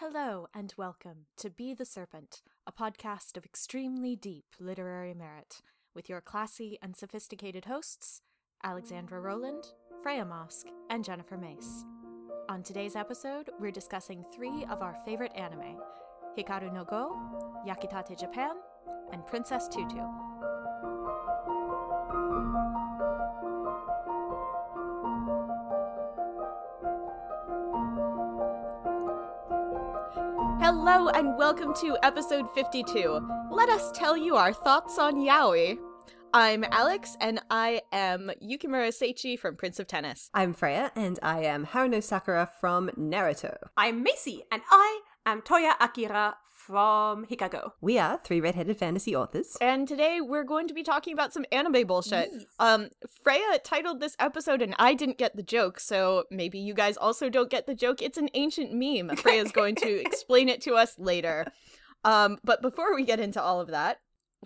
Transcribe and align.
Hello 0.00 0.46
and 0.54 0.72
welcome 0.78 1.26
to 1.36 1.50
Be 1.50 1.74
the 1.74 1.84
Serpent, 1.84 2.40
a 2.66 2.72
podcast 2.72 3.36
of 3.36 3.44
extremely 3.44 4.16
deep 4.16 4.46
literary 4.58 5.12
merit, 5.12 5.60
with 5.94 6.08
your 6.08 6.22
classy 6.22 6.78
and 6.80 6.96
sophisticated 6.96 7.66
hosts, 7.66 8.22
Alexandra 8.64 9.20
Rowland, 9.20 9.62
Freya 10.02 10.24
Marske, 10.24 10.70
and 10.88 11.04
Jennifer 11.04 11.36
Mace. 11.36 11.84
On 12.48 12.62
today's 12.62 12.96
episode, 12.96 13.50
we're 13.60 13.70
discussing 13.70 14.24
three 14.34 14.64
of 14.70 14.80
our 14.80 14.96
favorite 15.04 15.32
anime 15.36 15.76
Hikaru 16.34 16.72
no 16.72 16.84
Go, 16.84 17.14
Yakitate 17.68 18.18
Japan, 18.18 18.54
and 19.12 19.26
Princess 19.26 19.68
Tutu. 19.68 20.00
Hello 30.82 31.10
and 31.10 31.36
welcome 31.36 31.74
to 31.74 31.98
episode 32.02 32.46
52. 32.54 33.20
Let 33.50 33.68
us 33.68 33.92
tell 33.92 34.16
you 34.16 34.36
our 34.36 34.54
thoughts 34.54 34.98
on 34.98 35.16
yaoi. 35.16 35.76
I'm 36.32 36.64
Alex 36.64 37.18
and 37.20 37.38
I 37.50 37.82
am 37.92 38.30
Yukimura 38.42 38.88
Seiichi 38.88 39.38
from 39.38 39.56
Prince 39.56 39.78
of 39.78 39.86
Tennis. 39.86 40.30
I'm 40.32 40.54
Freya, 40.54 40.90
and 40.96 41.18
I 41.22 41.40
am 41.42 41.66
Haruno 41.66 42.02
Sakura 42.02 42.48
from 42.62 42.88
Naruto. 42.98 43.58
I'm 43.76 44.02
Macy, 44.02 44.42
and 44.50 44.62
I 44.70 45.00
am 45.26 45.42
Toya 45.42 45.74
Akira 45.82 46.36
from 46.70 47.26
Hikago. 47.26 47.72
We 47.80 47.98
are 47.98 48.20
three 48.22 48.40
redheaded 48.40 48.78
fantasy 48.78 49.16
authors. 49.16 49.56
And 49.60 49.88
today 49.88 50.20
we're 50.20 50.44
going 50.44 50.68
to 50.68 50.74
be 50.74 50.84
talking 50.84 51.12
about 51.12 51.32
some 51.32 51.44
anime 51.50 51.84
bullshit. 51.84 52.28
Yes. 52.32 52.44
Um 52.60 52.90
Freya 53.24 53.58
titled 53.64 53.98
this 54.00 54.14
episode 54.20 54.62
and 54.62 54.76
I 54.78 54.94
didn't 54.94 55.18
get 55.18 55.34
the 55.34 55.42
joke, 55.42 55.80
so 55.80 56.24
maybe 56.30 56.60
you 56.60 56.72
guys 56.72 56.96
also 56.96 57.28
don't 57.28 57.50
get 57.50 57.66
the 57.66 57.74
joke. 57.74 58.00
It's 58.00 58.18
an 58.18 58.28
ancient 58.34 58.72
meme. 58.72 59.16
Freya's 59.16 59.50
going 59.50 59.74
to 59.76 60.00
explain 60.06 60.48
it 60.48 60.60
to 60.62 60.74
us 60.74 60.96
later. 60.96 61.52
Um 62.04 62.38
but 62.44 62.62
before 62.62 62.94
we 62.94 63.04
get 63.04 63.18
into 63.18 63.42
all 63.42 63.60
of 63.60 63.68
that, 63.68 63.98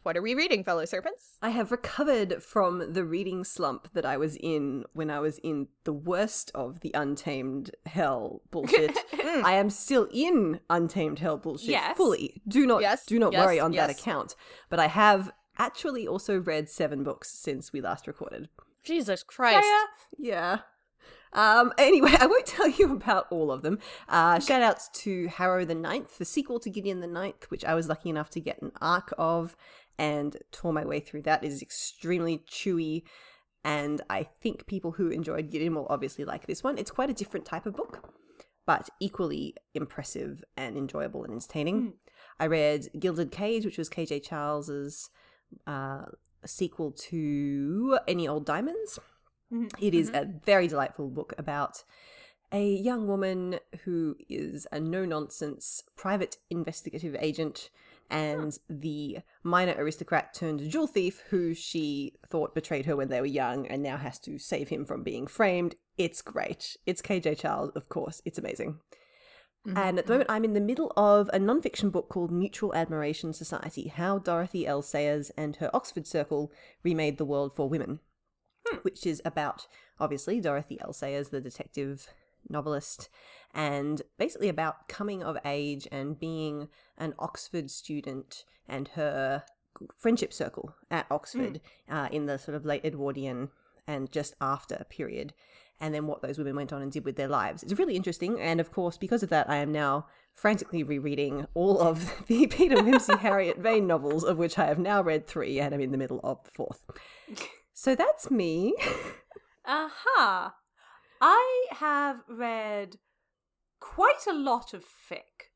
what 0.03 0.17
are 0.17 0.23
we 0.23 0.35
reading, 0.35 0.65
fellow 0.65 0.85
serpents? 0.85 1.39
I 1.41 1.51
have 1.51 1.71
recovered 1.71 2.43
from 2.43 2.93
the 2.93 3.05
reading 3.05 3.45
slump 3.45 3.89
that 3.95 4.05
I 4.05 4.17
was 4.17 4.37
in 4.37 4.85
when 4.93 5.11
I 5.11 5.21
was 5.21 5.39
in 5.39 5.69
the 5.85 5.93
worst 5.93 6.51
of 6.55 6.81
the 6.81 6.91
Untamed 6.95 7.71
Hell 7.87 8.43
bullshit. 8.51 8.97
I 9.25 9.53
am 9.55 9.71
still 9.71 10.09
in 10.13 10.61
Untamed 10.69 11.21
Hell 11.21 11.39
bullshit 11.39 11.71
Yes. 11.71 11.97
fully. 11.97 12.43
Do 12.47 12.67
not 12.67 12.83
Yes, 12.83 13.07
do 13.07 13.19
not 13.19 13.33
yes, 13.33 13.47
worry 13.47 13.61
on 13.61 13.73
that 13.73 13.91
account. 13.91 14.35
But 14.69 14.79
I 14.79 14.89
have 14.89 15.31
actually 15.59 16.07
also 16.07 16.39
read 16.39 16.69
seven 16.69 17.05
books 17.05 17.31
since 17.31 17.73
we 17.73 17.81
last 17.81 18.07
recorded. 18.07 18.49
Jesus 18.83 19.23
Christ. 19.23 19.67
Yeah. 20.19 20.59
Um, 21.33 21.73
anyway, 21.79 22.13
I 22.21 22.27
won't 22.27 22.47
tell 22.47 22.69
you 22.69 22.93
about 22.93 23.27
all 23.31 23.51
of 23.51 23.63
them. 23.63 23.79
Uh, 24.09 24.39
shout 24.39 24.63
outs 24.63 24.89
to 25.03 25.27
Harrow 25.29 25.65
the 25.65 25.75
Ninth, 25.75 26.19
the 26.19 26.25
sequel 26.25 26.61
to 26.61 26.71
Gideon 26.71 27.01
the 27.01 27.07
Ninth, 27.07 27.51
which 27.51 27.65
I 27.65 27.75
was 27.75 27.89
lucky 27.89 28.11
enough 28.11 28.31
to 28.31 28.41
get 28.41 28.63
an 28.63 28.73
arc 28.81 29.13
of 29.19 29.57
and 29.99 30.37
tore 30.53 30.73
my 30.73 30.85
way 30.85 31.01
through 31.01 31.23
that. 31.23 31.45
It 31.45 31.49
is 31.49 31.63
extremely 31.63 32.39
chewy, 32.51 33.03
and 33.65 34.01
I 34.11 34.25
think 34.25 34.67
people 34.67 34.93
who 34.93 35.09
enjoyed 35.09 35.51
Gideon 35.51 35.75
will 35.75 35.87
obviously 35.89 36.25
like 36.25 36.47
this 36.47 36.63
one. 36.63 36.79
It's 36.79 36.91
quite 36.91 37.11
a 37.11 37.15
different 37.15 37.47
type 37.47 37.67
of 37.67 37.77
book, 37.77 38.11
but 38.67 38.89
equally 39.01 39.55
impressive 39.75 40.45
and 40.57 40.77
enjoyable 40.77 41.25
and 41.25 41.33
entertaining. 41.33 41.95
I 42.39 42.47
read 42.47 42.89
Gilded 42.99 43.31
Cage, 43.31 43.65
which 43.65 43.79
was 43.79 43.89
KJ 43.89 44.25
Charles's 44.25 45.09
uh, 45.67 46.07
sequel 46.45 46.91
to 46.93 47.99
Any 48.09 48.27
Old 48.27 48.45
Diamonds. 48.45 48.99
Mhm. 49.53 49.73
It 49.81 49.95
is 49.95 50.11
a 50.11 50.25
very 50.25 50.67
delightful 50.67 51.09
book 51.11 51.33
about 51.39 51.85
a 52.53 52.75
young 52.75 53.07
woman 53.07 53.59
who 53.85 54.17
is 54.29 54.67
a 54.73 54.81
no 54.81 55.05
nonsense 55.05 55.83
private 55.97 56.39
investigative 56.51 57.17
agent 57.19 57.71
and 58.11 58.59
the 58.69 59.19
minor 59.43 59.75
aristocrat 59.77 60.35
turned 60.35 60.69
jewel 60.71 60.87
thief 60.87 61.23
who 61.31 61.55
she 61.55 62.15
thought 62.29 62.55
betrayed 62.55 62.87
her 62.87 62.97
when 62.97 63.09
they 63.09 63.21
were 63.21 63.27
young 63.27 63.67
and 63.67 63.83
now 63.83 63.97
has 63.97 64.19
to 64.19 64.39
save 64.39 64.69
him 64.69 64.85
from 64.85 65.03
being 65.03 65.27
framed. 65.27 65.75
It's 65.97 66.23
great. 66.23 66.77
It's 66.87 67.03
KJ 67.03 67.39
Charles, 67.39 67.71
of 67.71 67.89
course. 67.89 68.21
It's 68.25 68.39
amazing. 68.39 68.81
Mm-hmm, 69.67 69.79
and 69.79 69.99
at 69.99 70.07
the 70.07 70.13
mm-hmm. 70.13 70.13
moment, 70.13 70.31
I'm 70.31 70.45
in 70.45 70.53
the 70.53 70.61
middle 70.61 70.93
of 70.97 71.31
a 71.33 71.39
nonfiction 71.39 71.91
book 71.91 72.09
called 72.09 72.31
Mutual 72.31 72.75
Admiration 72.75 73.33
Society 73.33 73.89
How 73.89 74.19
Dorothy 74.19 74.67
L. 74.67 74.83
Sayers 74.83 75.31
and 75.39 75.57
her 75.57 75.71
Oxford 75.73 76.07
Circle 76.07 76.53
Remade 76.83 77.17
the 77.17 77.25
World 77.25 77.57
for 77.57 77.69
Women, 77.69 78.01
hmm. 78.67 78.79
which 78.79 79.07
is 79.07 79.23
about, 79.25 79.67
obviously, 79.99 80.41
Dorothy 80.41 80.79
L. 80.81 80.93
Sayers, 80.93 81.31
the 81.31 81.41
detective 81.41 82.09
novelist, 82.49 83.09
and 83.55 84.03
basically 84.19 84.49
about 84.49 84.89
coming 84.89 85.23
of 85.23 85.39
age 85.45 85.87
and 85.93 86.19
being 86.19 86.69
an 86.99 87.15
Oxford 87.19 87.71
student 87.71 88.45
and 88.69 88.89
her 88.89 89.45
friendship 89.97 90.33
circle 90.33 90.75
at 90.91 91.07
Oxford 91.11 91.61
uh, 91.91 92.09
in 92.13 92.27
the 92.27 92.39
sort 92.39 92.57
of 92.57 92.65
late 92.65 92.85
Edwardian 92.85 93.51
and 93.87 94.11
just 94.11 94.35
after 94.41 94.85
period, 94.89 95.35
and 95.81 95.95
then 95.95 96.07
what 96.07 96.23
those 96.23 96.39
women 96.39 96.57
went 96.57 96.73
on 96.73 96.83
and 96.83 96.93
did 96.93 97.05
with 97.05 97.17
their 97.17 97.29
lives. 97.29 97.63
It's 97.63 97.79
really 97.79 97.97
interesting, 97.97 98.41
and 98.41 98.61
of 98.61 98.71
course, 98.73 98.97
because 98.97 99.23
of 99.23 99.31
that, 99.31 99.51
I 99.51 99.57
am 99.57 99.73
now 99.73 100.07
frantically 100.35 100.83
rereading 100.83 101.47
all 101.55 101.81
of 101.81 102.13
the 102.27 102.47
Peter 102.47 102.77
Wimsey 102.77 103.19
Harriet 103.19 103.59
Vane 103.59 103.87
novels, 103.87 104.25
of 104.25 104.39
which 104.39 104.59
I 104.59 104.67
have 104.67 104.79
now 104.79 105.03
read 105.03 105.27
three, 105.27 105.61
and 105.61 105.75
I'm 105.75 105.81
in 105.81 105.93
the 105.93 105.99
middle 105.99 106.21
of 106.25 106.43
the 106.45 106.51
fourth. 106.51 106.85
So 107.73 107.95
that's 107.95 108.31
me. 108.31 108.75
aha. 109.67 110.55
I 111.27 111.65
have 111.71 112.23
read 112.29 112.99
quite 113.81 114.27
a 114.29 114.35
lot 114.35 114.75
of 114.75 114.85
fic. 114.85 115.53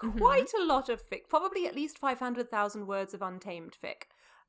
Mm-hmm. 0.00 0.16
Quite 0.16 0.52
a 0.56 0.64
lot 0.64 0.88
of 0.88 1.02
fic. 1.02 1.22
Probably 1.28 1.66
at 1.66 1.74
least 1.74 1.98
500,000 1.98 2.86
words 2.86 3.12
of 3.12 3.20
untamed 3.20 3.76
fic. 3.82 4.04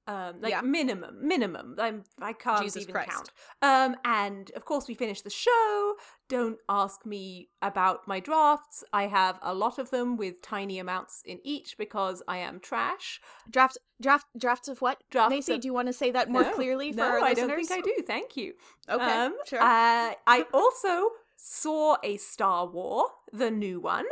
Um, 0.08 0.40
like 0.42 0.52
Yeah. 0.52 0.62
minimum, 0.62 1.28
minimum. 1.28 1.76
I'm, 1.78 2.04
I 2.22 2.32
can't 2.32 2.64
Jesus 2.64 2.84
even 2.84 2.94
Christ. 2.94 3.10
count. 3.12 3.30
Um, 3.62 3.98
and 4.06 4.50
of 4.56 4.64
course, 4.64 4.88
we 4.88 4.94
finished 4.94 5.26
the 5.26 5.30
show. 5.30 5.96
Don't 6.30 6.58
ask 6.70 7.06
me 7.06 7.50
about 7.62 8.08
my 8.08 8.22
drafts. 8.22 8.84
I 8.94 9.08
have 9.08 9.38
a 9.42 9.54
lot 9.54 9.78
of 9.80 9.90
them 9.90 10.16
with 10.16 10.42
tiny 10.42 10.80
amounts 10.80 11.24
in 11.26 11.40
each 11.44 11.78
because 11.78 12.24
I 12.28 12.38
am 12.38 12.60
trash. 12.62 13.20
Draft 13.50 13.78
draft 14.02 14.28
drafts 14.38 14.68
of 14.70 14.82
what? 14.82 15.04
Drafts 15.12 15.32
Macy, 15.36 15.56
of- 15.56 15.62
do 15.62 15.68
you 15.68 15.74
want 15.74 15.88
to 15.88 15.94
say 15.94 16.12
that 16.12 16.30
more 16.30 16.44
No, 16.44 16.54
clearly 16.54 16.92
for 16.94 16.98
no, 17.00 17.10
our 17.10 17.20
I 17.20 17.30
listeners? 17.32 17.48
don't 17.48 17.68
think 17.68 17.72
I 17.72 17.82
do. 17.82 18.04
Thank 18.08 18.38
you. 18.38 18.54
Okay, 18.90 19.04
Um, 19.04 19.36
sure. 19.46 19.60
uh, 19.62 20.14
I 20.28 20.46
also 20.54 21.10
saw 21.36 21.98
a 22.04 22.16
Star 22.18 22.66
War, 22.66 23.08
the 23.34 23.52
new 23.52 23.80
one, 23.82 24.06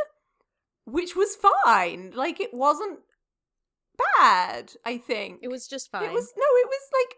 which 0.85 1.15
was 1.15 1.37
fine. 1.63 2.11
Like 2.15 2.39
it 2.39 2.53
wasn't 2.53 2.99
bad. 4.17 4.73
I 4.85 4.97
think 4.97 5.39
it 5.41 5.47
was 5.49 5.67
just 5.67 5.91
fine. 5.91 6.03
It 6.03 6.13
was 6.13 6.33
no. 6.37 6.43
It 6.43 6.67
was 6.67 6.89
like 6.93 7.15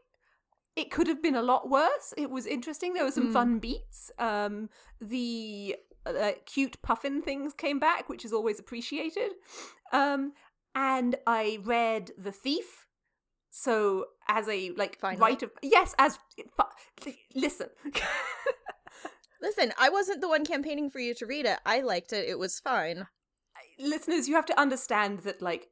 it 0.75 0.91
could 0.91 1.07
have 1.07 1.21
been 1.23 1.35
a 1.35 1.41
lot 1.41 1.69
worse. 1.69 2.13
It 2.17 2.29
was 2.29 2.45
interesting. 2.45 2.93
There 2.93 3.03
were 3.05 3.11
some 3.11 3.27
Hmm. 3.27 3.33
fun 3.33 3.59
beats. 3.59 4.11
Um, 4.19 4.69
the 5.01 5.75
uh, 6.05 6.31
cute 6.45 6.81
puffin 6.81 7.21
things 7.21 7.53
came 7.53 7.79
back, 7.79 8.07
which 8.09 8.23
is 8.23 8.31
always 8.31 8.59
appreciated. 8.59 9.31
Um, 9.91 10.33
and 10.75 11.15
I 11.25 11.59
read 11.63 12.11
The 12.17 12.31
Thief. 12.31 12.85
So 13.49 14.05
as 14.27 14.47
a 14.47 14.69
like 14.71 14.99
Finally. 14.99 15.37
of 15.41 15.51
yes, 15.63 15.95
as 15.97 16.19
listen. 17.33 17.69
Listen, 19.41 19.71
I 19.79 19.89
wasn't 19.89 20.21
the 20.21 20.27
one 20.27 20.43
campaigning 20.45 20.89
for 20.89 20.99
you 20.99 21.13
to 21.15 21.25
read 21.27 21.45
it. 21.45 21.59
I 21.65 21.81
liked 21.81 22.11
it. 22.11 22.27
It 22.27 22.39
was 22.39 22.59
fine. 22.59 23.05
listeners, 23.79 24.27
you 24.27 24.33
have 24.35 24.47
to 24.47 24.59
understand 24.59 25.19
that 25.19 25.41
like 25.43 25.69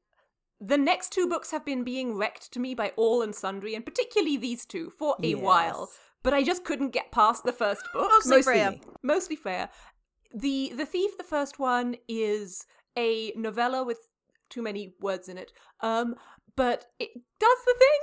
the 0.59 0.77
next 0.77 1.11
two 1.11 1.27
books 1.27 1.51
have 1.51 1.65
been 1.65 1.83
being 1.83 2.15
wrecked 2.15 2.51
to 2.53 2.59
me 2.59 2.73
by 2.75 2.91
all 2.95 3.21
and 3.21 3.35
sundry, 3.35 3.75
and 3.75 3.85
particularly 3.85 4.37
these 4.37 4.65
two 4.65 4.89
for 4.89 5.15
a 5.21 5.27
Yes. 5.29 5.41
while. 5.41 5.89
But 6.23 6.33
I 6.33 6.43
just 6.43 6.63
couldn't 6.63 6.89
get 6.89 7.11
past 7.11 7.43
the 7.43 7.53
first 7.53 7.81
book. 7.93 8.09
Mostly 8.11 8.41
Freya. 8.41 8.79
Mostly 9.03 9.35
Freya. 9.35 9.69
The 10.33 10.73
the 10.75 10.85
thief, 10.85 11.17
the 11.17 11.23
first 11.23 11.59
one, 11.59 11.97
is 12.07 12.65
a 12.97 13.31
novella 13.35 13.83
with 13.83 14.09
too 14.49 14.61
many 14.61 14.95
words 14.99 15.27
in 15.29 15.37
it. 15.37 15.51
Um, 15.81 16.15
but 16.55 16.85
it 16.99 17.11
does 17.39 17.59
the 17.65 17.75
thing, 17.77 17.99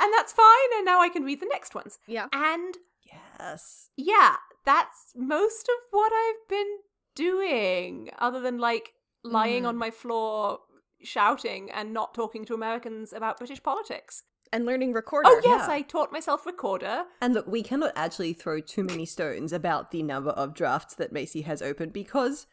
and 0.00 0.12
that's 0.14 0.32
fine. 0.32 0.70
And 0.76 0.84
now 0.84 1.00
I 1.00 1.08
can 1.08 1.24
read 1.24 1.40
the 1.40 1.46
next 1.50 1.74
ones. 1.74 1.98
Yeah. 2.06 2.28
And 2.32 2.78
Yes. 3.04 3.90
yeah, 3.96 4.36
that's 4.64 5.12
most 5.14 5.68
of 5.68 5.74
what 5.90 6.12
I've 6.12 6.48
been 6.48 6.78
doing, 7.14 8.10
other 8.18 8.40
than 8.40 8.58
like 8.58 8.94
lying 9.24 9.64
Mm. 9.64 9.68
on 9.68 9.76
my 9.76 9.90
floor 9.90 10.60
shouting 11.04 11.70
and 11.70 11.92
not 11.92 12.14
talking 12.14 12.44
to 12.46 12.54
Americans 12.54 13.12
about 13.12 13.38
British 13.38 13.62
politics. 13.62 14.22
And 14.54 14.66
learning 14.66 14.92
recorder. 14.92 15.30
Oh, 15.30 15.40
yes, 15.44 15.64
yeah. 15.66 15.74
I 15.74 15.80
taught 15.82 16.12
myself 16.12 16.44
recorder. 16.44 17.04
And 17.22 17.32
look, 17.32 17.46
we 17.46 17.62
cannot 17.62 17.92
actually 17.96 18.34
throw 18.34 18.60
too 18.60 18.84
many 18.84 19.06
stones 19.06 19.50
about 19.52 19.90
the 19.92 20.02
number 20.02 20.30
of 20.30 20.52
drafts 20.54 20.94
that 20.96 21.10
Macy 21.12 21.40
has 21.42 21.62
opened 21.62 21.92
because 21.94 22.46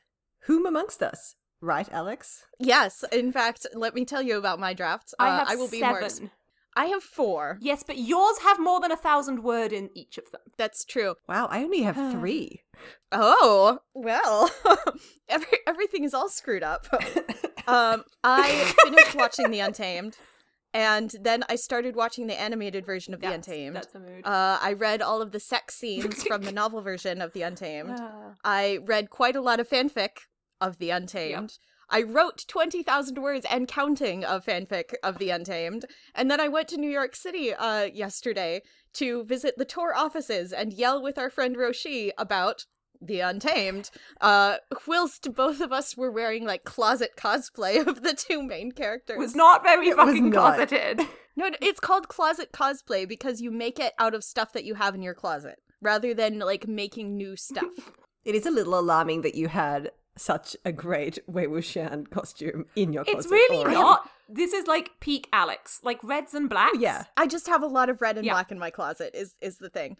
whom 0.43 0.65
amongst 0.65 1.03
us? 1.03 1.35
Right, 1.61 1.89
Alex? 1.91 2.45
Yes. 2.57 3.03
In 3.11 3.33
fact, 3.33 3.67
let 3.73 3.93
me 3.95 4.05
tell 4.05 4.21
you 4.21 4.37
about 4.37 4.61
my 4.61 4.73
drafts. 4.73 5.13
I 5.19 5.27
Uh, 5.27 5.37
have 5.39 5.49
I 5.49 5.55
will 5.57 5.67
be 5.67 5.79
seven. 5.81 5.95
more. 5.95 6.03
ex- 6.05 6.21
I 6.77 6.85
have 6.85 7.03
four. 7.03 7.57
Yes, 7.59 7.83
but 7.85 7.97
yours 7.97 8.37
have 8.43 8.59
more 8.61 8.79
than 8.79 8.91
a 8.93 8.95
thousand 8.95 9.43
word 9.43 9.73
in 9.73 9.89
each 9.93 10.17
of 10.17 10.31
them. 10.31 10.39
That's 10.57 10.85
true. 10.85 11.15
Wow, 11.27 11.47
I 11.51 11.63
only 11.63 11.81
have 11.81 11.95
three. 12.13 12.61
Oh, 13.11 13.79
well, 13.93 14.49
every, 15.27 15.57
everything 15.67 16.05
is 16.05 16.13
all 16.13 16.29
screwed 16.29 16.63
up. 16.63 16.87
um, 17.69 18.03
I 18.23 18.73
finished 18.83 19.15
watching 19.15 19.51
The 19.51 19.59
Untamed, 19.59 20.17
and 20.73 21.13
then 21.21 21.43
I 21.49 21.55
started 21.55 21.95
watching 21.95 22.27
the 22.27 22.39
animated 22.39 22.85
version 22.85 23.13
of 23.13 23.21
The 23.21 23.27
That's- 23.27 23.47
Untamed. 23.47 23.75
That's 23.75 23.95
a 23.95 23.99
mood. 23.99 24.25
Uh, 24.25 24.59
I 24.61 24.73
read 24.73 25.01
all 25.01 25.21
of 25.21 25.31
the 25.31 25.39
sex 25.39 25.75
scenes 25.75 26.23
from 26.23 26.43
the 26.43 26.51
novel 26.61 26.81
version 26.81 27.21
of 27.21 27.33
The 27.33 27.41
Untamed. 27.43 27.97
Ah. 27.99 28.33
I 28.43 28.79
read 28.85 29.09
quite 29.09 29.35
a 29.35 29.41
lot 29.41 29.59
of 29.59 29.69
fanfic 29.69 30.09
of 30.61 30.77
The 30.77 30.89
Untamed. 30.89 31.57
I 31.91 32.03
wrote 32.03 32.45
20,000 32.47 33.17
words 33.17 33.47
and 33.49 33.67
counting 33.67 34.23
of 34.23 34.45
fanfic 34.45 34.93
of 35.01 35.17
The 35.17 35.31
Untamed. 35.31 35.85
And 36.13 36.29
then 36.29 36.39
I 36.39 36.47
went 36.47 36.67
to 36.67 36.77
New 36.77 36.89
York 36.89 37.15
City 37.15 37.51
uh, 37.51 37.85
yesterday 37.85 38.61
to 38.93 39.23
visit 39.23 39.57
the 39.57 39.65
Tor 39.65 39.95
offices 39.95 40.53
and 40.53 40.71
yell 40.71 41.01
with 41.01 41.17
our 41.17 41.31
friend 41.31 41.55
Roshi 41.57 42.11
about 42.15 42.65
The 43.01 43.21
Untamed, 43.21 43.89
uh, 44.21 44.57
whilst 44.87 45.33
both 45.33 45.61
of 45.61 45.71
us 45.71 45.95
were 45.95 46.11
wearing 46.11 46.45
like 46.45 46.63
closet 46.65 47.11
cosplay 47.17 47.85
of 47.87 48.03
the 48.03 48.13
two 48.13 48.43
main 48.43 48.71
characters. 48.73 49.17
was 49.17 49.35
not 49.35 49.63
very 49.63 49.87
It 49.89 49.95
fucking 49.95 50.29
not. 50.29 50.55
closeted. 50.55 51.01
No, 51.35 51.47
no, 51.47 51.55
it's 51.61 51.79
called 51.79 52.09
closet 52.09 52.51
cosplay 52.51 53.07
because 53.07 53.39
you 53.39 53.49
make 53.49 53.79
it 53.79 53.93
out 53.97 54.13
of 54.13 54.25
stuff 54.25 54.51
that 54.51 54.65
you 54.65 54.75
have 54.75 54.93
in 54.93 55.01
your 55.01 55.13
closet 55.13 55.59
rather 55.81 56.13
than 56.13 56.39
like 56.39 56.67
making 56.67 57.15
new 57.15 57.35
stuff. 57.37 57.63
It 58.25 58.35
is 58.35 58.45
a 58.45 58.51
little 58.51 58.77
alarming 58.77 59.21
that 59.21 59.35
you 59.35 59.47
had 59.47 59.91
such 60.17 60.57
a 60.65 60.73
great 60.73 61.17
Wei 61.27 61.45
Wuxian 61.47 62.09
costume 62.09 62.65
in 62.75 62.91
your 62.91 63.05
closet. 63.05 63.19
It's 63.19 63.31
really 63.31 63.57
already. 63.59 63.75
not. 63.75 64.09
This 64.27 64.51
is 64.51 64.67
like 64.67 64.91
peak 64.99 65.29
Alex, 65.31 65.79
like 65.81 66.03
reds 66.03 66.33
and 66.33 66.49
blacks. 66.49 66.77
yeah. 66.77 67.05
I 67.15 67.25
just 67.25 67.47
have 67.47 67.63
a 67.63 67.67
lot 67.67 67.89
of 67.89 68.01
red 68.01 68.17
and 68.17 68.25
Yeah. 68.25 68.33
black 68.33 68.51
in 68.51 68.59
my 68.59 68.69
closet 68.71 69.11
is 69.15 69.35
is 69.39 69.59
the 69.59 69.69
thing. 69.69 69.95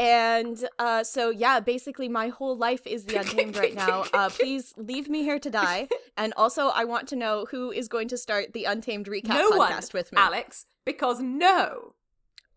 And 0.00 0.66
uh 0.78 1.04
so 1.04 1.28
yeah, 1.30 1.60
basically 1.60 2.08
my 2.08 2.28
whole 2.28 2.56
life 2.56 2.86
is 2.86 3.04
the 3.04 3.16
untamed 3.16 3.56
right 3.56 3.74
now. 3.74 4.04
Uh 4.14 4.30
please 4.30 4.72
leave 4.76 5.08
me 5.08 5.22
here 5.22 5.38
to 5.38 5.50
die. 5.50 5.88
And 6.16 6.32
also 6.36 6.68
I 6.68 6.84
want 6.84 7.06
to 7.08 7.16
know 7.16 7.46
who 7.50 7.70
is 7.70 7.86
going 7.86 8.08
to 8.08 8.16
start 8.16 8.52
the 8.54 8.64
untamed 8.64 9.06
recap 9.06 9.28
no 9.28 9.50
one, 9.50 9.70
podcast 9.70 9.92
with 9.92 10.10
me. 10.12 10.18
Alex, 10.18 10.66
because 10.84 11.20
no, 11.20 11.94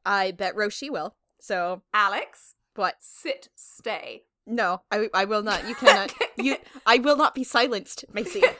I 0.06 0.32
bet 0.32 0.56
Roshi 0.56 0.90
will. 0.90 1.16
So 1.42 1.82
Alex, 1.94 2.56
what? 2.76 2.96
sit, 3.02 3.50
stay. 3.56 4.24
No, 4.48 4.82
I 4.90 5.10
I 5.14 5.26
will 5.26 5.44
not. 5.44 5.68
You 5.68 5.76
cannot 5.76 6.14
you 6.38 6.56
I 6.86 6.98
will 6.98 7.18
not 7.18 7.36
be 7.36 7.44
silenced, 7.44 8.06
Macy. 8.14 8.44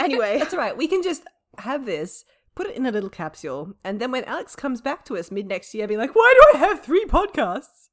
Anyway, 0.00 0.38
That's 0.38 0.54
all 0.54 0.60
right. 0.60 0.76
We 0.76 0.86
can 0.86 1.02
just 1.02 1.24
have 1.58 1.84
this, 1.84 2.24
put 2.58 2.66
it 2.66 2.76
in 2.76 2.84
a 2.86 2.90
little 2.90 3.08
capsule, 3.22 3.74
and 3.84 4.00
then 4.00 4.10
when 4.10 4.24
Alex 4.24 4.56
comes 4.56 4.80
back 4.80 5.04
to 5.06 5.16
us 5.16 5.30
mid 5.30 5.46
next 5.46 5.72
year, 5.74 5.86
be 5.86 5.96
like, 5.96 6.14
"Why 6.14 6.30
do 6.36 6.42
I 6.58 6.58
have 6.66 6.82
three 6.82 7.04
podcasts?" 7.06 7.88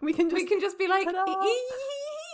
We 0.00 0.12
can 0.12 0.28
just 0.28 0.42
we 0.42 0.46
can 0.48 0.60
just 0.60 0.76
be 0.78 0.88
like. 0.88 1.06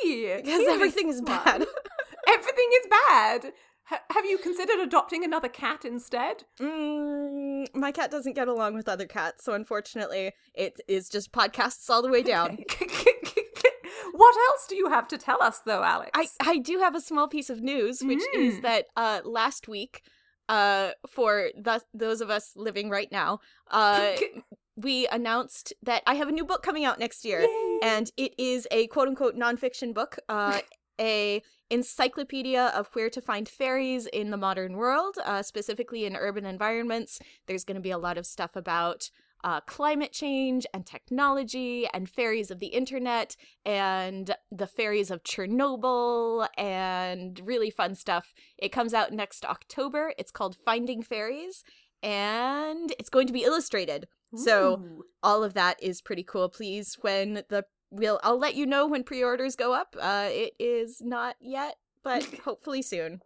Because 0.02 0.66
everything 0.76 1.08
is 1.08 1.20
bad. 1.22 1.64
Everything 2.36 2.70
is 2.80 2.86
bad. 3.08 3.52
Ha- 3.90 4.02
have 4.10 4.24
you 4.24 4.38
considered 4.38 4.78
adopting 4.80 5.24
another 5.24 5.48
cat 5.48 5.84
instead? 5.84 6.44
Mm, 6.58 7.66
my 7.74 7.92
cat 7.92 8.10
doesn't 8.10 8.32
get 8.34 8.48
along 8.48 8.74
with 8.74 8.88
other 8.88 9.06
cats, 9.06 9.44
so 9.44 9.52
unfortunately, 9.52 10.32
it 10.54 10.80
is 10.88 11.08
just 11.10 11.32
podcasts 11.32 11.88
all 11.90 12.00
the 12.02 12.08
way 12.08 12.22
down. 12.22 12.58
what 14.12 14.36
else 14.48 14.66
do 14.68 14.74
you 14.76 14.88
have 14.88 15.06
to 15.08 15.18
tell 15.18 15.42
us, 15.42 15.60
though, 15.66 15.82
Alex? 15.82 16.10
I, 16.14 16.26
I 16.40 16.58
do 16.58 16.78
have 16.78 16.94
a 16.94 17.00
small 17.00 17.28
piece 17.28 17.50
of 17.50 17.60
news, 17.60 18.00
which 18.02 18.22
is 18.34 18.54
Mm. 18.54 18.62
that 18.62 18.86
uh, 18.96 19.20
last 19.24 19.68
week, 19.68 20.02
uh, 20.48 20.90
for 21.08 21.50
th- 21.64 21.82
those 21.92 22.20
of 22.20 22.30
us 22.30 22.52
living 22.56 22.90
right 22.90 23.10
now, 23.10 23.40
uh, 23.70 24.12
we 24.76 25.06
announced 25.08 25.72
that 25.82 26.02
I 26.06 26.14
have 26.14 26.28
a 26.28 26.32
new 26.32 26.44
book 26.44 26.62
coming 26.62 26.84
out 26.84 26.98
next 26.98 27.24
year, 27.24 27.40
Yay. 27.40 27.78
and 27.82 28.10
it 28.16 28.34
is 28.38 28.66
a 28.70 28.86
quote 28.88 29.08
unquote 29.08 29.36
nonfiction 29.36 29.94
book, 29.94 30.18
uh, 30.28 30.60
a 31.00 31.42
encyclopedia 31.70 32.66
of 32.74 32.88
where 32.92 33.10
to 33.10 33.20
find 33.20 33.48
fairies 33.48 34.06
in 34.06 34.30
the 34.30 34.36
modern 34.36 34.76
world, 34.76 35.16
uh, 35.24 35.42
specifically 35.42 36.04
in 36.04 36.16
urban 36.16 36.44
environments. 36.44 37.18
There's 37.46 37.64
going 37.64 37.76
to 37.76 37.80
be 37.80 37.90
a 37.90 37.98
lot 37.98 38.18
of 38.18 38.26
stuff 38.26 38.56
about. 38.56 39.10
Uh, 39.44 39.60
climate 39.60 40.10
change 40.10 40.66
and 40.72 40.86
technology 40.86 41.86
and 41.92 42.08
fairies 42.08 42.50
of 42.50 42.60
the 42.60 42.68
internet 42.68 43.36
and 43.66 44.34
the 44.50 44.66
fairies 44.66 45.10
of 45.10 45.22
Chernobyl 45.22 46.48
and 46.56 47.38
really 47.44 47.68
fun 47.68 47.94
stuff. 47.94 48.32
It 48.56 48.70
comes 48.70 48.94
out 48.94 49.12
next 49.12 49.44
October. 49.44 50.14
It's 50.16 50.32
called 50.32 50.56
Finding 50.64 51.02
Fairies 51.02 51.62
and 52.02 52.92
it's 52.98 53.10
going 53.10 53.26
to 53.26 53.34
be 53.34 53.44
illustrated. 53.44 54.08
So 54.34 54.82
all 55.22 55.44
of 55.44 55.54
that 55.54 55.82
is 55.82 56.02
pretty 56.02 56.24
cool. 56.24 56.48
Please, 56.48 56.96
when 57.02 57.44
the 57.48 57.66
we'll 57.90 58.20
I'll 58.22 58.38
let 58.38 58.54
you 58.54 58.66
know 58.66 58.86
when 58.86 59.04
pre-orders 59.04 59.56
go 59.56 59.72
up. 59.72 59.96
Uh, 60.00 60.28
it 60.30 60.54
is 60.58 61.00
not 61.00 61.36
yet, 61.40 61.76
but 62.02 62.24
hopefully 62.44 62.82
soon. 62.82 63.20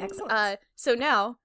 Excellent. 0.00 0.32
Uh, 0.32 0.56
so 0.74 0.94
now 0.94 1.38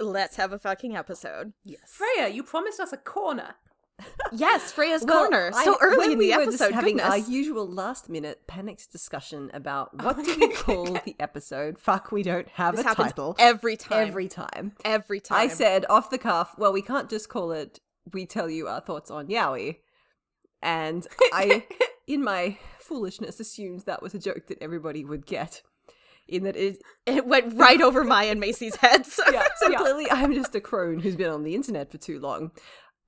let's 0.00 0.36
have 0.36 0.52
a 0.52 0.58
fucking 0.58 0.96
episode. 0.96 1.52
yes. 1.64 1.80
Freya, 1.86 2.28
you 2.28 2.42
promised 2.42 2.80
us 2.80 2.92
a 2.92 2.96
corner. 2.96 3.54
Yes, 4.32 4.72
Freya's 4.72 5.04
Well, 5.04 5.28
corner. 5.28 5.52
I- 5.54 5.64
So 5.64 5.76
early 5.80 6.12
in 6.14 6.18
we 6.18 6.32
the 6.32 6.38
were 6.38 6.44
just 6.46 6.60
episode. 6.60 6.74
having 6.74 7.00
our 7.00 7.16
usual 7.18 7.64
last 7.68 8.08
minute 8.08 8.44
panicked 8.48 8.90
discussion 8.90 9.52
about 9.54 9.90
oh 10.00 10.04
what 10.06 10.16
Oh 10.18 10.24
do 10.24 10.36
we 10.40 10.52
call 10.52 10.84
the 11.04 11.14
episode? 11.20 11.78
Fuck, 11.78 12.10
we 12.10 12.24
don't 12.24 12.48
have 12.48 12.74
this 12.74 12.84
a 12.84 12.94
title. 12.94 13.36
every 13.38 13.76
time. 13.76 14.08
Every 14.08 14.26
time. 14.26 14.72
every 14.84 15.20
time. 15.20 15.38
I 15.38 15.46
said 15.46 15.86
off 15.88 16.10
the 16.10 16.18
cuff, 16.18 16.56
well, 16.58 16.72
we 16.72 16.82
can't 16.82 17.08
just 17.08 17.28
call 17.28 17.52
it 17.52 17.78
We 18.12 18.26
Tell 18.26 18.50
You 18.50 18.66
Our 18.66 18.80
Thoughts 18.80 19.12
on 19.12 19.28
Yaoi. 19.28 19.76
And 20.60 21.06
I, 21.32 21.64
in 22.08 22.24
my 22.24 22.58
foolishness, 22.80 23.38
assumed 23.38 23.82
that 23.86 24.02
was 24.02 24.12
a 24.14 24.18
joke 24.18 24.48
that 24.48 24.58
everybody 24.60 25.04
would 25.04 25.24
get. 25.26 25.62
In 26.26 26.44
that 26.44 26.56
it, 26.56 26.78
it 27.06 27.26
went 27.26 27.54
right 27.56 27.80
over 27.80 28.02
my 28.14 28.24
and 28.24 28.40
Macy's 28.40 28.76
heads. 28.76 29.20
Yeah, 29.32 29.46
so 29.56 29.70
yeah. 29.70 29.78
clearly 29.78 30.10
I'm 30.10 30.32
just 30.34 30.54
a 30.54 30.60
crone 30.60 31.00
who's 31.00 31.16
been 31.16 31.30
on 31.30 31.42
the 31.42 31.54
internet 31.54 31.90
for 31.90 31.98
too 31.98 32.20
long. 32.20 32.52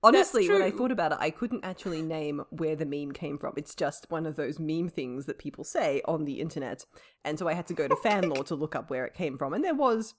Honestly, 0.03 0.49
when 0.49 0.63
I 0.63 0.71
thought 0.71 0.93
about 0.93 1.13
it, 1.13 1.19
I 1.21 1.31
couldn't 1.31 1.65
actually 1.65 2.03
name 2.03 2.43
where 2.51 2.77
the 2.77 2.85
meme 2.85 3.13
came 3.13 3.39
from. 3.39 3.55
It's 3.57 3.75
just 3.75 4.07
one 4.09 4.27
of 4.27 4.37
those 4.37 4.61
meme 4.61 4.89
things 4.89 5.27
that 5.27 5.39
people 5.39 5.65
say 5.65 6.01
on 6.05 6.25
the 6.25 6.41
internet. 6.41 6.85
And 7.25 7.39
so 7.39 7.49
I 7.49 7.55
had 7.55 7.67
to 7.69 7.75
go 7.75 7.89
to 7.89 7.97
fan 7.97 8.25
fanlore 8.25 8.47
to 8.47 8.55
look 8.55 8.77
up 8.77 8.89
where 8.89 9.05
it 9.05 9.15
came 9.15 9.37
from. 9.37 9.53
And 9.53 9.65
there 9.65 9.75
was 9.75 10.15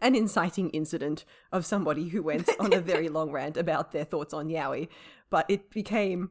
an 0.00 0.14
inciting 0.14 0.70
incident 0.70 1.24
of 1.52 1.64
somebody 1.64 2.08
who 2.08 2.22
went 2.22 2.48
on 2.60 2.72
a 2.72 2.80
very 2.80 3.08
long 3.08 3.30
rant 3.30 3.56
about 3.56 3.92
their 3.92 4.04
thoughts 4.04 4.34
on 4.34 4.48
yaoi. 4.48 4.88
But 5.30 5.46
it 5.48 5.70
became 5.70 6.30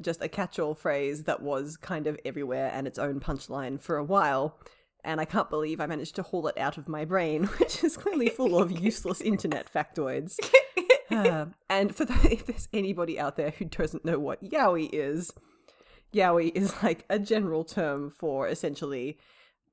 just 0.00 0.22
a 0.22 0.28
catch 0.28 0.58
all 0.58 0.74
phrase 0.74 1.24
that 1.24 1.42
was 1.42 1.76
kind 1.76 2.06
of 2.06 2.18
everywhere 2.24 2.70
and 2.72 2.86
its 2.86 2.98
own 2.98 3.20
punchline 3.20 3.80
for 3.80 3.96
a 3.96 4.04
while. 4.04 4.58
And 5.04 5.20
I 5.20 5.24
can't 5.24 5.50
believe 5.50 5.80
I 5.80 5.86
managed 5.86 6.14
to 6.16 6.22
haul 6.22 6.46
it 6.46 6.56
out 6.56 6.78
of 6.78 6.88
my 6.88 7.04
brain, 7.04 7.44
which 7.58 7.82
is 7.82 7.96
clearly 7.96 8.28
full 8.28 8.58
of 8.58 8.70
useless 8.70 9.20
internet 9.32 9.72
factoids. 9.72 10.38
Uh, 11.10 11.44
and 11.68 11.94
for 11.94 12.06
the, 12.06 12.14
if 12.32 12.46
there's 12.46 12.68
anybody 12.72 13.20
out 13.20 13.36
there 13.36 13.50
who 13.50 13.66
doesn't 13.66 14.02
know 14.02 14.18
what 14.18 14.42
yaoi 14.42 14.88
is, 14.94 15.30
yaoi 16.14 16.50
is 16.54 16.82
like 16.82 17.04
a 17.10 17.18
general 17.18 17.64
term 17.64 18.08
for 18.08 18.48
essentially, 18.48 19.18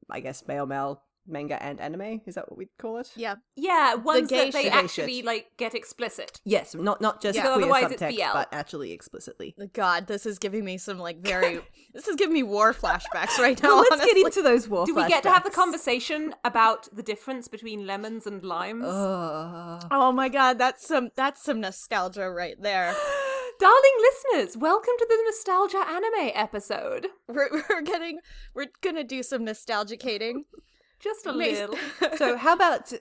I 0.09 0.19
guess, 0.19 0.45
male 0.49 0.65
male 0.65 1.01
manga 1.29 1.61
and 1.61 1.79
anime. 1.79 2.21
Is 2.25 2.35
that 2.35 2.49
what 2.49 2.57
we'd 2.57 2.69
call 2.79 2.97
it? 2.97 3.11
yeah. 3.15 3.35
Yeah, 3.55 3.95
ones 3.95 4.29
gay 4.29 4.45
that 4.51 4.53
they 4.53 4.69
actually 4.69 5.21
like 5.21 5.47
get 5.57 5.75
explicit. 5.75 6.41
Yes, 6.45 6.73
not 6.75 7.01
not 7.01 7.21
just 7.21 7.35
Yeah. 7.35 7.43
queer 7.43 7.53
Otherwise 7.55 7.91
it's 7.91 8.01
subtext, 8.01 8.15
BL. 8.17 8.33
but 8.33 8.49
actually 8.51 8.91
explicitly. 8.91 9.55
Oh 9.59 9.67
god, 9.73 10.07
this 10.07 10.25
is 10.25 10.39
giving 10.39 10.63
me 10.65 10.77
some 10.77 10.97
like 10.99 11.19
very. 11.19 11.59
this 11.93 12.07
is 12.07 12.15
giving 12.15 12.33
me 12.33 12.43
war 12.43 12.73
flashbacks 12.73 13.37
right 13.37 13.61
now. 13.61 13.69
Well, 13.69 13.77
let's 13.79 13.91
honestly. 13.93 14.13
get 14.15 14.25
into 14.25 14.41
those 14.41 14.67
war. 14.67 14.85
Do 14.85 14.95
we 14.95 15.07
get 15.07 15.23
to 15.23 15.29
have 15.31 15.43
the 15.43 15.49
conversation 15.49 16.33
about 16.43 16.87
the 16.95 17.03
difference 17.03 17.47
between 17.47 17.85
lemons 17.85 18.25
and 18.27 18.43
limes? 18.43 18.85
Ugh. 18.85 19.87
Oh 19.91 20.11
my 20.11 20.29
god, 20.29 20.57
that's 20.57 20.87
some 20.87 21.09
that's 21.15 21.43
some 21.43 21.59
nostalgia 21.61 22.29
right 22.29 22.55
there. 22.61 22.95
Darling 23.59 23.97
listeners, 23.99 24.55
welcome 24.55 24.93
to 24.97 25.05
the 25.09 25.21
nostalgia 25.25 25.83
anime 25.85 26.31
episode. 26.33 27.07
We're 27.27 27.49
we're 27.69 27.81
getting 27.81 28.19
we're 28.53 28.67
gonna 28.81 29.03
do 29.03 29.21
some 29.21 29.45
nostalgicating. 29.45 30.43
Just 30.99 31.25
a 31.25 31.31
little. 31.31 31.77
so 32.17 32.37
how 32.37 32.53
about 32.53 32.93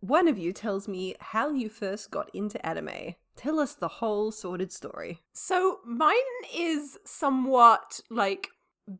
one 0.00 0.26
of 0.28 0.38
you 0.38 0.52
tells 0.52 0.88
me 0.88 1.14
how 1.20 1.50
you 1.50 1.68
first 1.68 2.10
got 2.10 2.30
into 2.34 2.64
anime? 2.66 3.14
Tell 3.36 3.60
us 3.60 3.74
the 3.74 3.88
whole 3.88 4.32
sordid 4.32 4.72
story. 4.72 5.20
So 5.32 5.80
mine 5.86 6.16
is 6.54 6.98
somewhat 7.04 8.00
like 8.10 8.48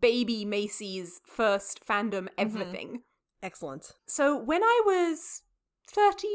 baby 0.01 0.45
Macy's 0.45 1.21
first 1.27 1.87
fandom 1.87 2.25
mm-hmm. 2.25 2.39
everything. 2.39 3.03
Excellent. 3.43 3.93
So 4.07 4.37
when 4.37 4.63
I 4.63 4.83
was 4.87 5.43
13, 5.89 6.31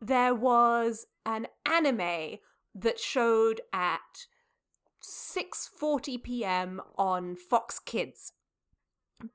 there 0.00 0.34
was 0.34 1.06
an 1.24 1.46
anime 1.66 2.38
that 2.74 2.98
showed 2.98 3.60
at 3.72 4.26
6:40 5.02 6.22
p.m. 6.22 6.80
on 6.96 7.36
Fox 7.36 7.78
Kids. 7.78 8.32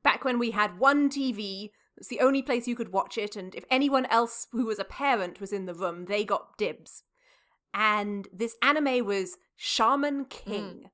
Back 0.04 0.24
when 0.24 0.40
we 0.40 0.52
had 0.52 0.80
one 0.80 1.10
TV 1.10 1.72
It's 1.98 2.08
the 2.08 2.22
only 2.22 2.42
place 2.42 2.68
you 2.68 2.75
could 2.75 2.92
watch 2.92 3.18
it, 3.18 3.36
and 3.36 3.54
if 3.54 3.66
anyone 3.70 4.06
else 4.08 4.48
who 4.52 4.66
was 4.66 4.80
a 4.80 4.84
parent 4.84 5.40
was 5.40 5.54
in 5.54 5.66
the 5.66 5.74
room, 5.74 6.06
they 6.06 6.24
got 6.25 6.58
dibs. 6.58 7.04
And 7.74 8.28
this 8.34 8.56
anime 8.62 9.06
was 9.06 9.38
Shaman 9.56 10.25
King. 10.25 10.82
Hmm. 10.82 10.88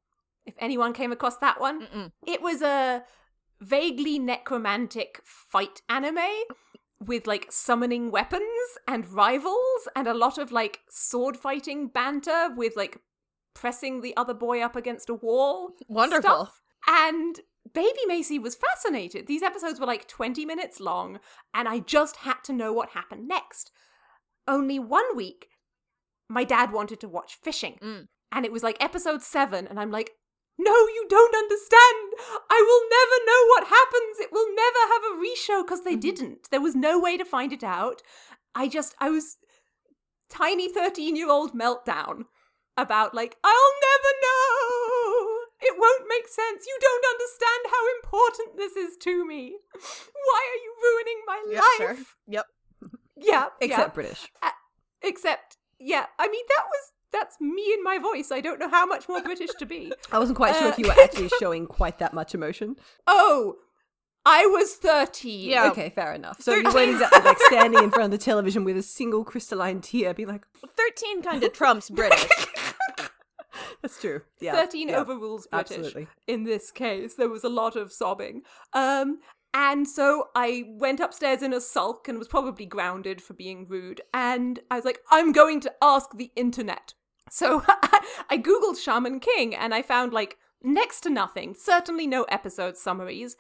If 0.46 0.56
anyone 0.60 0.94
came 0.94 1.12
across 1.12 1.38
that 1.38 1.60
one, 1.62 1.82
Mm-mm. 1.82 2.12
it 2.26 2.42
was 2.42 2.62
a 2.62 3.04
vaguely 3.62 4.18
necromantic 4.20 5.22
fight 5.24 5.82
anime 5.90 6.18
with 7.00 7.28
like 7.28 7.52
summoning 7.52 8.12
weapons 8.12 8.44
and 8.88 9.10
rivals 9.10 9.88
and 9.96 10.08
a 10.08 10.14
lot 10.14 10.38
of 10.38 10.52
like 10.52 10.80
sword 10.90 11.38
fighting 11.38 11.88
banter 11.88 12.50
with 12.56 12.76
like 12.76 13.00
pressing 13.54 14.02
the 14.02 14.16
other 14.18 14.34
boy 14.34 14.62
up 14.62 14.76
against 14.76 15.10
a 15.10 15.14
wall. 15.14 15.72
Wonderful. 15.88 16.22
stuff. 16.22 16.62
And 16.88 17.40
Baby 17.74 18.00
Macy 18.08 18.40
was 18.40 18.56
fascinated. 18.56 19.28
These 19.28 19.44
episodes 19.44 19.80
were 19.80 19.86
like 19.86 20.08
20 20.08 20.46
minutes 20.46 20.80
long, 20.80 21.20
and 21.54 21.68
I 21.68 21.80
just 21.80 22.18
had 22.18 22.44
to 22.46 22.54
know 22.54 22.74
what 22.74 22.90
happened 22.90 23.28
next. 23.28 23.72
Only 24.48 24.80
one 24.80 25.16
week, 25.16 25.50
my 26.30 26.44
dad 26.44 26.72
wanted 26.72 27.00
to 27.02 27.10
watch 27.10 27.38
fishing. 27.42 27.78
Mm. 27.82 28.08
And 28.32 28.46
it 28.46 28.52
was 28.52 28.64
like 28.64 28.78
episode 28.80 29.22
seven, 29.22 29.68
and 29.68 29.80
I'm 29.80 29.92
like, 29.92 30.12
no, 30.60 30.72
you 30.72 31.06
don't 31.10 31.36
understand. 31.36 32.14
I 32.50 32.62
will 32.62 32.84
never 32.92 33.26
know 33.26 33.46
what 33.48 33.68
happens. 33.68 34.20
It 34.20 34.32
will 34.32 34.54
never 34.54 34.94
have 34.94 35.04
a 35.04 35.18
reshow 35.24 35.66
because 35.66 35.86
they 35.86 35.96
didn't. 35.96 36.50
There 36.52 36.62
was 36.62 36.76
no 36.76 37.00
way 37.00 37.18
to 37.18 37.24
find 37.24 37.54
it 37.54 37.64
out. 37.64 38.02
I 38.54 38.68
just, 38.68 38.94
I 39.00 39.10
was 39.10 39.38
tiny 40.30 40.72
13 40.72 41.16
year 41.16 41.30
old 41.30 41.54
meltdown 41.54 42.26
about, 42.76 43.16
like, 43.16 43.38
I'll 43.44 43.74
never 43.82 44.12
know. 44.22 44.79
It 45.62 45.76
won't 45.78 46.06
make 46.08 46.28
sense. 46.28 46.66
You 46.66 46.78
don't 46.80 47.06
understand 47.14 47.64
how 47.72 47.84
important 47.98 48.58
this 48.58 48.76
is 48.76 48.98
to 48.98 49.26
me. 49.26 49.58
Why 49.74 50.42
are 50.52 50.62
you 50.64 50.74
ruining 50.84 51.22
my 51.28 51.44
Yeah, 51.52 51.60
life? 51.60 51.98
sure. 51.98 52.06
Yep. 52.28 52.46
Yeah, 53.22 53.46
Except 53.60 53.82
yeah. 53.90 53.94
British. 53.94 54.32
Except, 55.02 55.58
yeah. 55.80 56.06
I 56.18 56.28
mean, 56.30 56.44
that 56.48 56.64
was 56.66 56.92
that's 57.12 57.42
me 57.42 57.74
in 57.74 57.84
my 57.84 57.98
voice. 57.98 58.32
I 58.32 58.40
don't 58.40 58.60
know 58.60 58.70
how 58.70 58.86
much 58.86 59.10
more 59.10 59.22
British 59.22 59.50
to 59.60 59.66
be. 59.66 59.92
I 60.12 60.20
wasn't 60.20 60.38
quite 60.38 60.56
sure 60.56 60.68
Uh, 60.68 60.72
if 60.72 60.78
you 60.78 60.86
were 60.88 60.96
actually 61.04 61.30
showing 61.40 61.66
quite 61.66 62.00
that 62.00 62.14
much 62.14 62.34
emotion. 62.36 62.76
Oh, 63.08 63.56
I 64.26 64.46
was 64.46 64.76
thirteen. 64.76 65.50
Yeah. 65.50 65.70
Okay, 65.72 65.90
fair 65.90 66.14
enough. 66.14 66.42
So 66.42 66.54
you 66.54 66.64
weren't 66.74 66.92
exactly 66.92 67.22
like 67.24 67.40
standing 67.48 67.84
in 67.84 67.90
front 67.90 68.06
of 68.06 68.12
the 68.18 68.24
television 68.24 68.64
with 68.64 68.78
a 68.78 68.84
single 68.84 69.24
crystalline 69.26 69.82
tear, 69.82 70.14
be 70.14 70.26
like, 70.26 70.46
13 70.62 71.22
kind 71.24 71.44
of 71.44 71.52
trumps 71.52 71.90
British. 71.90 72.30
That's 73.90 74.02
true. 74.02 74.22
Yeah. 74.40 74.54
13 74.54 74.90
yeah, 74.90 74.98
overrules 74.98 75.48
British. 75.48 75.78
Absolutely. 75.78 76.08
In 76.28 76.44
this 76.44 76.72
case, 76.72 77.16
there 77.16 77.30
was 77.30 77.44
a 77.44 77.50
lot 77.50 77.76
of 77.76 77.92
sobbing. 77.92 78.44
Um, 78.74 79.20
and 79.54 79.88
so 79.88 80.30
I 80.36 80.66
went 80.68 81.00
upstairs 81.00 81.42
in 81.42 81.54
a 81.54 81.62
sulk 81.62 82.08
and 82.08 82.20
was 82.20 82.28
probably 82.28 82.66
grounded 82.66 83.22
for 83.22 83.34
being 83.34 83.68
rude. 83.68 84.02
And 84.14 84.60
I 84.70 84.76
was 84.76 84.86
like, 84.86 85.00
I'm 85.10 85.32
going 85.32 85.60
to 85.62 85.74
ask 85.82 86.16
the 86.16 86.32
internet. 86.36 86.94
So 87.32 87.64
I 88.30 88.38
googled 88.38 88.82
Shaman 88.82 89.20
King 89.20 89.56
and 89.56 89.74
I 89.74 89.82
found 89.82 90.14
like 90.14 90.38
next 90.62 91.02
to 91.02 91.10
nothing, 91.10 91.56
certainly 91.56 92.06
no 92.06 92.24
episode 92.24 92.78
summaries, 92.78 93.36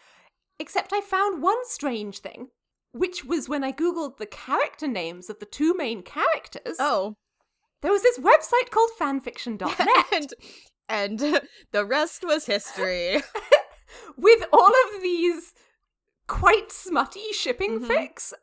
except 0.59 0.93
I 0.93 1.01
found 1.01 1.43
one 1.43 1.63
strange 1.65 2.19
thing, 2.19 2.49
which 2.91 3.23
was 3.23 3.47
when 3.47 3.63
I 3.63 3.71
googled 3.71 4.17
the 4.17 4.25
character 4.25 4.87
names 4.87 5.29
of 5.29 5.39
the 5.39 5.45
two 5.45 5.75
main 5.75 6.01
characters. 6.01 6.77
oh. 6.79 7.15
There 7.81 7.91
was 7.91 8.01
this 8.03 8.19
website 8.19 8.69
called 8.71 8.89
fanfiction.net. 8.99 10.05
and 10.13 10.33
and 10.89 11.19
the 11.71 11.85
rest 11.85 12.23
was 12.23 12.45
history. 12.45 13.21
with 14.17 14.43
all 14.51 14.67
of 14.95 15.01
these 15.01 15.53
quite 16.27 16.71
smutty 16.71 17.31
shipping 17.33 17.79
Mhm. 17.79 17.87
fics. 17.87 18.33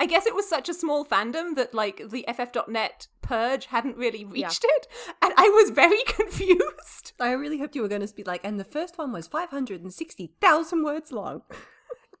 I 0.00 0.06
guess 0.06 0.26
it 0.26 0.34
was 0.34 0.48
such 0.48 0.68
a 0.68 0.74
small 0.74 1.04
fandom 1.04 1.56
that 1.56 1.74
like 1.74 2.10
the 2.10 2.24
FF.net 2.28 3.08
purge 3.22 3.66
hadn't 3.66 3.96
really 3.96 4.20
Yeah. 4.20 4.46
reached 4.46 4.64
it, 4.64 4.86
and 5.20 5.32
I 5.36 5.48
was 5.48 5.70
very 5.70 6.02
confused. 6.06 7.12
I 7.18 7.32
really 7.32 7.58
hoped 7.58 7.74
you 7.74 7.82
were 7.82 7.88
going 7.88 8.06
to 8.06 8.14
be 8.14 8.22
like, 8.22 8.44
and 8.44 8.60
the 8.60 8.64
first 8.64 8.96
one 8.98 9.10
was 9.12 9.26
560,000 9.26 10.82
words 10.84 11.10
long. 11.12 11.42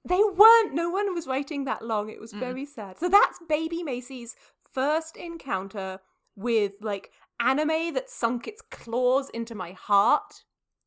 They 0.04 0.20
weren't. 0.22 0.72
No 0.74 0.90
one 0.90 1.14
was 1.14 1.26
writing 1.26 1.64
that 1.64 1.82
long. 1.82 2.08
It 2.10 2.20
was 2.20 2.32
Mm. 2.32 2.40
very 2.40 2.64
sad. 2.64 2.98
So 2.98 3.08
that's 3.08 3.38
Baby 3.48 3.82
Macy's 3.82 4.34
first 4.72 5.16
encounter 5.16 6.00
with 6.38 6.74
like 6.80 7.10
anime 7.40 7.92
that 7.94 8.08
sunk 8.08 8.46
its 8.46 8.62
claws 8.70 9.28
into 9.30 9.54
my 9.54 9.72
heart. 9.72 10.44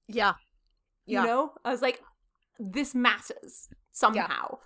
yeah. 0.07 0.33
Yeah. 1.07 1.21
You 1.21 1.27
know, 1.27 1.51
I 1.65 1.71
was 1.71 1.81
like, 1.81 1.99
this 2.59 2.93
matters 2.95 3.67
somehow 3.91 4.59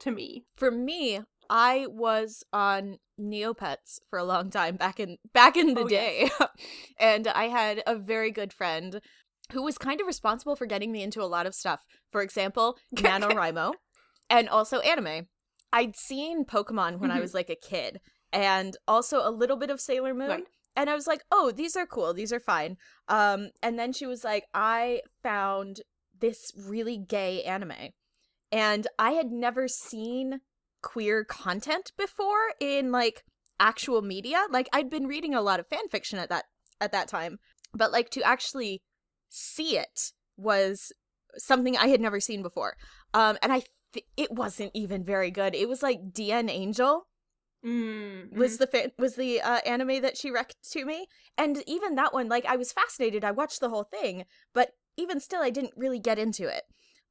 to 0.00 0.10
me. 0.10 0.46
For 0.56 0.70
me, 0.70 1.20
I 1.50 1.86
was 1.88 2.42
on 2.52 2.96
Neopets 3.20 4.00
for 4.08 4.18
a 4.18 4.24
long 4.24 4.50
time 4.50 4.76
back 4.76 4.98
in 4.98 5.18
back 5.34 5.56
in 5.56 5.74
the 5.74 5.82
Oh, 5.82 5.88
day. 5.88 6.30
and 6.98 7.28
I 7.28 7.44
had 7.48 7.82
a 7.86 7.94
very 7.94 8.30
good 8.30 8.52
friend 8.54 9.00
who 9.52 9.62
was 9.62 9.76
kind 9.76 10.00
of 10.00 10.06
responsible 10.06 10.56
for 10.56 10.66
getting 10.66 10.90
me 10.90 11.02
into 11.02 11.20
a 11.22 11.28
lot 11.28 11.46
of 11.46 11.54
stuff. 11.54 11.82
For 12.10 12.22
example, 12.22 12.78
NaNoWriMo 12.96 13.74
and 14.30 14.48
also 14.48 14.80
anime. 14.80 15.28
I'd 15.74 15.94
seen 15.94 16.44
Pokemon 16.46 16.98
when 16.98 17.10
I 17.10 17.20
was 17.20 17.34
like 17.34 17.50
a 17.50 17.54
kid 17.54 18.00
and 18.32 18.76
also 18.88 19.26
a 19.26 19.30
little 19.30 19.56
bit 19.56 19.70
of 19.70 19.80
Sailor 19.80 20.14
Moon. 20.14 20.28
Right. 20.28 20.44
And 20.74 20.88
I 20.88 20.94
was 20.94 21.06
like, 21.06 21.22
"Oh, 21.30 21.52
these 21.52 21.76
are 21.76 21.86
cool. 21.86 22.14
These 22.14 22.32
are 22.32 22.40
fine." 22.40 22.76
Um 23.08 23.50
and 23.62 23.78
then 23.78 23.92
she 23.92 24.06
was 24.06 24.24
like, 24.24 24.44
"I 24.54 25.02
found 25.22 25.80
this 26.18 26.52
really 26.56 26.96
gay 26.96 27.42
anime." 27.42 27.90
And 28.50 28.86
I 28.98 29.12
had 29.12 29.30
never 29.30 29.68
seen 29.68 30.40
queer 30.82 31.24
content 31.24 31.92
before 31.96 32.54
in 32.60 32.90
like 32.90 33.24
actual 33.60 34.02
media. 34.02 34.44
Like 34.50 34.68
I'd 34.72 34.90
been 34.90 35.06
reading 35.06 35.34
a 35.34 35.42
lot 35.42 35.60
of 35.60 35.68
fan 35.68 35.88
fiction 35.90 36.18
at 36.18 36.28
that 36.30 36.44
at 36.80 36.92
that 36.92 37.08
time, 37.08 37.38
but 37.74 37.92
like 37.92 38.10
to 38.10 38.22
actually 38.22 38.82
see 39.28 39.78
it 39.78 40.12
was 40.36 40.92
something 41.36 41.76
I 41.76 41.88
had 41.88 42.00
never 42.00 42.20
seen 42.20 42.42
before. 42.42 42.76
Um 43.12 43.36
and 43.42 43.52
I 43.52 43.62
th- 43.92 44.06
it 44.16 44.32
wasn't 44.32 44.72
even 44.74 45.04
very 45.04 45.30
good. 45.30 45.54
It 45.54 45.68
was 45.68 45.82
like 45.82 46.12
DN 46.12 46.50
Angel 46.50 47.06
Mm, 47.64 48.32
was 48.36 48.58
the 48.58 48.66
fa- 48.66 48.90
was 48.98 49.14
the 49.14 49.40
uh, 49.40 49.60
anime 49.64 50.02
that 50.02 50.16
she 50.16 50.30
wrecked 50.30 50.56
to 50.72 50.84
me, 50.84 51.06
and 51.38 51.62
even 51.66 51.94
that 51.94 52.12
one, 52.12 52.28
like 52.28 52.44
I 52.44 52.56
was 52.56 52.72
fascinated. 52.72 53.24
I 53.24 53.30
watched 53.30 53.60
the 53.60 53.68
whole 53.68 53.84
thing, 53.84 54.24
but 54.52 54.70
even 54.96 55.20
still, 55.20 55.42
I 55.42 55.50
didn't 55.50 55.74
really 55.76 56.00
get 56.00 56.18
into 56.18 56.48
it. 56.48 56.64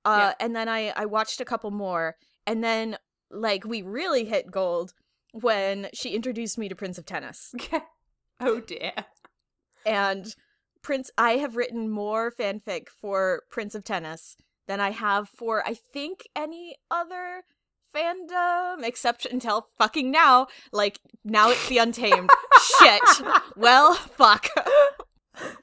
Uh, 0.03 0.33
And 0.39 0.55
then 0.55 0.67
I 0.67 0.89
I 0.89 1.05
watched 1.05 1.39
a 1.39 1.45
couple 1.45 1.71
more, 1.71 2.15
and 2.45 2.61
then 2.63 2.97
like 3.29 3.63
we 3.65 3.81
really 3.81 4.25
hit 4.25 4.51
gold 4.51 4.93
when 5.31 5.87
she 5.93 6.09
introduced 6.09 6.57
me 6.57 6.67
to 6.67 6.75
Prince 6.75 6.97
of 6.97 7.05
Tennis. 7.05 7.53
oh 8.41 8.59
dear. 8.59 8.91
And 9.85 10.35
Prince, 10.81 11.11
I 11.17 11.33
have 11.37 11.55
written 11.55 11.89
more 11.89 12.31
fanfic 12.31 12.89
for 12.89 13.43
Prince 13.49 13.75
of 13.75 13.83
Tennis 13.83 14.35
than 14.67 14.79
I 14.79 14.91
have 14.91 15.29
for 15.29 15.65
I 15.65 15.73
think 15.73 16.27
any 16.35 16.75
other 16.89 17.43
fandom 17.95 18.83
except 18.83 19.25
until 19.25 19.67
fucking 19.77 20.11
now. 20.11 20.47
Like 20.71 20.99
now 21.23 21.49
it's 21.49 21.67
the 21.69 21.77
Untamed. 21.79 22.29
Shit. 22.79 23.01
Well, 23.55 23.93
fuck. 23.95 24.47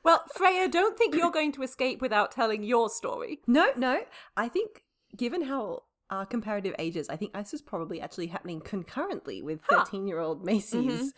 Well, 0.02 0.24
Freya, 0.34 0.68
don't 0.68 0.96
think 0.98 1.14
you're 1.14 1.30
going 1.30 1.52
to 1.52 1.62
escape 1.62 2.00
without 2.00 2.32
telling 2.32 2.64
your 2.64 2.88
story. 2.88 3.40
No, 3.46 3.70
no. 3.76 4.00
I 4.36 4.48
think, 4.48 4.82
given 5.16 5.42
how 5.42 5.82
our 6.10 6.24
comparative 6.26 6.74
ages, 6.78 7.08
I 7.08 7.16
think 7.16 7.34
this 7.34 7.52
is 7.54 7.62
probably 7.62 8.00
actually 8.00 8.28
happening 8.28 8.60
concurrently 8.60 9.42
with 9.42 9.60
Huh. 9.68 9.84
13 9.84 10.08
year 10.08 10.18
old 10.20 10.44
Macy's 10.44 11.12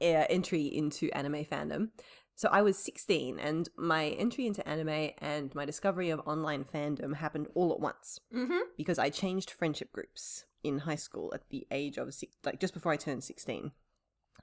uh, 0.00 0.04
entry 0.04 0.62
into 0.66 1.10
anime 1.12 1.44
fandom. 1.44 1.90
So 2.36 2.48
I 2.50 2.62
was 2.62 2.76
16, 2.76 3.38
and 3.38 3.68
my 3.76 4.06
entry 4.08 4.46
into 4.46 4.66
anime 4.68 5.10
and 5.18 5.54
my 5.54 5.64
discovery 5.64 6.10
of 6.10 6.20
online 6.26 6.64
fandom 6.64 7.14
happened 7.16 7.46
all 7.54 7.72
at 7.72 7.78
once 7.80 8.18
Mm-hmm. 8.34 8.58
because 8.76 8.98
I 8.98 9.08
changed 9.10 9.50
friendship 9.50 9.92
groups 9.92 10.44
in 10.64 10.78
high 10.80 10.96
school 10.96 11.32
at 11.34 11.48
the 11.50 11.66
age 11.70 11.96
of 11.96 12.12
six, 12.12 12.34
like 12.44 12.58
just 12.58 12.74
before 12.74 12.90
I 12.92 12.96
turned 12.96 13.22
16. 13.22 13.70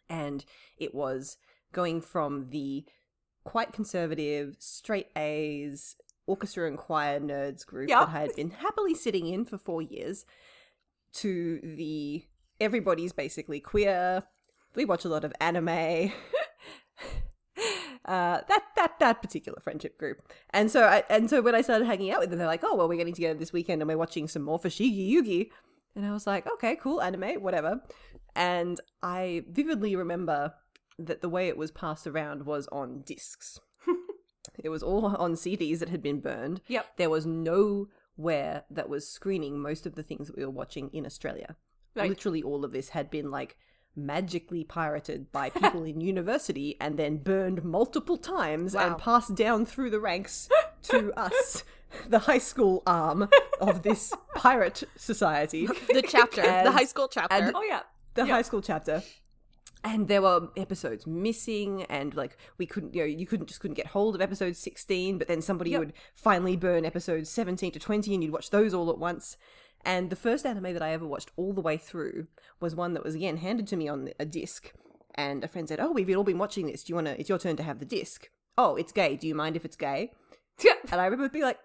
And 0.09 0.45
it 0.77 0.95
was 0.95 1.37
going 1.73 1.99
from 2.01 2.49
the 2.51 2.85
quite 3.43 3.73
conservative, 3.73 4.55
straight 4.59 5.07
A's, 5.17 5.95
orchestra 6.27 6.67
and 6.67 6.77
choir 6.77 7.19
nerds 7.19 7.65
group 7.65 7.89
Yeah. 7.89 8.05
that 8.05 8.09
I 8.15 8.19
had 8.21 8.35
been 8.35 8.51
happily 8.51 8.93
sitting 8.95 9.27
in 9.27 9.43
for 9.45 9.57
four 9.57 9.81
years 9.81 10.25
to 11.15 11.59
the 11.61 12.23
everybody's 12.61 13.11
basically 13.11 13.59
queer. 13.59 14.23
We 14.75 14.85
watch 14.85 15.03
a 15.03 15.09
lot 15.09 15.25
of 15.25 15.33
anime. 15.41 16.13
Uh, 18.05 18.41
that 18.47 18.63
that 18.75 18.99
that 18.99 19.21
particular 19.21 19.59
friendship 19.61 19.97
group, 19.97 20.21
and 20.49 20.71
so 20.71 20.85
I 20.85 21.03
and 21.09 21.29
so 21.29 21.41
when 21.41 21.53
I 21.53 21.61
started 21.61 21.85
hanging 21.85 22.11
out 22.11 22.19
with 22.19 22.29
them, 22.29 22.39
they're 22.39 22.47
like, 22.47 22.63
"Oh, 22.63 22.75
well, 22.75 22.89
we're 22.89 22.97
getting 22.97 23.13
together 23.13 23.37
this 23.37 23.53
weekend 23.53 23.81
and 23.81 23.87
we're 23.87 23.97
watching 23.97 24.27
some 24.27 24.41
more 24.41 24.59
Fushigi 24.59 25.11
Yugi," 25.11 25.49
and 25.95 26.05
I 26.05 26.11
was 26.11 26.25
like, 26.25 26.47
"Okay, 26.53 26.75
cool, 26.75 27.01
anime, 27.01 27.41
whatever." 27.41 27.81
And 28.35 28.79
I 29.03 29.43
vividly 29.49 29.95
remember 29.95 30.53
that 30.97 31.21
the 31.21 31.29
way 31.29 31.47
it 31.47 31.57
was 31.57 31.71
passed 31.71 32.07
around 32.07 32.45
was 32.45 32.67
on 32.71 33.01
discs. 33.01 33.59
it 34.63 34.69
was 34.69 34.83
all 34.83 35.05
on 35.05 35.33
CDs 35.33 35.79
that 35.79 35.89
had 35.89 36.01
been 36.01 36.21
burned. 36.21 36.61
Yep. 36.67 36.97
There 36.97 37.09
was 37.09 37.25
no 37.25 37.87
where 38.15 38.63
that 38.69 38.89
was 38.89 39.07
screening 39.07 39.59
most 39.59 39.85
of 39.85 39.95
the 39.95 40.03
things 40.03 40.27
that 40.27 40.37
we 40.37 40.45
were 40.45 40.51
watching 40.51 40.89
in 40.93 41.05
Australia. 41.05 41.55
Right. 41.95 42.09
Literally 42.09 42.43
all 42.43 42.63
of 42.63 42.71
this 42.71 42.89
had 42.89 43.09
been 43.09 43.31
like 43.31 43.57
magically 43.95 44.63
pirated 44.63 45.31
by 45.31 45.49
people 45.61 45.83
in 45.83 46.01
university 46.01 46.77
and 46.79 46.97
then 46.97 47.17
burned 47.17 47.63
multiple 47.63 48.17
times 48.17 48.73
Wow. 48.73 48.87
and 48.87 48.97
passed 48.97 49.35
down 49.35 49.65
through 49.65 49.89
the 49.89 49.99
ranks 49.99 50.49
to 50.83 51.11
us, 51.19 51.63
the 52.07 52.19
high 52.19 52.37
school 52.37 52.83
arm 52.87 53.29
of 53.59 53.83
this 53.83 54.13
pirate 54.35 54.83
society. 54.95 55.65
The 55.67 56.03
chapter, 56.07 56.41
the 56.41 56.71
high 56.71 56.85
school 56.85 57.07
chapter. 57.09 57.35
and- 57.35 57.55
Oh 57.55 57.61
yeah. 57.63 57.81
the 58.13 58.25
Yeah. 58.25 58.33
high 58.35 58.41
school 58.43 58.61
chapter 58.61 59.03
and 59.83 60.07
there 60.07 60.21
were 60.21 60.49
episodes 60.55 61.07
missing 61.07 61.83
and 61.85 62.13
like 62.13 62.37
we 62.59 62.67
couldn't 62.67 62.93
you 62.93 63.01
know 63.01 63.05
you 63.07 63.25
couldn't 63.25 63.47
just 63.47 63.59
couldn't 63.61 63.73
get 63.73 63.87
hold 63.87 64.13
of 64.13 64.21
episode 64.21 64.55
16 64.55 65.17
but 65.17 65.27
then 65.27 65.41
somebody 65.41 65.71
Yep. 65.71 65.79
would 65.79 65.93
finally 66.13 66.55
burn 66.55 66.85
episodes 66.85 67.31
17 67.31 67.71
to 67.71 67.79
20 67.79 68.13
and 68.13 68.23
you'd 68.23 68.31
watch 68.31 68.51
those 68.51 68.75
all 68.75 68.91
at 68.91 68.99
once 68.99 69.37
and 69.85 70.09
the 70.09 70.15
first 70.15 70.45
anime 70.45 70.73
that 70.73 70.81
i 70.81 70.91
ever 70.91 71.05
watched 71.07 71.31
all 71.35 71.53
the 71.53 71.61
way 71.61 71.77
through 71.77 72.27
was 72.59 72.75
one 72.75 72.93
that 72.93 73.03
was 73.03 73.15
again 73.15 73.37
handed 73.37 73.67
to 73.67 73.75
me 73.77 73.87
on 73.87 74.09
a 74.19 74.25
disc 74.25 74.71
and 75.15 75.43
a 75.43 75.47
friend 75.47 75.67
said 75.67 75.79
oh 75.79 75.91
we've 75.91 76.15
all 76.15 76.23
been 76.23 76.37
watching 76.37 76.67
this 76.67 76.83
do 76.83 76.91
you 76.91 76.95
want 76.95 77.07
to 77.07 77.19
it's 77.19 77.29
your 77.29 77.39
turn 77.39 77.55
to 77.55 77.63
have 77.63 77.79
the 77.79 77.85
disc 77.85 78.29
oh 78.57 78.75
it's 78.75 78.91
gay 78.91 79.15
do 79.15 79.27
you 79.27 79.35
mind 79.35 79.55
if 79.55 79.65
it's 79.65 79.75
gay 79.75 80.11
and 80.91 81.01
I 81.01 81.05
remember 81.05 81.29
being 81.29 81.45
like, 81.45 81.57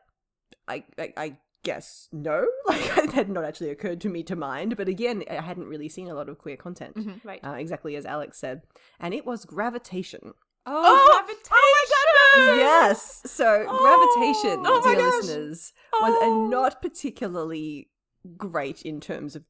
I, 0.69 0.85
I, 0.99 1.13
I 1.17 1.37
guess 1.65 2.09
no. 2.13 2.47
Like, 2.67 2.81
it 2.99 3.13
had 3.13 3.29
not 3.29 3.45
actually 3.45 3.69
occurred 3.71 4.01
to 4.03 4.09
me 4.09 4.23
to 4.23 4.37
mind. 4.37 4.77
But 4.79 4.89
again, 4.89 5.23
I 5.31 5.35
hadn't 5.35 5.67
really 5.67 5.91
seen 5.91 6.09
a 6.09 6.15
lot 6.15 6.31
of 6.31 6.39
queer 6.39 6.57
content. 6.57 6.97
Right. 7.23 7.45
Uh, 7.45 7.55
exactly 7.59 7.95
as 7.97 8.07
Alex 8.07 8.39
said. 8.39 8.63
And 8.99 9.13
it 9.13 9.27
was 9.27 9.45
Gravitation. 9.45 10.33
Oh, 10.65 11.25
gravitation! 11.27 12.59
Yes. 12.59 13.23
So, 13.27 13.67
Gravitation, 13.67 14.63
Oh 14.67 14.81
dear 14.83 14.97
gosh. 14.97 15.15
listeners, 15.25 15.73
was 16.01 16.15
Oh. 16.23 16.47
a 16.47 16.51
not 16.51 16.81
particularly 16.81 17.91
great 18.37 18.83
in 18.83 19.01
terms 19.01 19.37
of 19.37 19.45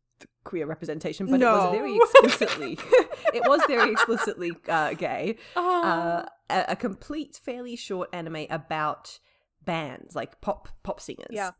queer 0.44 0.66
representation, 0.66 1.26
but 1.26 1.40
it 1.42 1.44
was 1.44 1.72
very 1.72 1.96
explicitly, 1.96 2.78
it 3.34 3.42
was 3.46 3.60
very 3.66 3.92
explicitly 3.92 4.52
uh, 4.68 4.94
gay 4.94 5.36
Oh. 5.56 5.82
uh, 5.82 6.26
a, 6.48 6.64
a 6.72 6.76
complete, 6.76 7.38
fairly 7.44 7.76
short 7.76 8.08
anime 8.12 8.46
about 8.50 9.18
bands, 9.64 10.14
like 10.14 10.40
pop 10.40 10.68
pop 10.82 11.00
singers. 11.00 11.26
Yeah. 11.30 11.50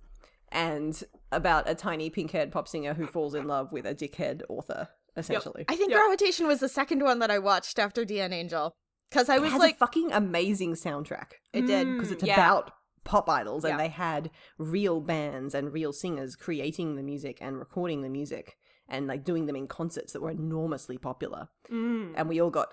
And 0.52 1.02
about 1.32 1.68
a 1.68 1.74
tiny 1.74 2.08
pink 2.08 2.30
haired 2.30 2.52
pop 2.52 2.68
singer 2.68 2.94
who 2.94 3.06
falls 3.06 3.34
in 3.34 3.46
love 3.48 3.72
with 3.72 3.84
a 3.84 3.94
dickhead 3.94 4.42
author, 4.48 4.88
essentially. 5.16 5.64
I 5.68 5.74
think 5.76 5.90
Yeah. 5.90 5.98
Gravitation 5.98 6.46
was 6.46 6.60
the 6.60 6.68
second 6.68 7.02
one 7.02 7.18
that 7.18 7.30
I 7.32 7.38
watched 7.40 7.78
after 7.78 8.04
DN 8.04 8.32
Angel. 8.32 8.72
Because 9.10 9.28
I 9.28 9.36
it 9.36 9.42
was 9.42 9.52
has 9.52 9.60
like, 9.60 9.74
a 9.74 9.78
fucking 9.78 10.12
amazing 10.12 10.74
soundtrack 10.74 11.32
it 11.52 11.66
did. 11.66 11.86
Mm. 11.86 11.96
because 11.96 12.10
it's 12.12 12.24
yeah. 12.24 12.34
about 12.34 12.72
pop 13.06 13.28
idols 13.30 13.64
and 13.64 13.72
Yeah. 13.72 13.78
they 13.78 13.88
had 13.88 14.30
real 14.58 15.00
bands 15.00 15.54
and 15.54 15.72
real 15.72 15.92
singers 15.94 16.36
creating 16.36 16.96
the 16.96 17.02
music 17.02 17.38
and 17.40 17.58
recording 17.58 18.02
the 18.02 18.10
music 18.10 18.58
and 18.88 19.06
like 19.06 19.24
doing 19.24 19.46
them 19.46 19.56
in 19.56 19.66
concerts 19.66 20.12
that 20.12 20.20
were 20.20 20.30
enormously 20.30 20.98
popular. 20.98 21.48
Mm. 21.72 22.12
and 22.16 22.28
we 22.28 22.40
all 22.40 22.50
got 22.50 22.68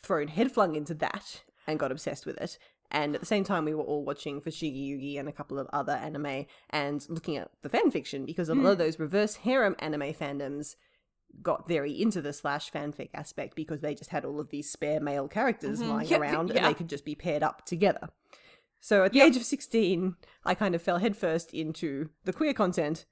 thrown 0.00 0.28
headflung 0.28 0.76
into 0.76 0.94
that 0.94 1.42
and 1.66 1.78
got 1.78 1.90
obsessed 1.92 2.24
with 2.26 2.36
it. 2.38 2.58
And 2.90 3.14
at 3.14 3.20
the 3.20 3.26
same 3.26 3.44
time, 3.44 3.64
we 3.64 3.74
were 3.74 3.82
all 3.82 4.04
watching 4.04 4.40
Fushigi 4.42 4.86
Yugi 4.90 5.18
and 5.18 5.26
a 5.28 5.32
couple 5.32 5.58
of 5.58 5.66
other 5.72 5.92
anime 5.94 6.44
and 6.70 7.06
looking 7.08 7.36
at 7.38 7.50
the 7.62 7.68
fan 7.70 7.90
fiction 7.90 8.26
because 8.26 8.48
a 8.50 8.54
lot 8.54 8.72
of 8.72 8.78
those 8.78 8.98
reverse 8.98 9.36
harem 9.36 9.74
anime 9.78 10.12
fandoms 10.12 10.76
got 11.40 11.66
very 11.66 11.92
into 11.98 12.20
the 12.20 12.32
slash 12.34 12.70
fanfic 12.70 13.08
aspect 13.14 13.54
because 13.56 13.80
they 13.80 13.94
just 13.94 14.10
had 14.10 14.26
all 14.26 14.38
of 14.38 14.50
these 14.50 14.70
spare 14.70 15.00
male 15.00 15.28
characters 15.28 15.80
lying 15.80 16.06
Yep, 16.08 16.20
around 16.20 16.50
and 16.50 16.66
they 16.66 16.74
could 16.74 16.88
just 16.88 17.06
be 17.06 17.14
paired 17.14 17.42
up 17.42 17.64
together. 17.64 18.10
So 18.84 19.04
at 19.04 19.12
the 19.12 19.20
age 19.20 19.36
of 19.36 19.44
16, 19.44 20.16
I 20.44 20.54
kind 20.56 20.74
of 20.74 20.82
fell 20.82 20.98
headfirst 20.98 21.54
into 21.54 22.08
the 22.24 22.32
queer 22.32 22.52
content, 22.52 23.06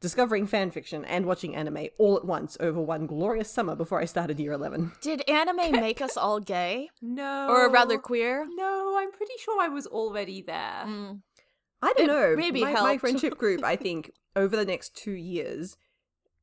discovering 0.00 0.48
fanfiction 0.48 1.04
and 1.06 1.26
watching 1.26 1.54
anime 1.54 1.86
all 1.96 2.16
at 2.16 2.24
once 2.24 2.56
over 2.58 2.80
one 2.80 3.06
glorious 3.06 3.48
summer 3.48 3.76
before 3.76 4.00
I 4.00 4.04
started 4.04 4.40
year 4.40 4.50
11. 4.50 4.90
Did 5.00 5.22
anime 5.30 5.70
make 5.80 6.00
us 6.02 6.16
all 6.16 6.40
gay? 6.40 6.88
No. 7.00 7.46
Or 7.48 7.70
rather 7.70 7.98
queer? 7.98 8.48
No, 8.56 8.96
I'm 8.98 9.12
pretty 9.12 9.34
sure 9.38 9.62
I 9.62 9.68
was 9.68 9.86
already 9.86 10.42
there. 10.42 10.82
Mm. 10.86 11.20
I 11.80 11.92
don't 11.96 12.10
It 12.10 12.12
know. 12.12 12.34
maybe 12.36 12.62
my, 12.62 12.72
my 12.72 12.98
friendship 12.98 13.38
group, 13.38 13.62
I 13.62 13.76
think, 13.86 14.10
over 14.34 14.56
the 14.56 14.64
next 14.64 14.96
two 14.96 15.12
years, 15.12 15.76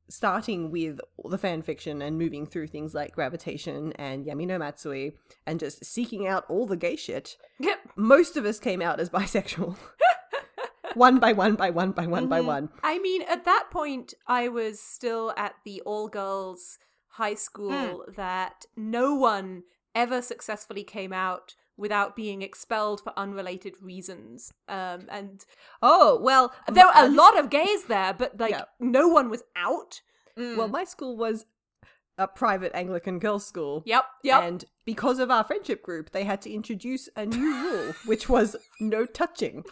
starting 0.08 0.70
with 0.70 1.00
the 1.28 1.36
fan 1.38 1.60
fiction 1.62 2.00
and 2.02 2.18
moving 2.18 2.46
through 2.46 2.66
things 2.68 2.94
like 2.94 3.14
Gravitation 3.14 3.92
and 3.96 4.24
Yami 4.24 4.46
no 4.46 4.58
Matsuei 4.58 5.12
and 5.46 5.60
just 5.60 5.84
seeking 5.84 6.26
out 6.26 6.44
all 6.48 6.66
the 6.66 6.76
gay 6.76 6.96
shit, 6.96 7.36
Yep. 7.60 7.79
Most 7.96 8.36
of 8.36 8.44
us 8.44 8.58
came 8.58 8.80
out 8.82 9.00
as 9.00 9.10
bisexual. 9.10 9.76
one 10.94 11.18
by 11.18 11.32
one 11.32 11.54
by 11.54 11.70
one 11.70 11.92
by 11.92 12.06
one 12.06 12.28
by 12.28 12.40
Mhm. 12.40 12.46
one. 12.46 12.68
I 12.82 12.98
mean, 12.98 13.22
at 13.22 13.44
that 13.44 13.68
point, 13.70 14.14
I 14.26 14.48
was 14.48 14.80
still 14.80 15.32
at 15.36 15.54
the 15.64 15.80
all 15.82 16.08
girls 16.08 16.78
high 17.14 17.34
school 17.34 18.04
that 18.16 18.64
no 18.76 19.14
one 19.14 19.64
ever 19.94 20.20
successfully 20.22 20.84
came 20.84 21.12
out 21.12 21.54
without 21.76 22.14
being 22.14 22.42
expelled 22.42 23.00
for 23.00 23.12
unrelated 23.16 23.74
reasons. 23.82 24.52
Um, 24.68 25.06
and 25.08 25.44
Oh, 25.82 26.18
well, 26.20 26.52
there 26.68 26.86
were 26.86 26.92
a 26.94 27.08
lot 27.08 27.38
of 27.38 27.50
gays 27.50 27.84
there, 27.84 28.12
but 28.12 28.38
like 28.38 28.50
Yeah. 28.52 28.64
no 28.78 29.08
one 29.08 29.30
was 29.30 29.42
out. 29.56 30.00
Mm. 30.36 30.56
Well, 30.56 30.68
my 30.68 30.84
school 30.84 31.16
was 31.16 31.46
a 32.20 32.28
private 32.28 32.70
Anglican 32.74 33.18
girls' 33.18 33.46
school. 33.46 33.82
Yep, 33.86 34.04
yep. 34.22 34.42
And 34.42 34.64
because 34.84 35.18
of 35.18 35.30
our 35.30 35.42
friendship 35.42 35.82
group, 35.82 36.10
they 36.10 36.24
had 36.24 36.42
to 36.42 36.52
introduce 36.52 37.08
a 37.16 37.24
new 37.24 37.54
rule, 37.54 37.94
which 38.04 38.28
was 38.28 38.56
no 38.78 39.06
touching. 39.06 39.64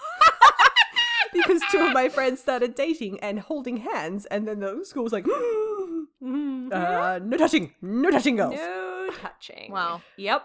because 1.33 1.61
two 1.71 1.81
of 1.81 1.93
my 1.93 2.09
friends 2.09 2.41
started 2.41 2.75
dating 2.75 3.21
and 3.21 3.39
holding 3.39 3.77
hands, 3.77 4.25
and 4.27 4.49
then 4.49 4.61
the 4.61 4.81
school 4.85 5.05
was 5.05 5.13
like, 5.13 5.27
uh, 5.29 7.21
no 7.23 7.37
touching, 7.37 7.75
no 7.83 8.11
touching 8.11 8.37
girls. 8.37 8.55
No 8.55 9.11
touching. 9.21 9.71
Wow. 9.71 10.01
Yep. 10.17 10.43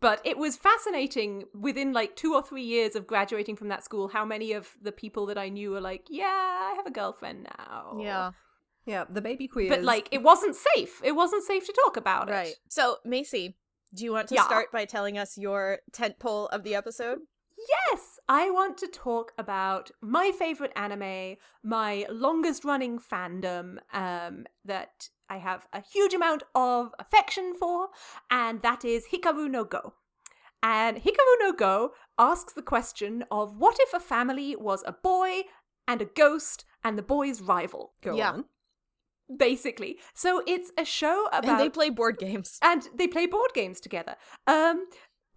But 0.00 0.20
it 0.24 0.38
was 0.38 0.56
fascinating 0.56 1.44
within 1.52 1.92
like 1.92 2.16
two 2.16 2.32
or 2.32 2.42
three 2.42 2.62
years 2.62 2.94
of 2.94 3.06
graduating 3.06 3.56
from 3.56 3.68
that 3.68 3.84
school 3.84 4.06
how 4.08 4.24
many 4.24 4.52
of 4.52 4.68
the 4.80 4.92
people 4.92 5.26
that 5.26 5.36
I 5.36 5.48
knew 5.48 5.72
were 5.72 5.80
like, 5.80 6.06
yeah, 6.08 6.24
I 6.26 6.74
have 6.76 6.86
a 6.86 6.90
girlfriend 6.90 7.48
now. 7.58 7.98
yeah, 8.00 8.30
Yeah, 8.88 9.04
the 9.08 9.20
baby 9.20 9.46
queers. 9.46 9.68
But 9.68 9.82
like, 9.84 10.08
it 10.10 10.22
wasn't 10.22 10.56
safe. 10.56 11.00
It 11.04 11.12
wasn't 11.12 11.44
safe 11.44 11.66
to 11.66 11.74
talk 11.84 11.98
about 11.98 12.28
it. 12.28 12.32
right. 12.32 12.48
it. 12.48 12.56
So, 12.68 12.96
Macy, 13.04 13.56
do 13.94 14.02
you 14.02 14.12
want 14.12 14.28
to 14.28 14.34
Yeah. 14.34 14.44
start 14.46 14.72
by 14.72 14.86
telling 14.86 15.18
us 15.18 15.36
your 15.36 15.80
tent 15.92 16.18
pole 16.18 16.46
of 16.48 16.62
the 16.64 16.74
episode? 16.74 17.18
Yes, 17.68 18.18
I 18.28 18.50
want 18.50 18.78
to 18.78 18.86
talk 18.86 19.32
about 19.36 19.90
my 20.00 20.32
favorite 20.32 20.72
anime, 20.74 21.36
my 21.62 22.06
longest 22.08 22.64
running 22.64 22.98
fandom 22.98 23.78
um, 23.92 24.46
that 24.64 25.10
I 25.28 25.36
have 25.36 25.66
a 25.72 25.82
huge 25.82 26.14
amount 26.14 26.44
of 26.54 26.94
affection 26.98 27.54
for, 27.54 27.88
and 28.30 28.62
that 28.62 28.84
is 28.84 29.08
Hikaru 29.12 29.50
no 29.50 29.64
Go. 29.64 29.94
And 30.62 30.98
Hikaru 30.98 31.34
no 31.40 31.52
Go 31.52 31.92
asks 32.18 32.54
the 32.54 32.62
question 32.62 33.24
of 33.30 33.56
what 33.58 33.76
if 33.80 33.92
a 33.92 34.00
family 34.00 34.56
was 34.56 34.82
a 34.86 34.92
boy 34.92 35.42
and 35.86 36.00
a 36.00 36.06
ghost 36.06 36.64
and 36.84 36.96
the 36.96 37.02
boy's 37.02 37.40
rival, 37.42 37.92
go 38.00 38.16
yeah. 38.16 38.30
on. 38.30 38.44
Basically. 39.36 39.98
So 40.14 40.42
it's 40.46 40.72
a 40.78 40.84
show 40.84 41.26
about 41.32 41.44
And 41.44 41.60
they 41.60 41.70
play 41.70 41.90
board 41.90 42.18
games. 42.18 42.58
and 42.62 42.88
they 42.94 43.06
play 43.06 43.26
board 43.26 43.50
games 43.54 43.80
together. 43.80 44.16
Um, 44.46 44.86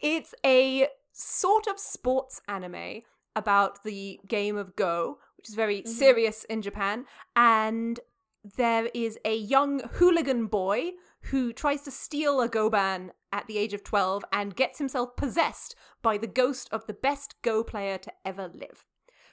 it's 0.00 0.34
a 0.44 0.88
sort 1.12 1.66
of 1.66 1.78
sports 1.78 2.40
anime 2.48 3.02
about 3.34 3.82
the 3.82 4.20
game 4.26 4.56
of 4.56 4.76
Go, 4.76 5.18
which 5.36 5.48
is 5.48 5.54
very 5.54 5.82
serious 5.86 6.44
in 6.44 6.62
Japan, 6.62 7.06
and 7.34 8.00
there 8.56 8.88
is 8.92 9.18
a 9.24 9.36
young 9.36 9.80
hooligan 9.94 10.46
boy 10.46 10.92
who 11.26 11.52
tries 11.52 11.82
to 11.82 11.90
steal 11.90 12.40
a 12.40 12.48
Goban 12.48 13.10
at 13.30 13.46
the 13.46 13.56
age 13.56 13.72
of 13.72 13.84
12 13.84 14.24
and 14.32 14.56
gets 14.56 14.78
himself 14.78 15.16
possessed 15.16 15.76
by 16.02 16.18
the 16.18 16.26
ghost 16.26 16.68
of 16.72 16.86
the 16.86 16.94
best 16.94 17.36
Go 17.42 17.62
player 17.62 17.98
to 17.98 18.12
ever 18.24 18.50
live, 18.52 18.84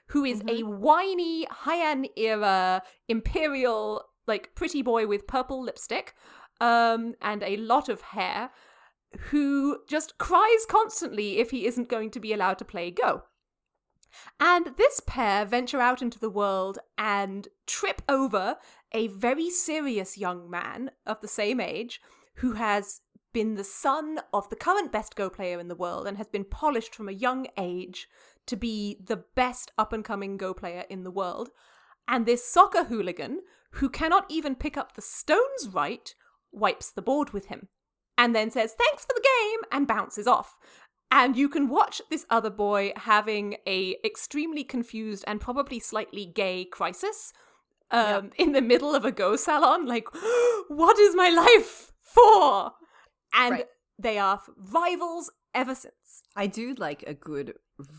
who 0.10 0.26
is 0.26 0.42
a 0.48 0.64
whiny 0.64 1.46
Heian 1.64 2.08
era 2.16 2.82
imperial, 3.08 4.04
like 4.28 4.54
pretty 4.56 4.82
boy 4.82 5.08
with 5.08 5.28
purple 5.28 5.64
lipstick 5.64 6.16
um, 6.60 7.16
and 7.22 7.44
a 7.44 7.58
lot 7.58 7.90
of 7.90 8.02
hair 8.02 8.52
who 9.32 9.80
just 9.88 10.18
cries 10.18 10.66
constantly 10.68 11.40
if 11.40 11.52
he 11.52 11.66
isn't 11.66 11.90
going 11.90 12.12
to 12.12 12.20
be 12.20 12.34
allowed 12.34 12.58
to 12.60 12.66
play 12.66 12.92
Go. 12.92 13.24
And 14.40 14.72
this 14.78 15.02
pair 15.06 15.46
venture 15.46 15.80
out 15.80 16.02
into 16.02 16.20
the 16.20 16.30
world 16.30 16.80
and 16.98 17.48
trip 17.68 18.02
over 18.10 18.58
a 18.92 19.08
very 19.08 19.50
serious 19.50 20.18
young 20.18 20.50
man 20.50 20.92
of 21.06 21.22
the 21.22 21.28
same 21.28 21.60
age 21.60 22.02
who 22.36 22.54
has 22.54 23.02
been 23.32 23.56
the 23.56 23.64
son 23.64 24.20
of 24.34 24.50
the 24.50 24.56
current 24.56 24.92
best 24.92 25.16
Go 25.16 25.30
player 25.30 25.60
in 25.60 25.68
the 25.68 25.76
world 25.76 26.08
and 26.08 26.18
has 26.18 26.28
been 26.28 26.46
polished 26.46 26.96
from 26.96 27.08
a 27.08 27.14
young 27.14 27.48
age 27.58 28.08
to 28.50 28.56
be 28.56 28.98
the 29.04 29.24
best 29.36 29.72
up 29.78 29.94
and 29.94 30.04
coming 30.06 30.38
Go 30.38 30.54
player 30.54 30.84
in 30.90 31.04
the 31.04 31.12
world. 31.12 31.50
And 32.08 32.26
this 32.26 32.46
soccer 32.46 32.86
hooligan, 32.86 33.40
who 33.74 33.90
cannot 33.90 34.26
even 34.30 34.56
pick 34.56 34.76
up 34.78 34.96
the 34.96 35.02
stones 35.02 35.70
right, 35.72 36.14
wipes 36.52 36.92
the 36.92 37.02
board 37.02 37.30
with 37.32 37.46
him 37.46 37.68
and 38.18 38.36
then 38.36 38.52
says, 38.52 38.74
Thanks 38.78 39.06
for 39.06 39.14
the 39.16 39.22
game, 39.40 39.60
and 39.72 39.88
bounces 39.88 40.28
off. 40.28 40.58
and 41.12 41.36
you 41.36 41.50
can 41.50 41.70
watch 41.70 42.02
this 42.12 42.26
other 42.30 42.50
boy 42.52 42.92
having 42.96 43.58
a 43.66 43.96
extremely 44.06 44.64
confused 44.64 45.24
and 45.28 45.42
probably 45.42 45.80
slightly 45.80 46.26
gay 46.26 46.66
crisis 46.66 47.34
um, 47.92 48.30
in 48.38 48.52
the 48.52 48.62
middle 48.62 48.94
of 48.94 49.06
a 49.06 49.12
go 49.12 49.36
salon. 49.36 49.86
Like, 49.88 50.08
what 50.68 51.00
is 51.00 51.16
my 51.16 51.30
life 51.30 51.92
for? 52.02 52.74
And 53.34 53.52
Right. 53.54 53.66
they 53.98 54.18
are 54.18 54.42
rivals 54.72 55.32
ever 55.56 55.74
since. 55.76 56.24
I 56.36 56.46
do 56.48 56.76
like 56.76 57.04
a 57.08 57.14
good 57.14 57.54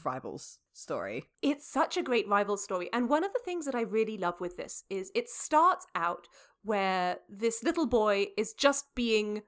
rivals 0.04 0.58
story. 0.72 1.24
It's 1.42 1.66
such 1.66 1.96
a 1.96 2.02
great 2.02 2.28
rival 2.28 2.56
story. 2.56 2.88
And 2.92 3.08
one 3.08 3.24
of 3.24 3.32
the 3.32 3.40
things 3.44 3.66
that 3.66 3.74
I 3.74 3.82
really 3.82 4.18
love 4.18 4.40
with 4.40 4.56
this 4.56 4.84
is 4.90 5.10
it 5.14 5.28
starts 5.28 5.86
out 5.94 6.26
where 6.62 7.18
this 7.28 7.62
little 7.62 7.86
boy 7.86 8.28
is 8.36 8.52
just 8.52 8.94
being 8.94 9.42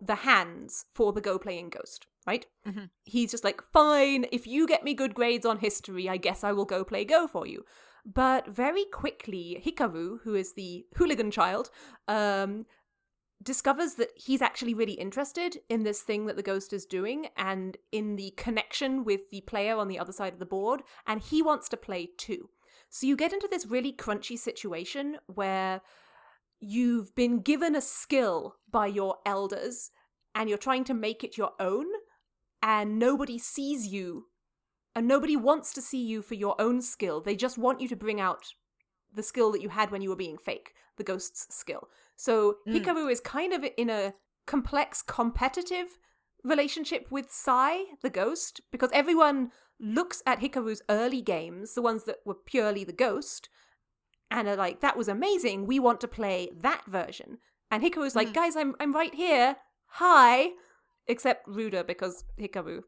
the 0.00 0.16
hands 0.16 0.84
for 0.92 1.12
the 1.12 1.20
Go 1.20 1.38
playing 1.38 1.70
ghost, 1.70 2.06
right? 2.26 2.44
Mhm. 2.66 2.90
He's 3.04 3.30
just 3.30 3.44
like, 3.44 3.62
fine, 3.72 4.26
if 4.32 4.46
you 4.46 4.66
get 4.66 4.84
me 4.84 4.94
good 4.94 5.14
grades 5.14 5.46
on 5.46 5.58
history, 5.58 6.08
I 6.08 6.16
guess 6.16 6.44
I 6.44 6.52
will 6.52 6.64
go 6.66 6.84
play 6.84 7.04
Go 7.04 7.26
for 7.26 7.46
you. 7.46 7.64
But 8.04 8.46
very 8.48 8.84
quickly, 8.84 9.60
Hikaru, 9.64 10.20
who 10.22 10.34
is 10.34 10.52
the 10.52 10.86
hooligan 10.96 11.30
child, 11.30 11.70
um, 12.06 12.66
discovers 13.42 13.94
that 13.94 14.10
he's 14.16 14.42
actually 14.42 14.74
really 14.74 14.94
interested 14.94 15.58
in 15.68 15.82
this 15.82 16.00
thing 16.00 16.26
that 16.26 16.36
the 16.36 16.42
ghost 16.42 16.72
is 16.72 16.86
doing 16.86 17.28
and 17.36 17.76
in 17.92 18.16
the 18.16 18.32
connection 18.36 19.04
with 19.04 19.30
the 19.30 19.42
player 19.42 19.76
on 19.76 19.88
the 19.88 19.98
other 19.98 20.12
side 20.12 20.32
of 20.32 20.38
the 20.38 20.46
board, 20.46 20.82
and 21.06 21.20
he 21.20 21.42
wants 21.42 21.68
to 21.68 21.76
play 21.76 22.08
too. 22.16 22.48
So 22.88 23.06
you 23.06 23.16
get 23.16 23.32
into 23.32 23.48
this 23.50 23.66
really 23.66 23.92
crunchy 23.92 24.38
situation 24.38 25.18
where 25.26 25.82
you've 26.60 27.14
been 27.14 27.40
given 27.40 27.76
a 27.76 27.80
skill 27.80 28.56
by 28.70 28.86
your 28.86 29.16
elders 29.26 29.90
and 30.34 30.48
you're 30.48 30.58
trying 30.58 30.84
to 30.84 30.94
make 30.94 31.22
it 31.22 31.36
your 31.36 31.52
own, 31.60 31.86
and 32.62 32.98
nobody 32.98 33.38
sees 33.38 33.86
you 33.86 34.26
and 34.94 35.06
nobody 35.06 35.36
wants 35.36 35.74
to 35.74 35.82
see 35.82 36.02
you 36.02 36.22
for 36.22 36.34
your 36.34 36.58
own 36.58 36.80
skill. 36.80 37.20
They 37.20 37.36
just 37.36 37.58
want 37.58 37.82
you 37.82 37.88
to 37.88 37.96
bring 37.96 38.20
out 38.20 38.46
the 39.16 39.22
skill 39.22 39.50
that 39.52 39.62
you 39.62 39.70
had 39.70 39.90
when 39.90 40.02
you 40.02 40.10
were 40.10 40.16
being 40.16 40.38
fake, 40.38 40.72
the 40.96 41.04
ghost's 41.04 41.46
skill. 41.54 41.88
So 42.14 42.58
Mm. 42.66 42.74
Hikaru 42.74 43.10
is 43.10 43.20
kind 43.20 43.52
of 43.52 43.64
in 43.76 43.90
a 43.90 44.14
complex 44.46 45.02
competitive 45.02 45.98
relationship 46.44 47.10
with 47.10 47.30
Sai, 47.32 47.84
the 48.02 48.10
ghost, 48.10 48.60
because 48.70 48.90
everyone 48.92 49.50
looks 49.80 50.22
at 50.24 50.40
Hikaru's 50.40 50.82
early 50.88 51.20
games, 51.20 51.74
the 51.74 51.82
ones 51.82 52.04
that 52.04 52.18
were 52.24 52.34
purely 52.34 52.84
the 52.84 52.92
ghost, 52.92 53.48
and 54.30 54.46
are 54.48 54.56
like, 54.56 54.80
that 54.80 54.96
was 54.96 55.08
amazing. 55.08 55.66
We 55.66 55.78
want 55.80 56.00
to 56.02 56.08
play 56.08 56.50
that 56.60 56.84
version. 56.86 57.38
And 57.70 57.82
Hikaru's 57.82 58.14
like, 58.16 58.28
Mhm. 58.28 58.34
guys, 58.34 58.56
I'm 58.56 58.76
I'm 58.80 58.92
right 58.92 59.14
here. 59.14 59.56
Hi. 59.86 60.50
Except 61.08 61.46
ruder 61.48 61.82
because 61.84 62.24
Hikaru. 62.38 62.82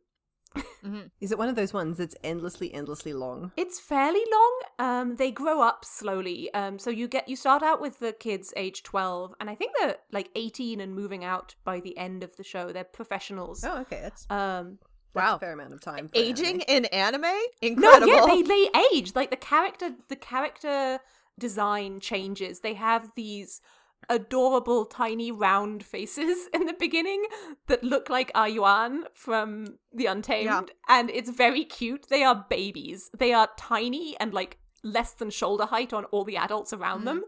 Mhm. 0.84 1.10
Is 1.20 1.32
it 1.32 1.38
one 1.38 1.48
of 1.48 1.56
those 1.56 1.72
ones 1.72 1.98
that's 1.98 2.14
endlessly, 2.22 2.72
endlessly 2.72 3.12
long? 3.12 3.52
It's 3.56 3.80
fairly 3.80 4.22
long. 4.30 4.60
Um, 4.78 5.16
they 5.16 5.30
grow 5.30 5.60
up 5.60 5.84
slowly. 5.84 6.52
Um, 6.54 6.78
so 6.78 6.90
you 6.90 7.08
get 7.08 7.28
you 7.28 7.36
start 7.36 7.62
out 7.62 7.80
with 7.80 7.98
the 7.98 8.12
kids 8.12 8.52
age 8.56 8.82
twelve, 8.82 9.34
and 9.40 9.50
I 9.50 9.54
think 9.54 9.72
they're 9.78 9.96
like 10.12 10.30
eighteen 10.36 10.80
and 10.80 10.94
moving 10.94 11.24
out 11.24 11.54
by 11.64 11.80
the 11.80 11.96
end 11.98 12.22
of 12.22 12.36
the 12.36 12.44
show. 12.44 12.72
They're 12.72 12.84
professionals. 12.84 13.64
Oh, 13.64 13.78
okay. 13.80 14.00
That's, 14.02 14.26
Um, 14.30 14.78
that's 15.14 15.24
Wow. 15.26 15.36
a 15.36 15.38
fair 15.40 15.52
amount 15.52 15.72
of 15.72 15.80
time. 15.80 16.10
Aging 16.14 16.62
anime. 16.64 16.84
in 16.84 16.84
anime? 16.86 17.24
incredible. 17.62 18.06
no, 18.06 18.16
Incredible. 18.18 18.36
yeah, 18.38 18.42
they 18.44 18.68
they 18.70 18.80
age 18.96 19.14
like 19.14 19.30
the 19.30 19.36
character. 19.36 19.94
The 20.08 20.16
character 20.16 21.00
design 21.38 22.00
changes. 22.00 22.60
They 22.60 22.74
have 22.74 23.10
these 23.14 23.60
adorable 24.08 24.84
tiny 24.86 25.30
round 25.30 25.84
faces 25.84 26.48
in 26.54 26.66
the 26.66 26.72
beginning 26.72 27.26
that 27.66 27.84
look 27.84 28.08
like 28.08 28.30
A-Yuan 28.34 29.04
from 29.14 29.78
The 29.92 30.06
Untamed 30.06 30.44
Yeah. 30.46 30.62
and 30.88 31.10
it's 31.10 31.30
very 31.30 31.64
cute. 31.64 32.06
They 32.08 32.22
are 32.24 32.46
babies. 32.48 33.10
They 33.16 33.32
are 33.32 33.48
tiny 33.56 34.16
and 34.18 34.32
like 34.32 34.58
less 34.82 35.12
than 35.12 35.30
shoulder 35.30 35.66
height 35.66 35.92
on 35.92 36.04
all 36.06 36.24
the 36.24 36.36
adults 36.36 36.72
around 36.72 37.02
Mhm. 37.02 37.04
them. 37.04 37.24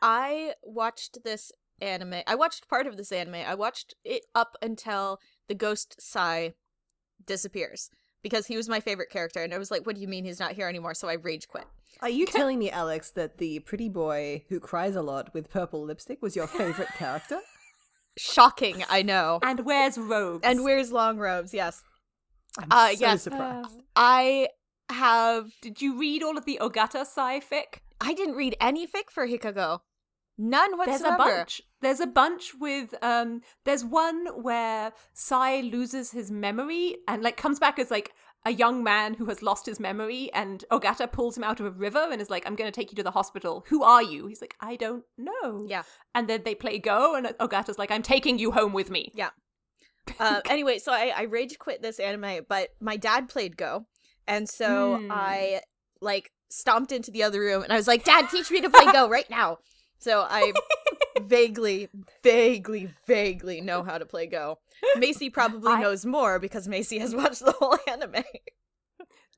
I 0.00 0.54
watched 0.62 1.24
this 1.24 1.50
anime. 1.80 2.22
I 2.26 2.34
watched 2.34 2.68
part 2.68 2.86
of 2.86 2.96
this 2.96 3.10
anime. 3.10 3.36
I 3.36 3.54
watched 3.54 3.94
it 4.04 4.26
up 4.34 4.56
until 4.62 5.18
the 5.48 5.54
ghost 5.54 5.96
Sai 6.00 6.54
disappears 7.24 7.90
because 8.22 8.46
he 8.46 8.56
was 8.56 8.68
my 8.68 8.80
favorite 8.80 9.10
character, 9.10 9.42
and 9.42 9.52
I 9.54 9.58
was 9.58 9.70
like, 9.70 9.86
"What 9.86 9.94
do 9.96 10.00
you 10.00 10.08
mean 10.08 10.24
he's 10.24 10.40
not 10.40 10.52
here 10.52 10.68
anymore?" 10.68 10.94
So 10.94 11.08
I 11.08 11.14
rage 11.14 11.48
quit. 11.48 11.64
Are 12.00 12.08
you 12.08 12.26
telling 12.26 12.58
me, 12.58 12.70
Alex, 12.70 13.10
that 13.12 13.38
the 13.38 13.58
pretty 13.60 13.88
boy 13.88 14.44
who 14.48 14.60
cries 14.60 14.94
a 14.94 15.02
lot 15.02 15.34
with 15.34 15.50
purple 15.50 15.82
lipstick 15.82 16.22
was 16.22 16.36
your 16.36 16.46
favorite 16.46 16.88
character? 16.96 17.40
Shocking, 18.16 18.84
I 18.88 19.02
know. 19.02 19.38
And 19.42 19.64
wears 19.64 19.96
robes. 19.98 20.44
And 20.44 20.64
wears 20.64 20.92
long 20.92 21.18
robes. 21.18 21.52
Yes, 21.54 21.82
I'm 22.58 22.68
Uh, 22.70 22.88
so 22.88 23.00
yes. 23.00 23.22
surprised. 23.22 23.80
I 23.96 24.48
have. 24.90 25.50
Did 25.60 25.80
you 25.82 25.98
read 25.98 26.22
all 26.22 26.36
of 26.38 26.44
the 26.44 26.58
Ogata 26.60 27.04
Sai 27.06 27.40
fic? 27.40 27.80
I 28.00 28.14
didn't 28.14 28.34
read 28.36 28.56
any 28.60 28.86
fic 28.86 29.10
for 29.10 29.26
Hikago. 29.26 29.80
None 30.38 30.78
There's 30.86 31.00
a 31.02 31.16
bunch. 31.16 31.60
There's 31.80 32.00
a 32.00 32.06
bunch 32.06 32.52
with 32.60 32.94
um 33.02 33.40
there's 33.64 33.84
one 33.84 34.26
where 34.40 34.92
Sai 35.12 35.60
loses 35.62 36.12
his 36.12 36.30
memory 36.30 36.96
and 37.08 37.22
like 37.22 37.36
comes 37.36 37.58
back 37.58 37.78
as 37.78 37.90
like 37.90 38.12
a 38.46 38.52
young 38.52 38.84
man 38.84 39.14
who 39.14 39.26
has 39.26 39.42
lost 39.42 39.66
his 39.66 39.80
memory 39.80 40.30
and 40.32 40.64
Ogata 40.70 41.10
pulls 41.10 41.36
him 41.36 41.42
out 41.42 41.58
of 41.58 41.66
a 41.66 41.70
river 41.70 42.06
and 42.10 42.22
is 42.22 42.30
like, 42.30 42.46
I'm 42.46 42.54
gonna 42.54 42.70
take 42.70 42.92
you 42.92 42.96
to 42.96 43.02
the 43.02 43.10
hospital. 43.10 43.64
Who 43.68 43.82
are 43.82 44.02
you? 44.02 44.28
He's 44.28 44.40
like, 44.40 44.54
I 44.60 44.76
don't 44.76 45.02
know. 45.16 45.66
Yeah. 45.68 45.82
And 46.14 46.28
then 46.28 46.42
they 46.44 46.54
play 46.54 46.78
Go 46.78 47.16
and 47.16 47.26
Ogata's 47.40 47.78
like, 47.78 47.90
I'm 47.90 48.02
taking 48.02 48.38
you 48.38 48.52
home 48.52 48.72
with 48.72 48.90
me. 48.90 49.10
Yeah. 49.14 49.30
Uh, 50.18 50.40
anyway, 50.48 50.78
so 50.78 50.90
I, 50.90 51.12
I 51.14 51.22
rage 51.24 51.58
quit 51.58 51.82
this 51.82 52.00
anime, 52.00 52.46
but 52.48 52.70
my 52.80 52.96
dad 52.96 53.28
played 53.28 53.58
Go, 53.58 53.84
and 54.26 54.48
so 54.48 54.96
Hmm. 54.96 55.12
I 55.12 55.60
like 56.00 56.32
stomped 56.48 56.92
into 56.92 57.10
the 57.10 57.22
other 57.24 57.40
room 57.40 57.62
and 57.62 57.70
I 57.70 57.76
was 57.76 57.86
like, 57.86 58.04
"Dad, 58.04 58.30
teach 58.30 58.50
me 58.50 58.62
to 58.62 58.70
play 58.70 58.90
Go 58.90 59.06
right 59.16 59.28
now." 59.28 59.58
So 59.98 60.26
I 60.28 60.52
vaguely, 61.22 61.88
vaguely, 62.22 62.90
vaguely 63.06 63.60
know 63.60 63.82
how 63.82 63.98
to 63.98 64.06
play 64.06 64.26
Go. 64.26 64.58
Macy 64.96 65.28
probably 65.30 65.72
I- 65.72 65.80
knows 65.80 66.06
more 66.06 66.38
because 66.38 66.68
Macy 66.68 66.98
has 66.98 67.14
watched 67.14 67.44
the 67.44 67.52
whole 67.52 67.76
anime. 67.88 68.22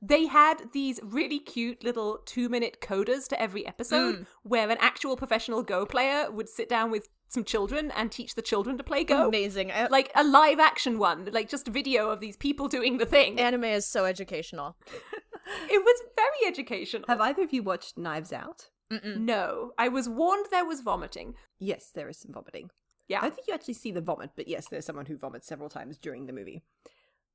They 0.03 0.25
had 0.25 0.71
these 0.73 0.99
really 1.03 1.37
cute 1.37 1.83
little 1.83 2.19
two 2.25 2.49
minute 2.49 2.77
codas 2.81 3.27
to 3.27 3.39
every 3.39 3.67
episode 3.67 4.15
Mm. 4.15 4.25
where 4.41 4.67
an 4.69 4.77
actual 4.79 5.15
professional 5.15 5.61
Go 5.61 5.85
player 5.85 6.31
would 6.31 6.49
sit 6.49 6.67
down 6.67 6.89
with 6.89 7.07
some 7.27 7.43
children 7.43 7.91
and 7.91 8.11
teach 8.11 8.33
the 8.33 8.41
children 8.41 8.77
to 8.79 8.83
play 8.83 9.03
Go. 9.03 9.27
Amazing. 9.27 9.71
I- 9.71 9.87
like 9.87 10.11
a 10.15 10.23
live 10.23 10.59
action 10.59 10.97
one, 10.97 11.29
like 11.31 11.49
just 11.49 11.67
video 11.67 12.09
of 12.09 12.19
these 12.19 12.35
people 12.35 12.67
doing 12.67 12.97
the 12.97 13.05
thing. 13.05 13.39
anime 13.39 13.63
is 13.65 13.85
so 13.85 14.05
educational. 14.05 14.75
it 15.69 15.83
was 15.83 16.01
very 16.15 16.47
educational. 16.51 17.05
Have 17.07 17.21
either 17.21 17.43
of 17.43 17.53
you 17.53 17.61
watched 17.61 17.95
Knives 17.97 18.33
Out? 18.33 18.69
Mm-mm. 18.91 19.17
no, 19.17 19.71
I 19.77 19.87
was 19.87 20.07
warned 20.09 20.47
there 20.51 20.65
was 20.65 20.81
vomiting. 20.81 21.35
Yes, 21.59 21.91
there 21.93 22.09
is 22.09 22.17
some 22.19 22.33
vomiting. 22.33 22.69
I 22.69 23.03
Yeah. 23.07 23.21
don't 23.21 23.33
think 23.35 23.47
you 23.47 23.53
actually 23.53 23.73
see 23.75 23.91
the 23.91 24.01
vomit, 24.01 24.31
but 24.35 24.47
yes, 24.47 24.67
there's 24.69 24.85
someone 24.85 25.05
who 25.07 25.17
vomits 25.17 25.47
several 25.47 25.69
times 25.69 25.97
during 25.97 26.25
the 26.27 26.33
movie. 26.33 26.63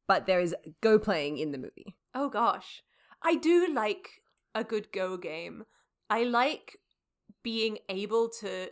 But 0.08 0.26
there 0.26 0.40
is 0.40 0.54
Go 0.82 0.98
playing 0.98 1.38
in 1.38 1.52
the 1.52 1.58
movie. 1.58 1.96
Oh 2.14 2.28
gosh. 2.28 2.82
I 3.22 3.34
do 3.34 3.66
like 3.72 4.22
a 4.54 4.62
good 4.64 4.92
Go 4.92 5.16
game. 5.16 5.64
I 6.08 6.22
like 6.24 6.78
being 7.42 7.78
able 7.88 8.28
to 8.40 8.70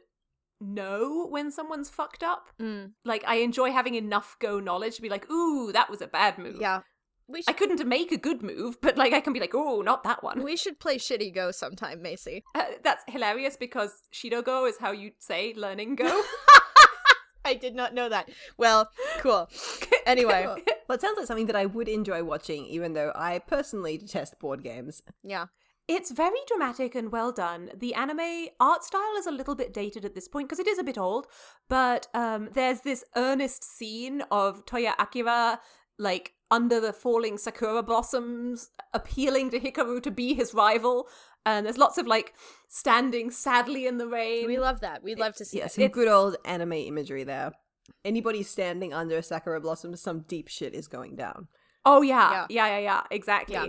know 0.61 1.27
when 1.29 1.51
someone's 1.51 1.90
fucked 1.90 2.23
up. 2.23 2.49
Mm, 2.61 2.92
Like 3.05 3.25
I 3.27 3.37
enjoy 3.37 3.73
having 3.73 3.94
enough 3.94 4.37
Go 4.40 4.61
knowledge 4.61 4.97
to 4.97 5.03
be 5.03 5.09
like, 5.09 5.31
ooh, 5.31 5.73
that 5.73 5.90
was 5.90 6.01
a 6.01 6.07
bad 6.07 6.38
move. 6.38 6.57
yeah. 6.61 6.81
We 7.26 7.42
I 7.48 7.52
couldn't 7.52 7.87
make 7.87 8.12
a 8.12 8.18
good 8.18 8.42
move, 8.42 8.80
but 8.82 8.96
like 8.98 9.12
I 9.12 9.20
can 9.20 9.32
be 9.32 9.40
like, 9.40 9.54
oh, 9.54 9.80
not 9.80 10.04
that 10.04 10.22
one. 10.22 10.42
we 10.42 10.56
should 10.56 10.78
play 10.78 10.98
Shitty 10.98 11.34
Go 11.34 11.50
sometime, 11.50 12.02
Macy. 12.02 12.44
Uh, 12.54 12.64
that's 12.82 13.02
hilarious 13.08 13.56
because 13.56 14.02
Shido 14.12 14.44
Go 14.44 14.66
is 14.66 14.78
how 14.78 14.92
you 14.92 15.12
say 15.18 15.54
learning 15.56 15.96
Go. 15.96 16.22
I 17.46 17.54
did 17.54 17.74
not 17.74 17.92
know 17.94 18.08
that. 18.08 18.30
Well, 18.56 18.90
cool. 19.18 19.48
Anyway, 20.06 20.44
Well, 20.87 20.96
it 20.96 21.00
sounds 21.00 21.16
like 21.16 21.26
something 21.26 21.46
that 21.46 21.56
I 21.56 21.64
would 21.64 21.88
enjoy 21.88 22.22
watching, 22.24 22.66
even 22.66 22.92
though 22.92 23.10
I 23.14 23.38
personally 23.38 23.96
detest 23.96 24.38
board 24.38 24.62
games. 24.62 25.02
yeah. 25.22 25.46
It's 25.88 26.10
very 26.12 26.38
dramatic 26.46 26.94
and 26.94 27.10
well 27.12 27.30
done. 27.32 27.70
The 27.74 27.94
anime 27.94 28.48
art 28.60 28.84
style 28.84 29.16
is 29.18 29.26
a 29.26 29.30
little 29.30 29.54
bit 29.54 29.72
dated 29.74 30.04
at 30.06 30.14
this 30.14 30.28
point 30.28 30.48
because 30.48 30.58
it 30.58 30.66
is 30.66 30.78
a 30.78 30.82
bit 30.84 30.96
old, 30.98 31.26
but 31.68 32.06
um, 32.14 32.48
there's 32.52 32.80
this 32.80 33.04
earnest 33.16 33.64
scene 33.64 34.22
of 34.30 34.64
Toya 34.66 34.94
Akira 34.98 35.58
like 35.98 36.33
under 36.50 36.80
the 36.80 36.92
falling 36.92 37.38
sakura 37.38 37.83
blossoms 37.83 38.70
appealing 38.92 39.50
to 39.50 39.61
Hikaru 39.61 40.02
to 40.02 40.11
be 40.11 40.35
his 40.35 40.54
rival. 40.54 41.09
And 41.46 41.66
there's 41.66 41.78
lots 41.78 41.98
of 41.98 42.07
like 42.07 42.33
standing 42.68 43.30
sadly 43.30 43.87
in 43.87 43.98
the 43.98 44.07
rain. 44.09 44.46
We 44.46 44.59
love 44.59 44.80
that. 44.80 45.02
We'd 45.02 45.18
love 45.18 45.35
to 45.37 45.44
see 45.44 45.59
Yeah, 45.59 45.66
it. 45.66 45.72
some 45.72 45.85
It's- 45.85 45.94
good 45.94 46.09
old 46.09 46.37
anime 46.44 46.72
imagery 46.74 47.24
there. 47.24 47.52
Anybody 48.04 48.42
standing 48.42 48.94
under 48.94 49.18
a 49.18 49.22
sakura 49.22 49.61
blossom, 49.61 49.94
some 49.96 50.20
deep 50.20 50.48
shit 50.48 50.74
is 50.74 50.88
going 50.88 51.16
down. 51.16 51.48
oh 51.87 52.00
yeah. 52.00 52.46
yeah, 52.48 52.66
yeah, 52.66 52.78
yeah, 52.78 53.02
exactly. 53.11 53.54
Yeah. 53.54 53.66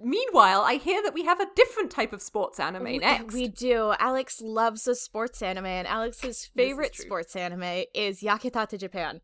Meanwhile, 0.00 0.62
I 0.62 0.74
hear 0.74 1.02
that 1.02 1.14
we 1.14 1.24
have 1.24 1.40
a 1.40 1.46
different 1.54 1.90
type 1.90 2.12
of 2.12 2.22
sports 2.22 2.58
anime 2.60 2.84
We- 2.84 2.98
next. 2.98 3.32
We 3.34 3.46
do. 3.48 3.94
Alex 3.98 4.40
loves 4.40 4.86
a 4.88 4.94
sports 4.94 5.40
anime, 5.42 5.66
and 5.66 5.86
Alex's 5.86 6.46
favorite 6.56 6.96
sports 6.96 7.36
anime 7.36 7.84
is 7.94 8.20
Yakitate 8.22 8.78
Japan, 8.78 9.20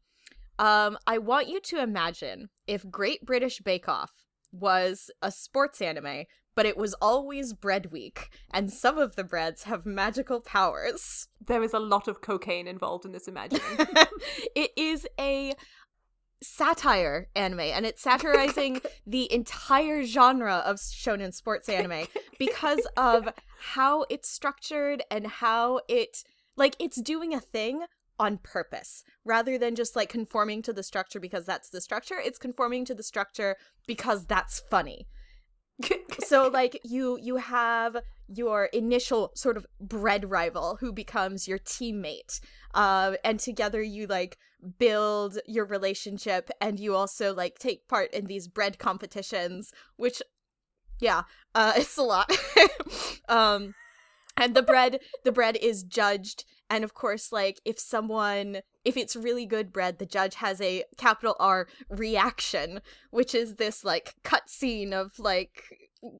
Um, 0.58 0.98
I 1.06 1.18
want 1.18 1.48
you 1.48 1.60
to 1.60 1.82
imagine 1.82 2.48
if 2.66 2.90
Great 2.90 3.24
British 3.24 3.60
Bake 3.60 3.88
Off 3.88 4.12
was 4.52 5.10
a 5.20 5.30
sports 5.30 5.82
anime, 5.82 6.24
but 6.54 6.66
it 6.66 6.76
was 6.76 6.94
always 6.94 7.52
bread 7.52 7.90
week, 7.90 8.30
and 8.52 8.72
some 8.72 8.98
of 8.98 9.16
the 9.16 9.24
breads 9.24 9.64
have 9.64 9.84
magical 9.84 10.40
powers. 10.40 11.28
There 11.46 11.62
is 11.62 11.74
a 11.74 11.78
lot 11.78 12.08
of 12.08 12.22
cocaine 12.22 12.66
involved 12.66 13.04
in 13.04 13.12
this 13.12 13.28
imagining. 13.28 13.62
it 14.56 14.70
is 14.78 15.06
a 15.20 15.52
satire 16.42 17.28
anime 17.34 17.60
and 17.60 17.84
it's 17.84 18.02
satirizing 18.02 18.80
the 19.06 19.30
entire 19.32 20.04
genre 20.04 20.62
of 20.64 20.76
shonen 20.76 21.34
sports 21.34 21.68
anime 21.68 22.06
because 22.38 22.86
of 22.96 23.28
how 23.58 24.04
it's 24.10 24.28
structured 24.28 25.02
and 25.10 25.26
how 25.26 25.80
it 25.88 26.22
like 26.56 26.76
it's 26.78 27.00
doing 27.00 27.34
a 27.34 27.40
thing 27.40 27.84
on 28.18 28.38
purpose. 28.38 29.03
Rather 29.24 29.59
than 29.59 29.74
just 29.74 29.96
like 29.96 30.09
conforming 30.09 30.62
to 30.62 30.72
the 30.72 30.83
structure 30.83 31.20
because 31.20 31.46
that's 31.46 31.68
the 31.70 31.81
structure 31.81 32.16
it's 32.22 32.38
conforming 32.38 32.85
to 32.85 32.94
the 32.94 33.03
structure 33.03 33.57
because 33.87 34.27
that's 34.27 34.62
funny. 34.70 35.07
So 36.20 36.48
like 36.48 36.81
you 36.85 37.18
you 37.20 37.37
have 37.37 37.96
your 38.29 38.66
initial 38.66 39.33
sort 39.35 39.57
of 39.57 39.66
bread 39.81 40.31
rival 40.31 40.79
who 40.81 40.92
becomes 40.92 41.46
your 41.46 41.59
teammate 41.59 42.40
uh, 42.74 43.14
and 43.24 43.38
together 43.38 43.83
you 43.83 44.07
like 44.07 44.38
build 44.79 45.38
your 45.46 45.66
relationship 45.66 46.50
and 46.61 46.81
you 46.81 46.94
also 46.94 47.35
like 47.35 47.59
take 47.59 47.87
part 47.88 48.12
in 48.14 48.27
these 48.27 48.48
bread 48.48 48.79
competitions 48.79 49.72
which 49.96 50.22
yeah 51.00 51.22
uh 51.55 51.72
it's 51.77 51.96
a 51.96 52.03
lot. 52.03 52.31
Um 53.29 53.74
and 54.37 54.55
the 54.55 54.62
bread 54.62 55.00
the 55.24 55.33
bread 55.33 55.57
is 55.57 55.83
judged 55.83 56.44
and 56.70 56.85
of 56.85 56.94
course 56.94 57.33
like 57.33 57.61
if 57.64 57.79
someone 57.79 58.61
if 58.85 58.96
it's 58.96 59.16
really 59.16 59.46
good 59.46 59.72
bread 59.72 59.98
the 59.98 60.07
judge 60.07 60.37
has 60.37 60.61
a 60.61 60.85
capital 60.96 61.37
r 61.38 61.68
reaction 61.88 62.81
which 63.11 63.35
is 63.35 63.57
this 63.57 63.85
like 63.85 64.14
cut 64.22 64.48
scene 64.48 64.92
of 64.92 65.18
like 65.18 65.64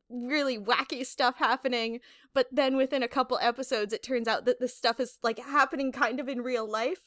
really 0.09 0.59
wacky 0.59 1.05
stuff 1.05 1.37
happening. 1.39 2.01
But 2.33 2.49
then 2.51 2.77
within 2.77 3.03
a 3.03 3.09
couple 3.09 3.39
episodes 3.41 3.93
it 3.93 4.03
turns 4.03 4.29
out 4.29 4.45
that 4.45 4.61
this 4.61 4.77
stuff 4.77 5.01
is 5.01 5.19
like 5.23 5.39
happening 5.39 5.93
kind 5.93 6.21
of 6.21 6.29
in 6.29 6.41
real 6.41 6.69
life. 6.69 7.03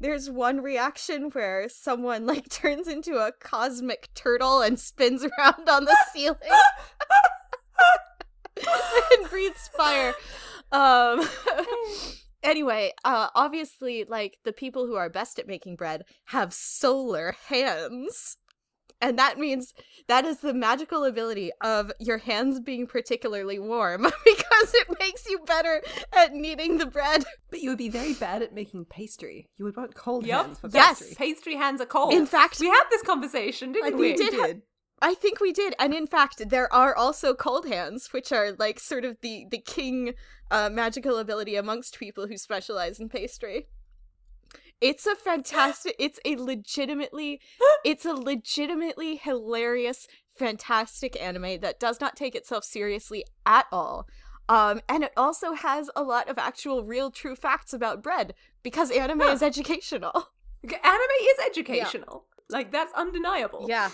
There's 0.00 0.30
one 0.30 0.62
reaction 0.62 1.30
where 1.30 1.68
someone 1.68 2.26
like 2.26 2.48
turns 2.50 2.88
into 2.88 3.18
a 3.18 3.32
cosmic 3.32 4.08
turtle 4.14 4.62
and 4.62 4.78
spins 4.78 5.24
around 5.38 5.68
on 5.68 5.84
the 5.84 5.96
ceiling 6.12 6.38
and 8.56 9.30
breathes 9.30 9.68
fire. 9.76 10.14
Um 10.72 11.28
anyway 12.42 12.92
uh 13.04 13.28
obviously 13.34 14.04
like 14.08 14.38
the 14.44 14.52
people 14.52 14.86
who 14.86 14.94
are 14.96 15.08
best 15.10 15.38
at 15.38 15.46
making 15.46 15.76
bread 15.76 16.02
have 16.26 16.52
solar 16.52 17.34
hands 17.48 18.36
and 19.02 19.18
that 19.18 19.38
means 19.38 19.72
that 20.08 20.26
is 20.26 20.38
the 20.40 20.52
magical 20.52 21.04
ability 21.04 21.50
of 21.62 21.90
your 22.00 22.18
hands 22.18 22.60
being 22.60 22.86
particularly 22.86 23.58
warm 23.58 24.02
because 24.24 24.74
it 24.74 24.88
makes 24.98 25.26
you 25.26 25.38
better 25.46 25.80
at 26.12 26.34
kneading 26.34 26.76
the 26.76 26.84
bread. 26.84 27.24
But 27.50 27.60
you 27.62 27.70
would 27.70 27.78
be 27.78 27.88
very 27.88 28.12
bad 28.12 28.42
at 28.42 28.52
making 28.52 28.84
pastry. 28.90 29.48
You 29.56 29.64
would 29.64 29.76
want 29.76 29.94
cold 29.94 30.26
Yep. 30.26 30.44
hands 30.44 30.58
for 30.58 30.68
Yes. 30.70 30.98
pastry. 30.98 31.06
Yes, 31.08 31.16
pastry 31.18 31.56
hands 31.56 31.80
are 31.80 31.86
cold. 31.86 32.12
In 32.12 32.26
fact, 32.26 32.60
we 32.60 32.66
had 32.66 32.84
this 32.90 33.00
conversation, 33.02 33.72
didn't 33.72 33.94
I 33.94 33.96
we? 33.96 34.08
think 34.08 34.18
did 34.18 34.32
you 34.34 34.40
ha- 34.40 34.46
did. 34.48 34.62
I 35.02 35.14
think 35.14 35.40
we 35.40 35.52
did, 35.52 35.74
and 35.78 35.94
in 35.94 36.06
fact, 36.06 36.50
there 36.50 36.72
are 36.72 36.94
also 36.94 37.34
cold 37.34 37.66
hands, 37.66 38.12
which 38.12 38.32
are 38.32 38.52
like 38.58 38.78
sort 38.78 39.04
of 39.04 39.16
the 39.22 39.46
the 39.50 39.58
king 39.58 40.12
uh, 40.50 40.68
magical 40.70 41.16
ability 41.16 41.56
amongst 41.56 41.98
people 41.98 42.26
who 42.26 42.36
specialize 42.36 43.00
in 43.00 43.08
pastry. 43.08 43.68
It's 44.80 45.06
a 45.06 45.14
fantastic. 45.14 45.94
It's 45.98 46.18
a 46.24 46.36
legitimately, 46.36 47.40
it's 47.84 48.04
a 48.04 48.14
legitimately 48.14 49.16
hilarious, 49.16 50.06
fantastic 50.34 51.20
anime 51.20 51.60
that 51.60 51.78
does 51.78 52.00
not 52.00 52.16
take 52.16 52.34
itself 52.34 52.64
seriously 52.64 53.24
at 53.44 53.66
all. 53.70 54.06
Um, 54.48 54.80
and 54.88 55.04
it 55.04 55.12
also 55.16 55.52
has 55.52 55.90
a 55.94 56.02
lot 56.02 56.28
of 56.28 56.38
actual, 56.38 56.82
real, 56.84 57.10
true 57.10 57.36
facts 57.36 57.72
about 57.72 58.02
bread 58.02 58.34
because 58.62 58.90
anime 58.90 59.20
is 59.20 59.42
educational. 59.42 60.30
Anime 60.64 61.20
is 61.22 61.38
educational. 61.46 62.24
Like 62.48 62.72
that's 62.72 62.92
undeniable. 62.94 63.66
Yeah. 63.68 63.90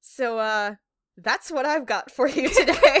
So 0.00 0.38
uh 0.38 0.74
that's 1.16 1.50
what 1.50 1.66
I've 1.66 1.86
got 1.86 2.10
for 2.10 2.28
you 2.28 2.48
today. 2.48 3.00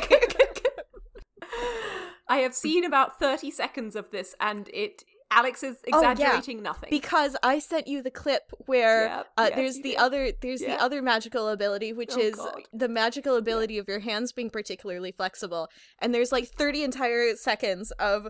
I 2.28 2.38
have 2.38 2.54
seen 2.54 2.84
about 2.84 3.18
30 3.18 3.50
seconds 3.50 3.96
of 3.96 4.10
this 4.10 4.34
and 4.40 4.68
it 4.72 5.02
Alex 5.32 5.62
is 5.62 5.76
Oh, 5.92 6.00
yeah. 6.02 6.10
exaggerating 6.12 6.60
nothing. 6.62 6.88
because 6.90 7.36
I 7.42 7.60
sent 7.60 7.86
you 7.86 8.02
the 8.02 8.10
clip 8.10 8.50
where 8.66 9.04
Yeah, 9.06 9.22
uh, 9.36 9.50
there's 9.54 9.76
the 9.76 9.82
did. 9.90 9.96
other 9.98 10.32
there's 10.40 10.60
Yeah. 10.62 10.76
the 10.76 10.82
other 10.82 11.02
magical 11.02 11.48
ability 11.48 11.92
which 11.92 12.12
Oh, 12.14 12.20
is 12.20 12.34
God. 12.36 12.62
the 12.72 12.88
magical 12.88 13.36
ability 13.36 13.78
of 13.78 13.86
your 13.88 14.00
hands 14.00 14.32
being 14.32 14.50
particularly 14.50 15.12
flexible 15.12 15.68
and 16.00 16.12
there's 16.14 16.32
like 16.32 16.48
30 16.48 16.82
entire 16.84 17.36
seconds 17.36 17.90
of 17.92 18.28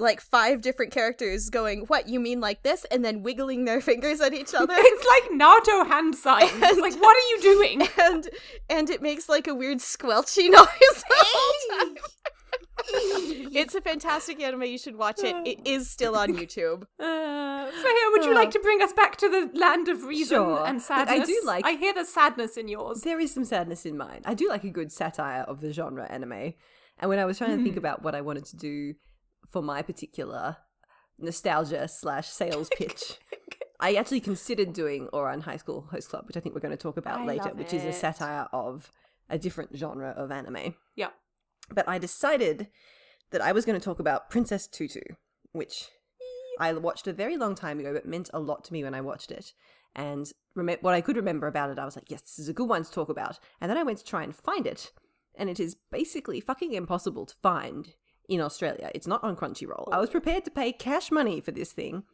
like 0.00 0.20
five 0.20 0.60
different 0.60 0.92
characters 0.92 1.50
going 1.50 1.80
what 1.88 2.08
you 2.08 2.20
mean 2.20 2.40
like 2.40 2.62
this 2.62 2.84
and 2.90 3.04
then 3.04 3.22
wiggling 3.22 3.64
their 3.64 3.80
fingers 3.90 4.20
at 4.20 4.32
each 4.34 4.54
other 4.54 4.74
it's 4.76 5.06
like 5.06 5.40
Naruto 5.40 5.86
hand 5.86 6.14
signs. 6.14 6.50
And- 6.62 6.80
like 6.80 6.94
what 7.00 7.16
are 7.16 7.28
you 7.30 7.40
doing? 7.42 7.88
and 8.02 8.28
and 8.70 8.90
it 8.90 9.02
makes 9.02 9.28
like 9.28 9.46
a 9.48 9.54
weird 9.54 9.78
squelchy 9.78 10.50
noise 10.50 11.04
the 11.08 11.16
whole 11.18 11.78
time. 11.78 11.96
it's 12.90 13.74
a 13.74 13.80
fantastic 13.80 14.40
anime 14.42 14.62
you 14.62 14.78
should 14.78 14.96
watch 14.96 15.20
it 15.22 15.34
it 15.46 15.58
is 15.66 15.90
still 15.90 16.14
on 16.16 16.28
youtube 16.28 16.84
Uh, 16.98 17.70
Freya, 17.70 18.04
would 18.12 18.24
you 18.24 18.34
like 18.34 18.50
to 18.52 18.60
bring 18.60 18.80
us 18.82 18.92
back 18.92 19.16
to 19.16 19.28
the 19.28 19.50
land 19.58 19.88
of 19.88 20.04
reason 20.04 20.36
Sure. 20.36 20.64
and 20.66 20.78
Look, 20.78 20.90
I 20.90 21.18
do 21.24 21.40
like- 21.44 21.66
I 21.66 21.72
hear 21.72 21.92
the 21.92 22.04
sadness 22.04 22.56
in 22.56 22.68
yours. 22.68 23.02
There 23.02 23.20
is 23.20 23.32
some 23.34 23.44
sadness 23.44 23.84
in 23.84 23.96
mine. 23.98 24.22
I 24.24 24.34
do 24.34 24.48
like 24.48 24.64
a 24.64 24.70
good 24.70 24.90
satire 24.92 25.42
of 25.42 25.60
the 25.60 25.72
genre 25.72 26.06
anime. 26.10 26.54
And 27.00 27.08
when 27.10 27.18
I 27.18 27.24
was 27.26 27.36
trying 27.38 27.56
to 27.56 27.62
think 27.62 27.74
Hmm. 27.74 27.78
about 27.84 28.02
what 28.02 28.14
I 28.14 28.22
wanted 28.22 28.46
to 28.46 28.56
do 28.56 28.94
for 29.50 29.62
my 29.62 29.82
particular 29.82 30.58
nostalgia 31.18 31.88
slash 31.88 32.28
sales 32.28 32.70
pitch, 32.76 33.18
I 33.80 33.94
actually 33.94 34.20
considered 34.20 34.72
doing 34.72 35.08
Ouran 35.12 35.42
High 35.42 35.56
School 35.56 35.88
Host 35.90 36.08
Club, 36.08 36.26
which 36.26 36.36
I 36.36 36.40
think 36.40 36.54
we're 36.54 36.60
going 36.60 36.76
to 36.76 36.82
talk 36.82 36.96
about 36.96 37.20
I 37.20 37.24
later, 37.24 37.50
which 37.54 37.72
is 37.72 37.84
a 37.84 37.92
satire 37.92 38.48
of 38.52 38.90
a 39.30 39.38
different 39.38 39.76
genre 39.76 40.10
of 40.10 40.30
anime. 40.30 40.74
Yeah. 40.96 41.10
But 41.70 41.88
I 41.88 41.98
decided 41.98 42.68
that 43.30 43.40
I 43.40 43.52
was 43.52 43.64
going 43.64 43.78
to 43.78 43.84
talk 43.84 43.98
about 43.98 44.30
Princess 44.30 44.66
Tutu, 44.66 45.00
which 45.52 45.88
I 46.58 46.72
watched 46.72 47.06
a 47.06 47.12
very 47.12 47.36
long 47.36 47.54
time 47.54 47.78
ago, 47.78 47.92
but 47.92 48.06
meant 48.06 48.30
a 48.32 48.40
lot 48.40 48.64
to 48.64 48.72
me 48.72 48.82
when 48.82 48.94
I 48.94 49.00
watched 49.00 49.30
it. 49.30 49.52
And 49.94 50.30
rem- 50.54 50.78
what 50.80 50.94
I 50.94 51.00
could 51.00 51.16
remember 51.16 51.46
about 51.46 51.70
it, 51.70 51.78
I 51.78 51.84
was 51.84 51.96
like, 51.96 52.10
yes, 52.10 52.22
this 52.22 52.38
is 52.38 52.48
a 52.48 52.54
good 52.54 52.68
one 52.68 52.84
to 52.84 52.90
talk 52.90 53.08
about. 53.08 53.38
And 53.60 53.70
then 53.70 53.78
I 53.78 53.82
went 53.82 53.98
to 53.98 54.04
try 54.04 54.22
and 54.22 54.34
find 54.34 54.66
it, 54.66 54.92
and 55.36 55.48
it 55.48 55.60
is 55.60 55.76
basically 55.90 56.40
fucking 56.40 56.72
impossible 56.72 57.26
to 57.26 57.34
find 57.42 57.94
in 58.28 58.40
Australia. 58.40 58.90
It's 58.94 59.06
not 59.06 59.24
on 59.24 59.36
Crunchyroll. 59.36 59.88
I 59.90 59.98
was 59.98 60.10
prepared 60.10 60.44
to 60.44 60.50
pay 60.50 60.72
cash 60.72 61.10
money 61.10 61.40
for 61.40 61.50
this 61.50 61.72
thing. 61.72 62.04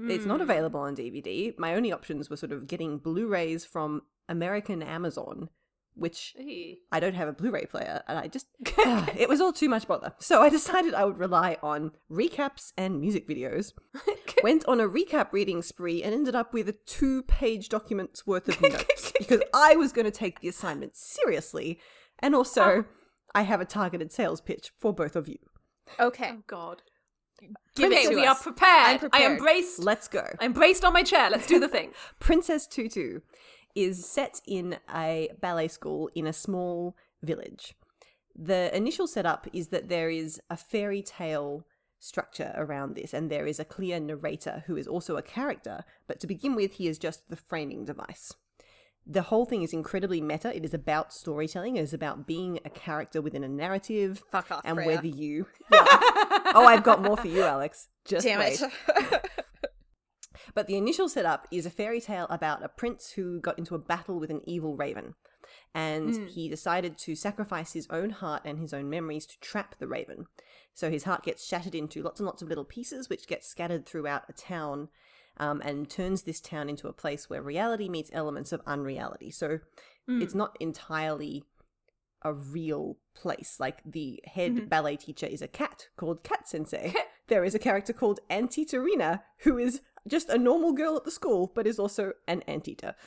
It's 0.00 0.24
not 0.24 0.36
Hmm. 0.36 0.42
available 0.42 0.78
on 0.80 0.94
DVD. 0.94 1.54
My 1.58 1.74
only 1.74 1.90
options 1.90 2.30
were 2.30 2.36
sort 2.36 2.52
of 2.52 2.68
getting 2.68 2.98
Blu 2.98 3.26
rays 3.26 3.64
from 3.64 4.02
American 4.28 4.80
Amazon, 4.80 5.48
which. 5.94 6.36
I 6.92 7.00
don't 7.00 7.16
have 7.16 7.26
a 7.26 7.32
Blu 7.32 7.50
ray 7.50 7.66
player, 7.66 8.02
and 8.06 8.16
I 8.16 8.28
just. 8.28 8.46
it 9.18 9.28
was 9.28 9.40
all 9.40 9.52
too 9.52 9.68
much 9.68 9.88
bother. 9.88 10.12
So 10.18 10.40
I 10.40 10.50
decided 10.50 10.94
I 10.94 11.04
would 11.04 11.18
rely 11.18 11.56
on 11.64 11.90
recaps 12.08 12.72
and 12.78 13.00
music 13.00 13.26
videos. 13.28 13.72
Went 14.44 14.64
on 14.66 14.78
a 14.80 14.88
recap 14.88 15.32
reading 15.32 15.62
spree 15.62 16.00
and 16.04 16.14
ended 16.14 16.36
up 16.36 16.52
with 16.52 16.68
a 16.68 16.76
two 16.86 17.24
page 17.24 17.68
document's 17.68 18.24
worth 18.24 18.48
of 18.48 18.60
notes 18.62 19.12
because 19.18 19.42
I 19.52 19.74
was 19.74 19.90
going 19.92 20.04
to 20.04 20.12
take 20.12 20.38
the 20.40 20.48
assignment 20.48 20.96
seriously. 20.96 21.80
And 22.20 22.36
also, 22.36 22.84
I 23.34 23.42
have 23.42 23.60
a 23.60 23.64
targeted 23.64 24.12
sales 24.12 24.40
pitch 24.40 24.70
for 24.78 24.92
both 24.92 25.16
of 25.16 25.28
you. 25.28 25.38
Okay 25.98 26.30
Oh 26.32 26.42
God. 26.46 26.82
give 27.76 27.92
okay, 27.92 28.02
it 28.02 28.08
to 28.10 28.14
we 28.16 28.26
us 28.26 28.38
are 28.38 28.42
prepared. 28.42 28.86
I'm 28.86 28.94
I 28.94 28.98
prepared. 28.98 29.32
embrace. 29.32 29.78
Let's 29.78 30.08
go. 30.08 30.24
I'm 30.40 30.52
braced 30.52 30.84
on 30.84 30.92
my 30.92 31.02
chair. 31.02 31.30
Let's 31.30 31.46
do 31.46 31.58
the 31.60 31.68
thing. 31.68 31.92
Princess 32.20 32.66
Tutu 32.66 33.20
is 33.74 34.04
set 34.04 34.40
in 34.46 34.78
a 34.94 35.30
ballet 35.40 35.68
school 35.68 36.10
in 36.14 36.26
a 36.26 36.32
small 36.32 36.96
village. 37.22 37.74
The 38.34 38.74
initial 38.76 39.06
setup 39.06 39.46
is 39.52 39.68
that 39.68 39.88
there 39.88 40.10
is 40.10 40.40
a 40.50 40.56
fairy 40.56 41.02
tale 41.02 41.64
structure 42.00 42.52
around 42.56 42.94
this, 42.94 43.12
and 43.12 43.30
there 43.30 43.46
is 43.46 43.58
a 43.58 43.64
clear 43.64 43.98
narrator 44.00 44.62
who 44.66 44.76
is 44.76 44.86
also 44.86 45.16
a 45.16 45.22
character, 45.22 45.84
but 46.06 46.20
to 46.20 46.26
begin 46.26 46.54
with, 46.54 46.74
he 46.74 46.86
is 46.86 46.98
just 46.98 47.28
the 47.28 47.36
framing 47.36 47.84
device. 47.84 48.32
The 49.10 49.22
whole 49.22 49.46
thing 49.46 49.62
is 49.62 49.72
incredibly 49.72 50.20
meta. 50.20 50.54
It 50.54 50.64
is 50.66 50.74
about 50.74 51.14
storytelling. 51.14 51.76
It 51.76 51.82
is 51.82 51.94
about 51.94 52.26
being 52.26 52.60
a 52.64 52.68
character 52.70 53.22
within 53.22 53.42
a 53.42 53.48
narrative, 53.48 54.22
fuck 54.30 54.50
off 54.50 54.60
and 54.64 54.76
Freya. 54.76 54.88
whether 54.88 55.06
you. 55.06 55.46
oh, 55.72 56.66
I've 56.68 56.82
got 56.84 57.02
more 57.02 57.16
for 57.16 57.26
you, 57.28 57.42
Alex. 57.42 57.88
Just 58.04 58.26
damn 58.26 58.40
wait. 58.40 58.60
it 58.60 59.30
But 60.54 60.66
the 60.66 60.76
initial 60.76 61.08
setup 61.08 61.46
is 61.50 61.66
a 61.66 61.70
fairy 61.70 62.00
tale 62.00 62.26
about 62.30 62.62
a 62.64 62.68
prince 62.68 63.10
who 63.12 63.40
got 63.40 63.58
into 63.58 63.74
a 63.74 63.78
battle 63.78 64.18
with 64.18 64.30
an 64.30 64.40
evil 64.44 64.76
raven. 64.76 65.14
And 65.74 66.10
Mm. 66.14 66.28
he 66.30 66.48
decided 66.48 66.98
to 66.98 67.14
sacrifice 67.14 67.72
his 67.72 67.86
own 67.90 68.10
heart 68.10 68.42
and 68.44 68.58
his 68.58 68.72
own 68.74 68.88
memories 68.90 69.26
to 69.26 69.40
trap 69.40 69.76
the 69.78 69.86
raven. 69.88 70.26
So 70.74 70.90
his 70.90 71.04
heart 71.04 71.22
gets 71.22 71.46
shattered 71.46 71.74
into 71.74 72.02
lots 72.02 72.20
and 72.20 72.26
lots 72.26 72.42
of 72.42 72.48
little 72.48 72.64
pieces, 72.64 73.08
which 73.08 73.26
get 73.26 73.44
scattered 73.44 73.86
throughout 73.86 74.24
a 74.28 74.32
town 74.32 74.88
um, 75.38 75.60
and 75.64 75.88
turns 75.88 76.22
this 76.22 76.40
town 76.40 76.68
into 76.68 76.88
a 76.88 76.92
place 76.92 77.28
where 77.30 77.42
reality 77.42 77.88
meets 77.88 78.10
elements 78.12 78.52
of 78.52 78.60
unreality. 78.66 79.30
So 79.30 79.60
Mm. 80.08 80.22
it's 80.22 80.34
not 80.34 80.56
entirely 80.60 81.44
a 82.22 82.32
real 82.32 82.96
place. 83.14 83.60
Like 83.60 83.82
the 83.84 84.20
head 84.24 84.52
Mhm. 84.56 84.68
ballet 84.68 84.96
teacher 84.96 85.26
is 85.26 85.42
a 85.42 85.48
cat 85.48 85.88
called 85.96 86.22
Cat 86.24 86.48
Sensei. 86.48 86.94
there 87.28 87.44
is 87.44 87.54
a 87.54 87.58
character 87.58 87.92
called 87.92 88.20
Antiterina 88.30 89.22
who 89.40 89.58
is 89.58 89.82
just 90.06 90.30
a 90.30 90.38
normal 90.38 90.72
girl 90.72 90.96
at 90.96 91.04
the 91.04 91.10
school, 91.10 91.52
but 91.54 91.66
is 91.66 91.78
also 91.78 92.12
an 92.26 92.42
anteater. 92.42 92.94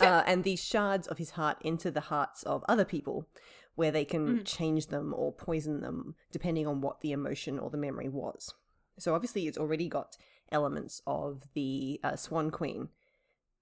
Uh, 0.00 0.22
and 0.26 0.42
these 0.42 0.64
shards 0.64 1.06
of 1.06 1.18
his 1.18 1.30
heart 1.30 1.58
enter 1.64 1.90
the 1.90 2.00
hearts 2.00 2.42
of 2.44 2.64
other 2.68 2.84
people, 2.84 3.28
where 3.74 3.90
they 3.92 4.04
can 4.04 4.38
Mm. 4.40 4.44
change 4.46 4.86
them 4.88 5.14
or 5.16 5.32
poison 5.32 5.80
them 5.80 6.16
depending 6.32 6.66
on 6.66 6.80
what 6.80 7.00
the 7.00 7.12
emotion 7.12 7.58
or 7.58 7.70
the 7.70 7.76
memory 7.76 8.08
was. 8.08 8.52
So 8.98 9.14
obviously, 9.14 9.46
it's 9.46 9.58
already 9.58 9.88
got 9.88 10.16
elements 10.52 11.02
of 11.06 11.42
the 11.54 12.00
uh, 12.04 12.16
Swan 12.16 12.50
Queen 12.50 12.88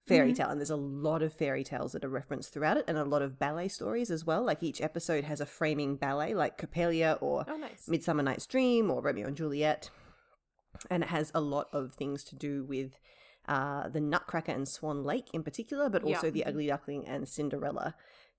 fairy 0.07 0.31
Mhm. 0.33 0.35
tale, 0.37 0.49
and 0.49 0.59
there's 0.59 0.69
a 0.69 0.75
lot 0.75 1.21
of 1.21 1.31
fairy 1.31 1.63
tales 1.63 1.91
that 1.93 2.03
are 2.03 2.09
referenced 2.09 2.51
throughout 2.53 2.75
it, 2.77 2.85
and 2.87 2.97
a 2.97 3.05
lot 3.05 3.21
of 3.21 3.37
ballet 3.39 3.67
stories 3.67 4.09
as 4.11 4.25
well. 4.25 4.43
Like 4.43 4.61
each 4.63 4.81
episode 4.81 5.23
has 5.25 5.39
a 5.39 5.45
framing 5.45 5.95
ballet, 5.95 6.33
like 6.33 6.57
Coppelia 6.57 7.17
or 7.21 7.45
oh, 7.47 7.55
nice. 7.57 7.87
Midsummer 7.87 8.23
Night's 8.23 8.45
Dream 8.47 8.89
or 8.91 9.01
Romeo 9.01 9.27
and 9.27 9.37
Juliet. 9.37 9.89
And 10.89 11.03
it 11.03 11.09
has 11.09 11.31
a 11.35 11.41
lot 11.41 11.67
of 11.71 11.93
things 11.93 12.23
to 12.25 12.35
do 12.35 12.63
with 12.63 12.97
uh, 13.47 13.89
the 13.89 13.99
Nutcracker 13.99 14.51
and 14.51 14.67
Swan 14.67 15.03
Lake 15.03 15.29
in 15.33 15.43
particular, 15.43 15.89
but 15.89 16.05
Yeah. 16.07 16.15
also 16.15 16.29
the 16.31 16.45
Ugly 16.45 16.67
Duckling 16.67 17.07
and 17.07 17.27
Cinderella, 17.27 17.95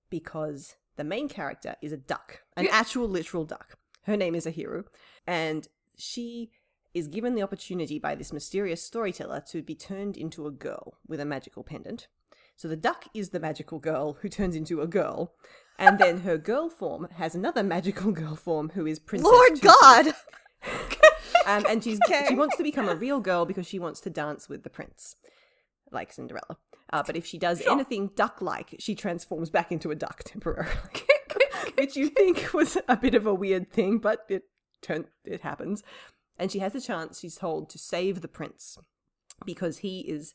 because 0.09 0.75
the 0.95 1.03
main 1.03 1.27
character 1.27 1.75
is 1.81 1.91
a 1.91 1.97
duck, 1.97 2.41
an 2.55 2.67
actual 2.71 3.07
literal 3.07 3.45
duck. 3.45 3.77
Her 4.03 4.17
name 4.17 4.35
is 4.35 4.45
Ahiru, 4.45 4.85
and 5.27 5.67
she 5.97 6.51
is 6.93 7.07
given 7.07 7.35
the 7.35 7.43
opportunity 7.43 7.99
by 7.99 8.15
this 8.15 8.33
mysterious 8.33 8.83
storyteller 8.83 9.43
to 9.49 9.61
be 9.61 9.75
turned 9.75 10.17
into 10.17 10.45
a 10.47 10.51
girl 10.51 10.97
with 11.07 11.19
a 11.19 11.25
magical 11.25 11.63
pendant. 11.63 12.07
So 12.55 12.67
the 12.67 12.75
duck 12.75 13.05
is 13.13 13.29
the 13.29 13.39
magical 13.39 13.79
girl 13.79 14.13
who 14.21 14.29
turns 14.29 14.55
into 14.55 14.81
a 14.81 14.87
girl, 14.87 15.33
and 15.79 15.97
then 15.97 16.21
her 16.21 16.37
girl 16.51 16.69
form 16.69 17.07
has 17.17 17.33
another 17.35 17.63
magical 17.63 18.11
girl 18.11 18.35
form 18.35 18.69
who 18.75 18.85
is 18.85 18.99
Princess 18.99 19.31
Lord 19.31 19.55
Tutu. 19.55 19.67
God! 19.67 20.13
Um, 21.45 21.65
and 21.67 21.83
she's 21.83 21.99
Okay. 22.07 22.25
she 22.29 22.35
wants 22.35 22.55
to 22.55 22.63
become 22.63 22.87
a 22.87 22.95
real 22.95 23.19
girl 23.19 23.45
because 23.45 23.67
she 23.67 23.77
wants 23.77 23.99
to 24.01 24.09
dance 24.09 24.47
with 24.47 24.63
the 24.63 24.69
prince, 24.69 25.17
like 25.91 26.13
Cinderella. 26.13 26.57
Uh, 26.91 27.03
but 27.05 27.17
if 27.17 27.25
she 27.25 27.37
does 27.37 27.61
anything 27.69 28.11
duck-like, 28.15 28.75
she 28.79 28.95
transforms 28.95 29.49
back 29.49 29.69
into 29.69 29.91
a 29.91 29.95
duck 29.95 30.23
temporarily, 30.23 30.71
which 31.77 31.97
you 31.97 32.07
think 32.07 32.53
was 32.53 32.77
a 32.87 32.95
bit 32.95 33.13
of 33.13 33.25
a 33.25 33.33
weird 33.33 33.69
thing, 33.71 33.97
but 33.97 34.19
it 34.29 34.43
turn 34.81 35.07
it 35.25 35.41
happens. 35.41 35.83
And 36.43 36.51
she 36.51 36.59
has 36.59 36.75
a 36.75 36.81
chance. 36.81 37.21
She's 37.21 37.37
told 37.37 37.69
to 37.69 37.77
save 37.77 38.19
the 38.19 38.27
prince 38.27 38.77
because 39.45 39.77
he 39.77 40.01
is 40.01 40.33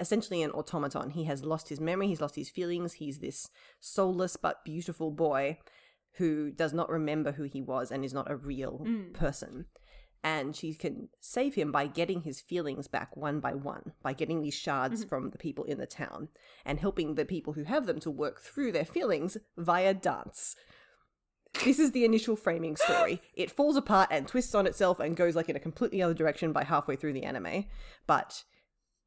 essentially 0.00 0.42
an 0.42 0.50
automaton. 0.52 1.10
He 1.10 1.24
has 1.24 1.44
lost 1.44 1.68
his 1.68 1.78
memory. 1.78 2.08
He's 2.08 2.22
lost 2.22 2.36
his 2.36 2.48
feelings. 2.48 2.94
He's 2.94 3.18
this 3.18 3.50
soulless 3.78 4.38
but 4.38 4.64
beautiful 4.64 5.10
boy 5.10 5.58
who 6.12 6.50
does 6.52 6.72
not 6.72 6.88
remember 6.88 7.32
who 7.32 7.42
he 7.42 7.60
was 7.60 7.92
and 7.92 8.02
is 8.02 8.14
not 8.14 8.30
a 8.30 8.36
real 8.36 8.80
Mm. 8.86 9.12
person 9.12 9.66
and 10.24 10.54
she 10.56 10.72
can 10.72 11.08
save 11.20 11.54
him 11.56 11.70
by 11.70 11.86
getting 11.86 12.22
his 12.22 12.40
feelings 12.40 12.86
back 12.88 13.14
one 13.16 13.38
by 13.40 13.52
one, 13.52 13.92
by 14.02 14.12
getting 14.14 14.40
these 14.40 14.54
shards 14.54 15.04
Mhm. 15.04 15.08
from 15.08 15.30
the 15.30 15.38
people 15.38 15.64
in 15.64 15.78
the 15.78 15.86
town, 15.86 16.28
and 16.64 16.78
helping 16.78 17.16
the 17.16 17.24
people 17.24 17.54
who 17.54 17.64
have 17.64 17.86
them 17.86 17.98
to 18.00 18.10
work 18.10 18.40
through 18.40 18.70
their 18.72 18.84
feelings 18.84 19.36
via 19.56 19.92
dance. 19.92 20.54
This 21.64 21.78
is 21.78 21.92
the 21.92 22.04
initial 22.04 22.36
framing 22.36 22.76
story. 22.76 23.22
It 23.34 23.50
falls 23.50 23.76
apart 23.76 24.08
and 24.10 24.26
twists 24.26 24.54
on 24.54 24.66
itself 24.66 25.00
and 25.00 25.16
goes 25.16 25.36
like 25.36 25.48
in 25.48 25.56
a 25.56 25.60
completely 25.60 26.02
other 26.02 26.14
direction 26.14 26.52
by 26.52 26.64
halfway 26.64 26.96
through 26.96 27.12
the 27.12 27.24
anime, 27.24 27.66
but 28.06 28.44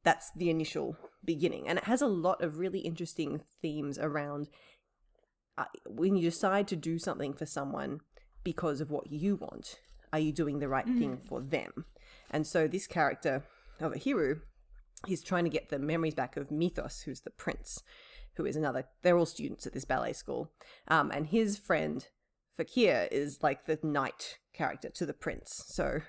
that's 0.04 0.30
the 0.36 0.50
initial 0.50 0.96
beginning, 1.24 1.66
and 1.68 1.78
it 1.78 1.84
has 1.84 2.00
a 2.00 2.06
lot 2.06 2.42
of 2.42 2.58
really 2.58 2.78
interesting 2.78 3.42
themes 3.60 3.98
around 3.98 4.48
uh, 5.58 5.64
when 5.86 6.16
you 6.16 6.22
decide 6.22 6.68
to 6.68 6.76
do 6.76 6.98
something 6.98 7.32
for 7.32 7.46
someone 7.46 8.00
because 8.44 8.80
of 8.80 8.90
what 8.90 9.10
you 9.10 9.36
want 9.36 9.80
are 10.12 10.20
you 10.20 10.32
doing 10.32 10.60
the 10.60 10.68
right 10.68 10.86
thing 10.86 11.18
for 11.28 11.40
them? 11.40 11.84
And 12.30 12.46
so 12.46 12.66
this 12.66 12.86
character 12.86 13.44
of 13.80 13.92
Ahiru 13.92 14.40
he's 15.06 15.22
trying 15.22 15.44
to 15.44 15.50
get 15.50 15.68
the 15.68 15.78
memories 15.78 16.14
back 16.14 16.36
of 16.36 16.50
Mythos 16.50 17.02
who's 17.02 17.20
the 17.20 17.30
prince 17.30 17.82
who 18.36 18.46
is 18.46 18.56
another 18.56 18.86
they're 19.02 19.18
all 19.18 19.26
students 19.26 19.66
at 19.66 19.74
this 19.74 19.84
ballet 19.84 20.14
school. 20.14 20.52
Um, 20.88 21.10
and 21.10 21.26
his 21.26 21.58
friend 21.58 22.06
Fakir 22.56 23.08
is 23.10 23.42
like 23.42 23.66
the 23.66 23.78
knight 23.82 24.38
character 24.52 24.88
to 24.88 25.04
the 25.04 25.12
prince 25.12 25.50
so 25.66 26.00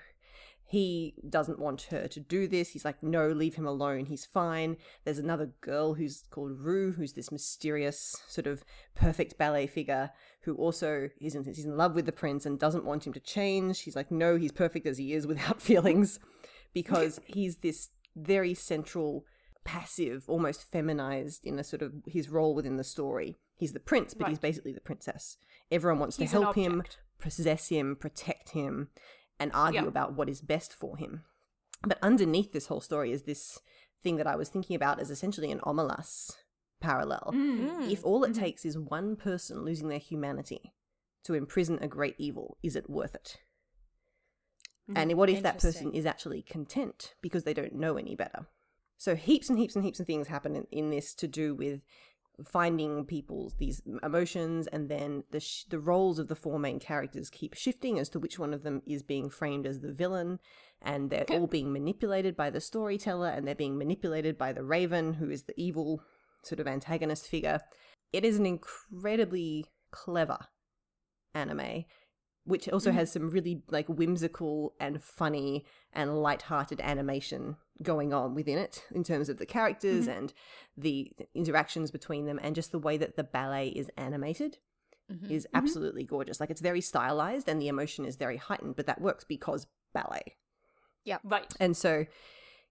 he 0.70 1.14
doesn't 1.26 1.58
want 1.58 1.82
her 1.90 2.06
to 2.08 2.20
do 2.20 2.46
this. 2.46 2.70
He's 2.70 2.84
like, 2.84 3.02
no, 3.02 3.28
leave 3.28 3.54
him 3.54 3.66
alone. 3.66 4.04
He's 4.04 4.26
fine. 4.26 4.76
There's 5.02 5.18
another 5.18 5.52
girl 5.62 5.94
who's 5.94 6.24
called 6.30 6.60
Rue, 6.60 6.92
who's 6.92 7.14
this 7.14 7.32
mysterious, 7.32 8.14
sort 8.28 8.46
of 8.46 8.64
perfect 8.94 9.38
ballet 9.38 9.66
figure 9.66 10.10
who 10.42 10.54
also 10.56 11.08
is 11.22 11.34
in, 11.34 11.44
he's 11.44 11.64
in 11.64 11.78
love 11.78 11.94
with 11.94 12.04
the 12.04 12.12
prince 12.12 12.44
and 12.44 12.58
doesn't 12.58 12.84
want 12.84 13.06
him 13.06 13.14
to 13.14 13.20
change. 13.20 13.80
He's 13.80 13.96
like, 13.96 14.10
no, 14.10 14.36
he's 14.36 14.52
perfect 14.52 14.86
as 14.86 14.98
he 14.98 15.14
is 15.14 15.26
without 15.26 15.62
feelings 15.62 16.20
because 16.74 17.18
he's 17.26 17.56
this 17.56 17.88
very 18.14 18.52
central, 18.52 19.24
passive, 19.64 20.24
almost 20.28 20.70
feminized 20.70 21.46
in 21.46 21.58
a 21.58 21.64
sort 21.64 21.80
of 21.80 21.94
his 22.06 22.28
role 22.28 22.54
within 22.54 22.76
the 22.76 22.84
story. 22.84 23.38
He's 23.58 23.72
the 23.72 23.80
prince, 23.80 24.14
but 24.14 24.28
he's 24.28 24.38
basically 24.38 24.72
the 24.72 24.80
princess. 24.80 25.36
Everyone 25.70 25.98
wants 25.98 26.16
He's 26.16 26.30
to 26.30 26.40
help 26.42 26.54
him, 26.54 26.82
possess 27.18 27.68
him, 27.68 27.96
protect 27.96 28.50
him, 28.50 28.88
and 29.38 29.50
argue 29.52 29.82
Yeah. 29.82 29.88
about 29.88 30.14
what 30.14 30.28
is 30.28 30.40
best 30.40 30.72
for 30.72 30.96
him. 30.96 31.24
But 31.82 31.98
underneath 32.00 32.52
this 32.52 32.66
whole 32.68 32.80
story 32.80 33.12
is 33.12 33.24
this 33.24 33.58
thing 34.02 34.16
that 34.16 34.26
I 34.28 34.36
was 34.36 34.48
thinking 34.48 34.76
about 34.76 35.00
as 35.00 35.10
essentially 35.10 35.50
an 35.50 35.60
Omelas 35.60 36.30
parallel. 36.80 37.32
Mm. 37.34 37.90
If 37.90 38.04
all 38.04 38.22
it 38.24 38.30
Mhm. 38.30 38.38
takes 38.38 38.64
is 38.64 38.78
one 38.78 39.16
person 39.16 39.64
losing 39.64 39.88
their 39.88 39.98
humanity 39.98 40.72
to 41.24 41.34
imprison 41.34 41.78
a 41.82 41.88
great 41.88 42.14
evil, 42.18 42.58
is 42.62 42.76
it 42.76 42.88
worth 42.88 43.14
it? 43.16 43.38
And 44.94 45.12
what 45.18 45.28
if 45.28 45.42
that 45.42 45.60
person 45.60 45.92
is 45.92 46.06
actually 46.06 46.40
content 46.42 47.14
because 47.20 47.44
they 47.44 47.52
don't 47.52 47.74
know 47.74 47.96
any 47.98 48.14
better? 48.16 48.46
So 48.96 49.16
heaps 49.16 49.50
and 49.50 49.58
heaps 49.58 49.76
and 49.76 49.84
heaps 49.84 50.00
of 50.00 50.06
things 50.06 50.28
happen 50.28 50.56
in, 50.56 50.66
in 50.70 50.90
this 50.90 51.14
to 51.16 51.28
do 51.28 51.54
with 51.54 51.82
finding 52.44 53.04
people's 53.04 53.54
these 53.58 53.82
emotions, 54.02 54.66
and 54.68 54.88
then 54.88 55.24
the 55.30 55.40
sh- 55.40 55.64
the 55.68 55.78
roles 55.78 56.18
of 56.18 56.28
the 56.28 56.36
four 56.36 56.58
main 56.58 56.78
characters 56.78 57.30
keep 57.30 57.54
shifting 57.54 57.98
as 57.98 58.08
to 58.10 58.18
which 58.18 58.38
one 58.38 58.54
of 58.54 58.62
them 58.62 58.82
is 58.86 59.02
being 59.02 59.30
framed 59.30 59.66
as 59.66 59.80
the 59.80 59.92
villain, 59.92 60.38
and 60.80 61.10
they're 61.10 61.26
all 61.30 61.46
being 61.46 61.72
manipulated 61.72 62.36
by 62.36 62.50
the 62.50 62.60
storyteller, 62.60 63.28
and 63.28 63.46
they're 63.46 63.54
being 63.54 63.78
manipulated 63.78 64.38
by 64.38 64.52
the 64.52 64.64
Raven, 64.64 65.14
who 65.14 65.30
is 65.30 65.44
the 65.44 65.60
evil 65.60 66.02
sort 66.44 66.60
of 66.60 66.68
antagonist 66.68 67.26
figure. 67.26 67.60
It 68.12 68.24
is 68.24 68.38
an 68.38 68.46
incredibly 68.46 69.66
clever 69.90 70.38
anime 71.34 71.84
which 72.48 72.68
also 72.68 72.90
mm-hmm. 72.90 72.98
has 72.98 73.12
some 73.12 73.30
really 73.30 73.62
like 73.68 73.86
whimsical 73.88 74.74
and 74.80 75.02
funny 75.02 75.64
and 75.92 76.22
light-hearted 76.22 76.80
animation 76.80 77.56
going 77.82 78.12
on 78.12 78.34
within 78.34 78.58
it 78.58 78.84
in 78.90 79.04
terms 79.04 79.28
of 79.28 79.36
the 79.38 79.46
characters 79.46 80.06
mm-hmm. 80.06 80.18
and 80.18 80.32
the 80.76 81.12
interactions 81.34 81.90
between 81.90 82.26
them 82.26 82.40
and 82.42 82.54
just 82.54 82.72
the 82.72 82.78
way 82.78 82.96
that 82.96 83.16
the 83.16 83.24
ballet 83.24 83.68
is 83.68 83.90
animated 83.96 84.58
Mhm. 85.10 85.30
is 85.30 85.46
mm-hmm. 85.46 85.56
absolutely 85.56 86.04
gorgeous 86.04 86.38
like 86.38 86.50
it's 86.50 86.60
very 86.60 86.82
stylized 86.82 87.48
and 87.48 87.62
the 87.62 87.68
emotion 87.68 88.04
is 88.04 88.16
very 88.16 88.36
heightened 88.36 88.76
but 88.76 88.86
that 88.86 89.00
works 89.00 89.24
because 89.24 89.66
ballet 89.94 90.36
Yeah. 91.04 91.16
Right. 91.24 91.50
and 91.58 91.74
so, 91.74 92.04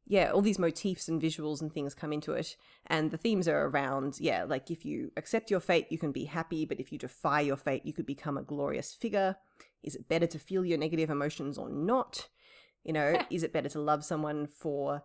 yeah, 0.09 0.31
all 0.31 0.41
these 0.41 0.59
motifs 0.59 1.09
and 1.09 1.21
visuals 1.21 1.61
and 1.61 1.71
things 1.71 1.93
come 1.93 2.13
into 2.13 2.31
it. 2.31 2.55
And 2.87 3.11
the 3.11 3.17
themes 3.17 3.47
are 3.47 3.67
around, 3.67 4.19
yeah, 4.19 4.45
like 4.45 4.71
if 4.71 4.85
you 4.85 5.11
accept 5.17 5.51
your 5.51 5.59
fate, 5.59 5.87
you 5.89 5.97
can 5.97 6.13
be 6.13 6.25
happy, 6.25 6.65
but 6.65 6.79
if 6.79 6.93
you 6.93 6.97
defy 6.97 7.41
your 7.41 7.57
fate, 7.57 7.85
you 7.85 7.91
could 7.91 8.05
become 8.05 8.37
a 8.37 8.43
glorious 8.43 8.93
figure. 8.93 9.35
Is 9.83 9.95
it 9.95 10.07
better 10.07 10.27
to 10.27 10.39
feel 10.39 10.63
your 10.63 10.77
negative 10.77 11.09
emotions 11.09 11.57
or 11.57 11.69
not? 11.69 12.29
You 12.85 12.93
know, 12.93 13.21
is 13.29 13.43
it 13.43 13.51
better 13.51 13.67
to 13.69 13.81
love 13.81 14.05
someone 14.05 14.47
for 14.47 15.03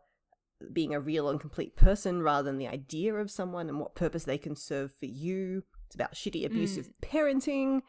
being 0.72 0.94
a 0.94 1.00
real 1.00 1.28
and 1.28 1.40
complete 1.40 1.74
person 1.74 2.22
rather 2.22 2.44
than 2.44 2.58
the 2.58 2.68
idea 2.68 3.14
of 3.14 3.28
someone 3.28 3.68
and 3.68 3.80
what 3.80 3.96
purpose 3.96 4.22
they 4.22 4.38
can 4.38 4.54
serve 4.54 4.94
for 4.94 5.06
you? 5.06 5.64
It's 5.86 5.96
about 5.96 6.14
shitty, 6.14 6.46
hmm. 6.46 6.46
abusive 6.46 6.90
parenting. 7.02 7.80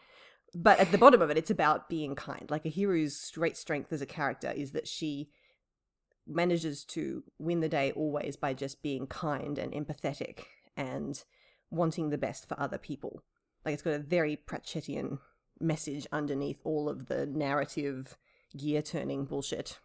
But 0.56 0.80
at 0.80 0.92
the 0.92 0.98
bottom 0.98 1.22
of 1.22 1.30
it, 1.30 1.38
it's 1.38 1.52
about 1.52 1.90
being 1.90 2.16
kind. 2.16 2.50
Like 2.50 2.64
Ahiru's 2.64 3.32
great 3.36 3.56
strength 3.56 3.94
as 3.94 4.02
a 4.02 4.08
character 4.08 4.52
is 4.52 4.72
that 4.72 4.88
she 4.88 5.30
manages 6.28 6.84
to 6.86 7.24
win 7.38 7.60
the 7.60 7.70
day 7.70 7.92
always 7.92 8.36
by 8.36 8.54
just 8.54 8.82
being 8.82 9.08
kind 9.08 9.58
and 9.58 9.74
empathetic 9.74 10.44
and 10.78 11.24
wanting 11.70 12.10
the 12.10 12.18
best 12.18 12.48
for 12.48 12.60
other 12.60 12.78
people. 12.78 13.24
Like 13.66 13.74
it's 13.74 13.82
got 13.82 13.94
a 13.94 14.00
very 14.00 14.36
Pratchettian 14.38 15.20
message 15.60 16.08
underneath 16.12 16.60
all 16.64 16.90
of 16.90 17.08
the 17.08 17.26
narrative 17.26 18.18
gear 18.58 18.82
turning 18.82 19.26
bullshit. 19.26 19.80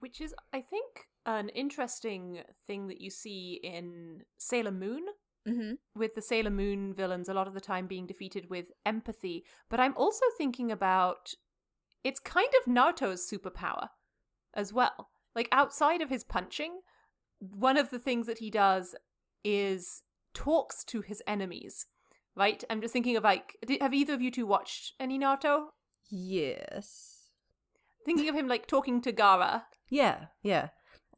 Which 0.00 0.20
is, 0.20 0.34
I 0.52 0.60
think, 0.60 1.08
an 1.26 1.48
interesting 1.50 2.42
thing 2.66 2.88
that 2.88 3.00
you 3.00 3.10
see 3.10 3.60
in 3.62 4.22
Sailor 4.38 4.70
Moon. 4.70 5.04
Mm-hmm. 5.46 5.74
With 5.94 6.14
the 6.14 6.22
Sailor 6.22 6.50
Moon 6.50 6.92
villains, 6.92 7.28
a 7.28 7.34
lot 7.34 7.48
of 7.48 7.54
the 7.54 7.60
time 7.60 7.86
being 7.86 8.06
defeated 8.06 8.50
with 8.50 8.66
empathy. 8.84 9.44
But 9.70 9.80
I'm 9.80 9.96
also 9.96 10.24
thinking 10.36 10.70
about 10.70 11.32
it's 12.04 12.20
kind 12.20 12.48
of 12.60 12.70
Naruto's 12.70 13.30
superpower 13.30 13.88
as 14.54 14.72
well. 14.72 15.08
Like 15.34 15.48
outside 15.52 16.00
of 16.00 16.10
his 16.10 16.24
punching, 16.24 16.80
one 17.38 17.76
of 17.76 17.90
the 17.90 17.98
things 17.98 18.26
that 18.26 18.38
he 18.38 18.50
does 18.50 18.94
is 19.44 20.02
talks 20.34 20.84
to 20.84 21.00
his 21.00 21.22
enemies. 21.26 21.86
Right? 22.36 22.62
I'm 22.70 22.80
just 22.80 22.92
thinking 22.92 23.16
of 23.16 23.24
like, 23.24 23.56
have 23.80 23.92
either 23.94 24.14
of 24.14 24.22
you 24.22 24.30
two 24.30 24.46
watched 24.46 24.94
any 25.00 25.18
Naruto? 25.18 25.66
Yes. 26.10 27.30
Thinking 28.04 28.28
of 28.28 28.34
him 28.34 28.48
like 28.48 28.66
talking 28.66 29.00
to 29.02 29.12
Gaara 29.12 29.64
Yeah, 29.90 30.26
yeah. 30.42 30.68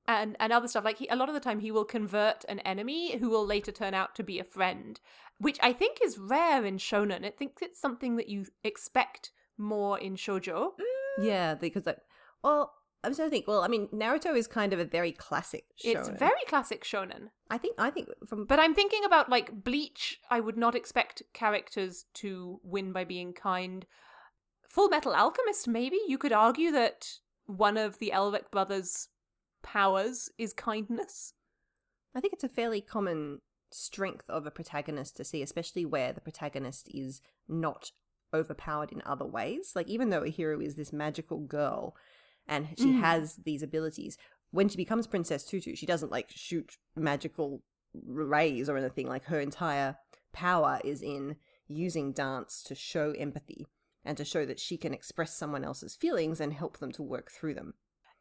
and 0.09 0.37
and 0.41 0.53
other 0.53 0.67
stuff. 0.67 0.85
Like 0.85 0.99
he, 0.99 1.07
a 1.09 1.17
lot 1.17 1.29
of 1.29 1.35
the 1.35 1.41
time, 1.41 1.61
he 1.61 1.71
will 1.71 1.85
convert 1.85 2.45
an 2.49 2.59
enemy 2.61 3.17
who 3.19 3.29
will 3.29 3.47
later 3.47 3.71
turn 3.71 3.95
out 3.95 4.15
to 4.17 4.23
be 4.25 4.39
a 4.39 4.45
friend, 4.45 4.99
which 5.39 5.59
I 5.63 5.73
think 5.73 5.99
is 6.03 6.19
rare 6.19 6.65
in 6.65 6.79
shonen. 6.79 7.25
I 7.25 7.31
think 7.31 7.59
it's 7.61 7.81
something 7.81 8.17
that 8.17 8.29
you 8.29 8.47
expect 8.65 9.31
more 9.57 9.99
in 9.99 10.17
shojo. 10.17 10.71
Mm. 10.81 11.25
Yeah, 11.25 11.55
because 11.55 11.87
like, 11.87 11.99
well, 12.43 12.73
I'm 13.03 13.14
trying 13.14 13.28
to 13.28 13.30
think. 13.30 13.48
Well, 13.48 13.62
I 13.62 13.68
mean, 13.68 13.88
Naruto 13.88 14.36
is 14.36 14.46
kind 14.46 14.72
of 14.72 14.78
a 14.78 14.84
very 14.84 15.12
classic. 15.12 15.64
It's 15.82 16.09
very 16.09 16.44
classic 16.46 16.84
shonen. 16.84 17.30
I 17.51 17.59
think. 17.59 17.76
I 17.78 17.90
think 17.90 18.09
from. 18.28 18.44
But 18.44 18.59
I'm 18.59 18.74
thinking 18.74 19.05
about 19.05 19.30
like 19.30 19.64
Bleach. 19.64 20.18
I 20.30 20.40
would 20.40 20.57
not 20.57 20.74
expect 20.74 21.22
characters 21.32 22.05
to 22.14 22.61
win 22.62 22.92
by 22.92 23.05
being 23.05 23.32
kind. 23.32 23.86
Full 24.68 24.88
Metal 24.88 25.14
Alchemist, 25.14 25.66
maybe 25.66 25.98
you 26.07 26.16
could 26.16 26.32
argue 26.32 26.70
that 26.70 27.09
one 27.46 27.76
of 27.76 27.98
the 27.98 28.12
Elric 28.14 28.51
brothers' 28.53 29.09
powers 29.62 30.30
is 30.38 30.53
kindness. 30.53 31.34
I 32.14 32.20
think 32.20 32.34
it's 32.34 32.44
a 32.44 32.48
fairly 32.48 32.80
common 32.80 33.40
strength 33.72 34.28
of 34.28 34.46
a 34.46 34.51
protagonist 34.51 35.16
to 35.16 35.24
see, 35.24 35.42
especially 35.42 35.84
where 35.84 36.12
the 36.12 36.20
protagonist 36.20 36.88
is 36.92 37.20
not 37.48 37.90
overpowered 38.32 38.92
in 38.92 39.03
other 39.05 39.26
ways. 39.26 39.72
Like, 39.74 39.88
even 39.88 40.11
though 40.11 40.22
Ahiru 40.22 40.64
is 40.64 40.76
this 40.76 40.92
magical 40.92 41.38
girl 41.38 41.96
and 42.47 42.68
she 42.78 42.93
Mm. 42.93 43.01
has 43.01 43.36
these 43.36 43.62
abilities, 43.62 44.16
when 44.51 44.68
she 44.68 44.76
becomes 44.76 45.07
Princess 45.07 45.45
Tutu, 45.45 45.74
she 45.76 45.86
doesn't 45.86 46.11
like 46.12 46.30
shoot 46.30 46.76
magical 46.97 47.62
rays 47.95 48.68
or 48.68 48.76
anything. 48.76 49.07
Like, 49.07 49.24
her 49.24 49.41
entire 49.41 49.97
power 50.32 50.80
is 50.84 51.03
in 51.03 51.36
using 51.68 52.12
dance 52.12 52.62
to 52.64 52.74
show 52.74 53.12
empathy 53.12 53.66
and 54.05 54.16
to 54.16 54.24
show 54.24 54.45
that 54.47 54.59
she 54.59 54.76
can 54.76 54.93
express 54.95 55.36
someone 55.36 55.64
else's 55.64 55.95
feelings 55.95 56.41
and 56.41 56.53
help 56.53 56.78
them 56.78 56.91
to 56.93 57.03
work 57.03 57.30
through 57.30 57.55
them. 57.55 57.74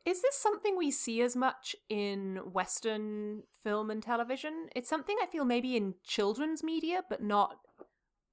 Is 0.05 0.21
this 0.21 0.35
something 0.35 0.77
we 0.77 0.91
see 0.91 1.21
as 1.21 1.35
much 1.35 1.75
in 1.89 2.37
Western 2.51 3.43
film 3.63 3.89
and 3.91 4.01
television? 4.01 4.69
It's 4.75 4.89
something 4.89 5.17
I 5.21 5.25
feel 5.25 5.45
maybe 5.45 5.75
in 5.75 5.95
children's 6.03 6.63
media, 6.63 7.03
but 7.09 7.21
not 7.21 7.59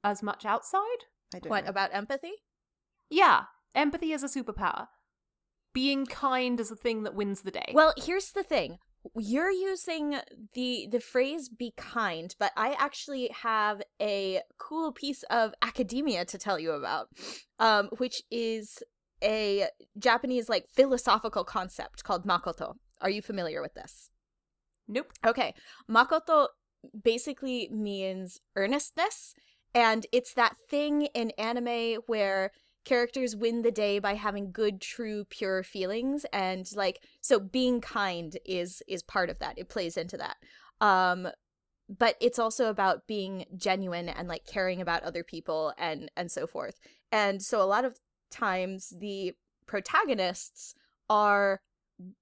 as 0.04 0.22
much 0.22 0.44
outside. 0.44 1.04
I 1.34 1.38
don't 1.40 1.50
What 1.50 1.64
know. 1.64 1.70
about 1.70 1.94
empathy? 1.94 2.32
Yeah, 3.10 3.46
empathy 3.74 4.12
is 4.12 4.22
a 4.22 4.28
superpower. 4.28 4.88
Being 5.76 6.06
kind 6.06 6.58
is 6.58 6.70
the 6.70 6.76
thing 6.76 7.02
that 7.02 7.14
wins 7.14 7.42
the 7.42 7.50
day. 7.50 7.70
Well, 7.74 7.92
here's 7.98 8.32
the 8.32 8.42
thing. 8.42 8.78
You're 9.14 9.50
using 9.50 10.16
the 10.54 10.88
the 10.90 11.00
phrase 11.00 11.50
be 11.50 11.74
kind, 11.76 12.34
but 12.38 12.52
I 12.56 12.74
actually 12.86 13.30
have 13.42 13.82
a 14.00 14.40
cool 14.58 14.90
piece 14.90 15.22
of 15.24 15.52
academia 15.60 16.24
to 16.24 16.38
tell 16.38 16.58
you 16.58 16.72
about. 16.72 17.08
Um 17.58 17.90
which 17.98 18.22
is 18.30 18.82
a 19.22 19.68
Japanese 19.98 20.48
like 20.48 20.64
philosophical 20.74 21.44
concept 21.44 22.04
called 22.04 22.26
makoto. 22.26 22.68
Are 23.02 23.10
you 23.10 23.22
familiar 23.22 23.60
with 23.60 23.74
this? 23.74 24.10
nope. 24.88 25.12
Okay. 25.26 25.54
Makoto 25.90 26.48
basically 27.02 27.68
means 27.70 28.40
earnestness. 28.56 29.34
And 29.74 30.06
it's 30.10 30.32
that 30.34 30.56
thing 30.70 30.94
in 31.20 31.32
anime 31.32 32.00
where 32.06 32.52
characters 32.86 33.36
win 33.36 33.60
the 33.60 33.70
day 33.70 33.98
by 33.98 34.14
having 34.14 34.52
good, 34.52 34.80
true, 34.80 35.26
pure 35.26 35.62
feelings. 35.62 36.24
And 36.32 36.66
like, 36.74 37.02
so 37.20 37.38
being 37.38 37.82
kind 37.82 38.38
is 38.46 38.82
is 38.88 39.02
part 39.02 39.28
of 39.28 39.38
that. 39.40 39.58
It 39.58 39.68
plays 39.68 39.98
into 39.98 40.16
that. 40.16 40.36
Um 40.80 41.28
but 41.88 42.16
it's 42.20 42.38
also 42.38 42.68
about 42.68 43.06
being 43.06 43.44
genuine 43.56 44.08
and 44.08 44.26
like 44.26 44.44
caring 44.46 44.80
about 44.80 45.02
other 45.02 45.22
people 45.22 45.74
and 45.76 46.10
and 46.16 46.30
so 46.30 46.46
forth. 46.46 46.78
And 47.12 47.42
so 47.42 47.60
a 47.60 47.64
lot 47.64 47.84
of 47.84 47.98
times 48.30 48.94
the 48.98 49.34
protagonists 49.66 50.74
are 51.10 51.60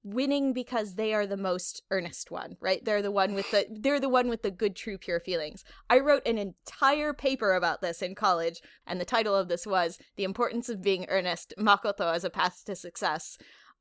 winning 0.02 0.52
because 0.52 0.94
they 0.94 1.12
are 1.12 1.26
the 1.26 1.36
most 1.36 1.82
earnest 1.90 2.30
one, 2.30 2.56
right? 2.60 2.84
They're 2.84 3.02
the 3.02 3.10
one 3.10 3.34
with 3.34 3.50
the 3.50 3.66
they're 3.70 4.00
the 4.00 4.08
one 4.08 4.28
with 4.28 4.42
the 4.42 4.50
good 4.50 4.76
true 4.76 4.98
pure 4.98 5.20
feelings. 5.20 5.64
I 5.90 5.98
wrote 5.98 6.26
an 6.26 6.38
entire 6.38 7.12
paper 7.12 7.54
about 7.54 7.80
this 7.80 8.02
in 8.02 8.14
college 8.14 8.60
and 8.86 9.00
the 9.00 9.04
title 9.04 9.34
of 9.34 9.48
this 9.48 9.66
was 9.66 9.98
The 10.16 10.24
Importance 10.24 10.68
of 10.68 10.82
Being 10.82 11.06
Earnest 11.08 11.54
Makoto 11.58 12.14
as 12.14 12.24
a 12.24 12.30
Path 12.30 12.62
to 12.66 12.76
Success. 12.76 13.36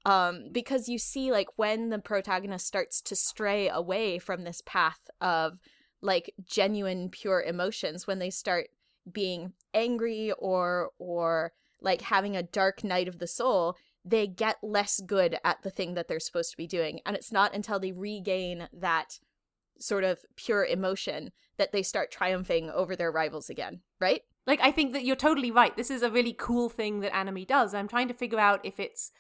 Um 0.06 0.46
because 0.52 0.90
you 0.90 0.98
see 0.98 1.32
like 1.32 1.48
when 1.58 1.90
the 1.90 2.00
protagonist 2.00 2.66
starts 2.66 3.02
to 3.02 3.16
stray 3.16 3.70
away 3.70 4.20
from 4.20 4.44
this 4.44 4.62
path 4.66 5.00
of 5.22 5.60
like 6.02 6.34
genuine 6.46 7.10
pure 7.10 7.42
emotions 7.42 8.06
when 8.06 8.20
they 8.20 8.30
start 8.30 8.68
being 9.12 9.54
angry 9.74 10.32
or 10.38 10.92
or 10.98 11.54
like 11.82 12.02
having 12.02 12.36
a 12.36 12.44
dark 12.44 12.84
night 12.84 13.08
of 13.08 13.20
the 13.20 13.28
soul 13.28 13.76
they 14.06 14.28
get 14.28 14.58
less 14.62 15.00
good 15.06 15.38
at 15.44 15.62
the 15.64 15.70
thing 15.70 15.94
that 15.94 16.08
they're 16.08 16.20
supposed 16.20 16.52
to 16.52 16.58
be 16.58 16.68
doing. 16.68 17.00
And 17.06 17.16
it's 17.16 17.32
not 17.32 17.54
until 17.54 17.80
they 17.80 17.92
regain 17.92 18.68
that 18.74 19.20
sort 19.80 20.04
of 20.04 20.20
pure 20.36 20.66
emotion 20.66 21.32
that 21.58 21.72
they 21.72 21.84
start 21.84 22.12
triumphing 22.12 22.70
over 22.70 22.96
their 22.96 23.12
rivals 23.12 23.50
again, 23.50 23.82
right? 24.00 24.22
Like, 24.46 24.60
I 24.62 24.72
think 24.72 24.94
that 24.94 25.06
you're 25.06 25.16
totally 25.16 25.52
right. 25.52 25.76
This 25.76 25.90
is 25.90 26.02
a 26.02 26.12
really 26.12 26.36
cool 26.38 26.70
thing 26.70 27.00
that 27.00 27.16
anime 27.16 27.46
does. 27.46 27.74
I'm 27.74 27.88
trying 27.88 28.10
to 28.10 28.14
figure 28.14 28.40
out 28.40 28.60
if 28.64 28.80
it's 28.80 29.12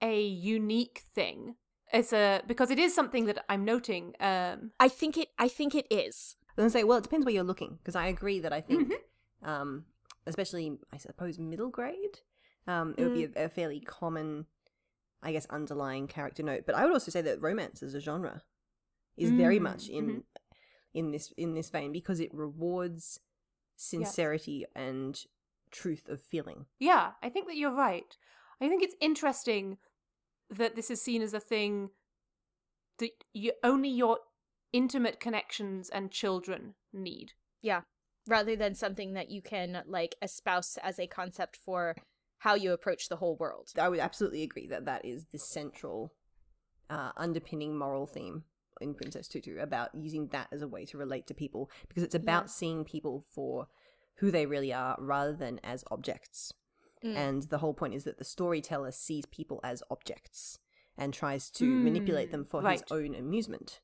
a 0.00 0.22
unique 0.22 1.02
thing. 1.14 1.56
It's 1.92 2.12
a 2.12 2.42
because 2.46 2.70
it 2.70 2.78
is 2.78 2.94
something 2.94 3.26
that 3.26 3.44
I'm 3.48 3.64
noting. 3.64 4.14
Um, 4.20 4.72
I 4.78 4.88
think 4.88 5.16
it 5.16 5.28
I 5.38 5.48
think 5.48 5.74
it 5.74 5.86
is. 5.90 6.36
I 6.50 6.52
was 6.56 6.56
gonna 6.56 6.70
say, 6.70 6.84
well, 6.84 6.98
it 6.98 7.04
depends 7.04 7.24
where 7.24 7.34
you're 7.34 7.44
looking, 7.44 7.78
because 7.78 7.96
I 7.96 8.06
agree 8.06 8.40
that 8.40 8.52
I 8.52 8.60
think, 8.60 8.92
um, 9.42 9.84
especially 10.26 10.78
I 10.92 10.98
suppose 10.98 11.38
middle 11.38 11.70
grade, 11.70 12.20
um, 12.68 12.94
it 12.96 13.02
would 13.02 13.14
be 13.14 13.24
a, 13.24 13.46
a 13.46 13.48
fairly 13.48 13.80
common, 13.80 14.46
I 15.22 15.32
guess, 15.32 15.46
underlying 15.46 16.06
character 16.06 16.42
note. 16.42 16.64
But 16.66 16.76
I 16.76 16.84
would 16.84 16.92
also 16.92 17.10
say 17.10 17.22
that 17.22 17.42
romance 17.42 17.82
as 17.82 17.94
a 17.94 18.00
genre 18.00 18.42
is 19.16 19.30
very 19.30 19.58
Mm, 19.58 19.62
much 19.62 19.88
in 19.88 20.22
in 20.94 21.10
this 21.10 21.32
in 21.36 21.54
this 21.54 21.70
vein 21.70 21.90
because 21.92 22.20
it 22.20 22.32
rewards 22.32 23.18
sincerity 23.76 24.64
and 24.76 25.24
truth 25.70 26.08
of 26.08 26.20
feeling. 26.20 26.66
Yeah, 26.78 27.12
I 27.22 27.30
think 27.30 27.46
that 27.48 27.56
you're 27.56 27.74
right. 27.74 28.16
I 28.60 28.68
think 28.68 28.82
it's 28.82 28.96
interesting 29.00 29.78
that 30.50 30.76
this 30.76 30.90
is 30.90 31.00
seen 31.00 31.22
as 31.22 31.34
a 31.34 31.40
thing 31.40 31.90
that 32.98 33.10
you 33.32 33.52
only 33.62 33.88
your 33.88 34.18
intimate 34.72 35.20
connections 35.20 35.88
and 35.88 36.10
children 36.10 36.74
need. 36.92 37.32
Yeah. 37.62 37.82
Rather 38.26 38.56
than 38.56 38.74
something 38.74 39.14
that 39.14 39.30
you 39.30 39.40
can 39.40 39.82
like 39.86 40.16
espouse 40.20 40.76
as 40.82 40.98
a 40.98 41.06
concept 41.06 41.56
for 41.56 41.96
how 42.38 42.54
you 42.54 42.72
approach 42.72 43.08
the 43.08 43.16
whole 43.16 43.36
world. 43.36 43.70
I 43.78 43.88
would 43.88 43.98
absolutely 44.00 44.42
agree 44.42 44.66
that 44.68 44.84
that 44.84 45.04
is 45.04 45.26
the 45.26 45.38
central 45.38 46.12
uh, 46.90 47.10
underpinning 47.16 47.76
moral 47.76 48.06
theme 48.06 48.44
in 48.80 48.94
Princess 48.94 49.26
Tutu 49.28 49.58
about 49.58 49.90
using 49.94 50.28
that 50.28 50.48
as 50.52 50.62
a 50.62 50.68
way 50.68 50.84
to 50.86 50.98
relate 50.98 51.26
to 51.26 51.34
people 51.34 51.70
because 51.88 52.02
it's 52.04 52.14
about 52.14 52.44
Yeah. 52.44 52.50
seeing 52.50 52.84
people 52.84 53.24
for 53.34 53.66
who 54.18 54.30
they 54.30 54.46
really 54.46 54.72
are 54.72 54.96
rather 54.98 55.32
than 55.32 55.60
as 55.64 55.84
objects. 55.90 56.52
Mm. 57.04 57.16
And 57.16 57.42
the 57.44 57.58
whole 57.58 57.74
point 57.74 57.94
is 57.94 58.04
that 58.04 58.18
the 58.18 58.24
storyteller 58.24 58.92
sees 58.92 59.26
people 59.26 59.60
as 59.62 59.82
objects 59.90 60.58
and 60.96 61.12
tries 61.14 61.50
to 61.50 61.64
manipulate 61.64 62.28
Mm, 62.28 62.32
them 62.32 62.44
for 62.44 62.60
right. 62.62 62.80
his 62.80 62.84
own 62.90 63.14
amusement. 63.14 63.80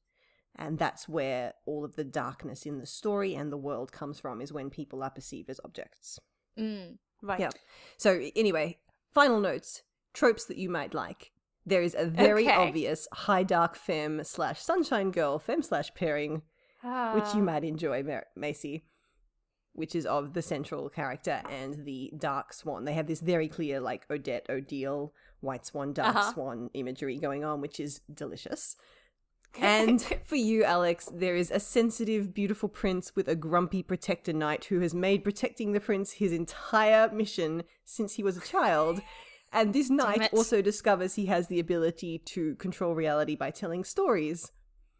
And 0.57 0.78
that's 0.78 1.09
where 1.09 1.55
all 1.66 1.84
of 1.84 1.96
the 1.96 2.05
darkness 2.05 2.64
in 2.66 2.78
the 2.78 2.86
story 2.86 3.34
and 3.34 3.52
the 3.52 3.57
world 3.57 3.90
comes 3.92 4.18
from 4.20 4.40
is 4.40 4.52
when 4.52 4.70
people 4.70 5.02
are 5.02 5.11
perceived 5.11 5.50
as 5.50 5.61
objects. 5.64 6.18
Mm. 6.59 6.98
Right. 7.24 7.40
Yeah. 7.40 7.50
So 7.96 8.20
anyway, 8.36 8.78
final 9.12 9.40
notes, 9.40 9.82
tropes 10.12 10.44
that 10.46 10.58
you 10.58 10.68
might 10.68 10.94
like. 10.94 11.32
There 11.66 11.82
is 11.82 11.94
a 11.98 12.04
very 12.06 12.46
Okay. 12.46 12.54
obvious 12.56 13.08
high 13.12 13.42
dark 13.42 13.74
femme 13.76 14.22
slash 14.24 14.60
sunshine 14.60 15.10
girl 15.10 15.38
femme 15.38 15.62
slash 15.62 15.94
pairing, 15.94 16.42
which 16.82 17.34
you 17.34 17.40
Ah. 17.40 17.48
might 17.50 17.64
enjoy, 17.64 18.02
Macy, 18.36 18.84
which 19.72 19.94
is 19.94 20.04
of 20.04 20.34
the 20.34 20.42
central 20.42 20.90
character 20.90 21.42
and 21.50 21.84
the 21.86 22.12
dark 22.18 22.52
swan. 22.52 22.84
They 22.84 22.92
have 22.92 23.06
this 23.06 23.20
very 23.20 23.48
clear 23.48 23.80
like 23.80 24.04
Odette 24.10 24.46
Odile 24.50 25.14
white 25.40 25.64
swan 25.66 25.92
dark 25.94 26.14
Uh-huh. 26.14 26.32
swan 26.32 26.70
imagery 26.74 27.18
going 27.18 27.44
on, 27.44 27.60
which 27.62 27.80
is 27.80 28.00
delicious. 28.12 28.76
And 29.61 30.02
for 30.24 30.36
you, 30.36 30.64
Alex, 30.64 31.09
there 31.12 31.36
is 31.36 31.50
a 31.50 31.61
sensitive, 31.61 32.34
beautiful 32.34 32.68
prince 32.68 33.14
with 33.14 33.28
a 33.28 33.36
grumpy 33.36 33.82
protector 33.82 34.32
knight 34.32 34.66
who 34.66 34.80
has 34.80 34.94
made 34.94 35.24
protecting 35.24 35.72
the 35.72 35.80
prince 35.80 36.12
his 36.12 36.32
entire 36.32 37.11
mission 37.11 37.64
since 37.84 38.14
he 38.14 38.22
was 38.22 38.36
a 38.36 38.40
child. 38.40 39.00
And 39.52 39.72
this 39.72 39.90
knight 39.90 40.32
also 40.32 40.61
discovers 40.61 41.14
he 41.14 41.26
has 41.26 41.48
the 41.48 41.61
ability 41.61 42.18
to 42.26 42.57
control 42.57 42.94
reality 42.94 43.36
by 43.36 43.50
telling 43.50 43.84
stories. 43.84 44.50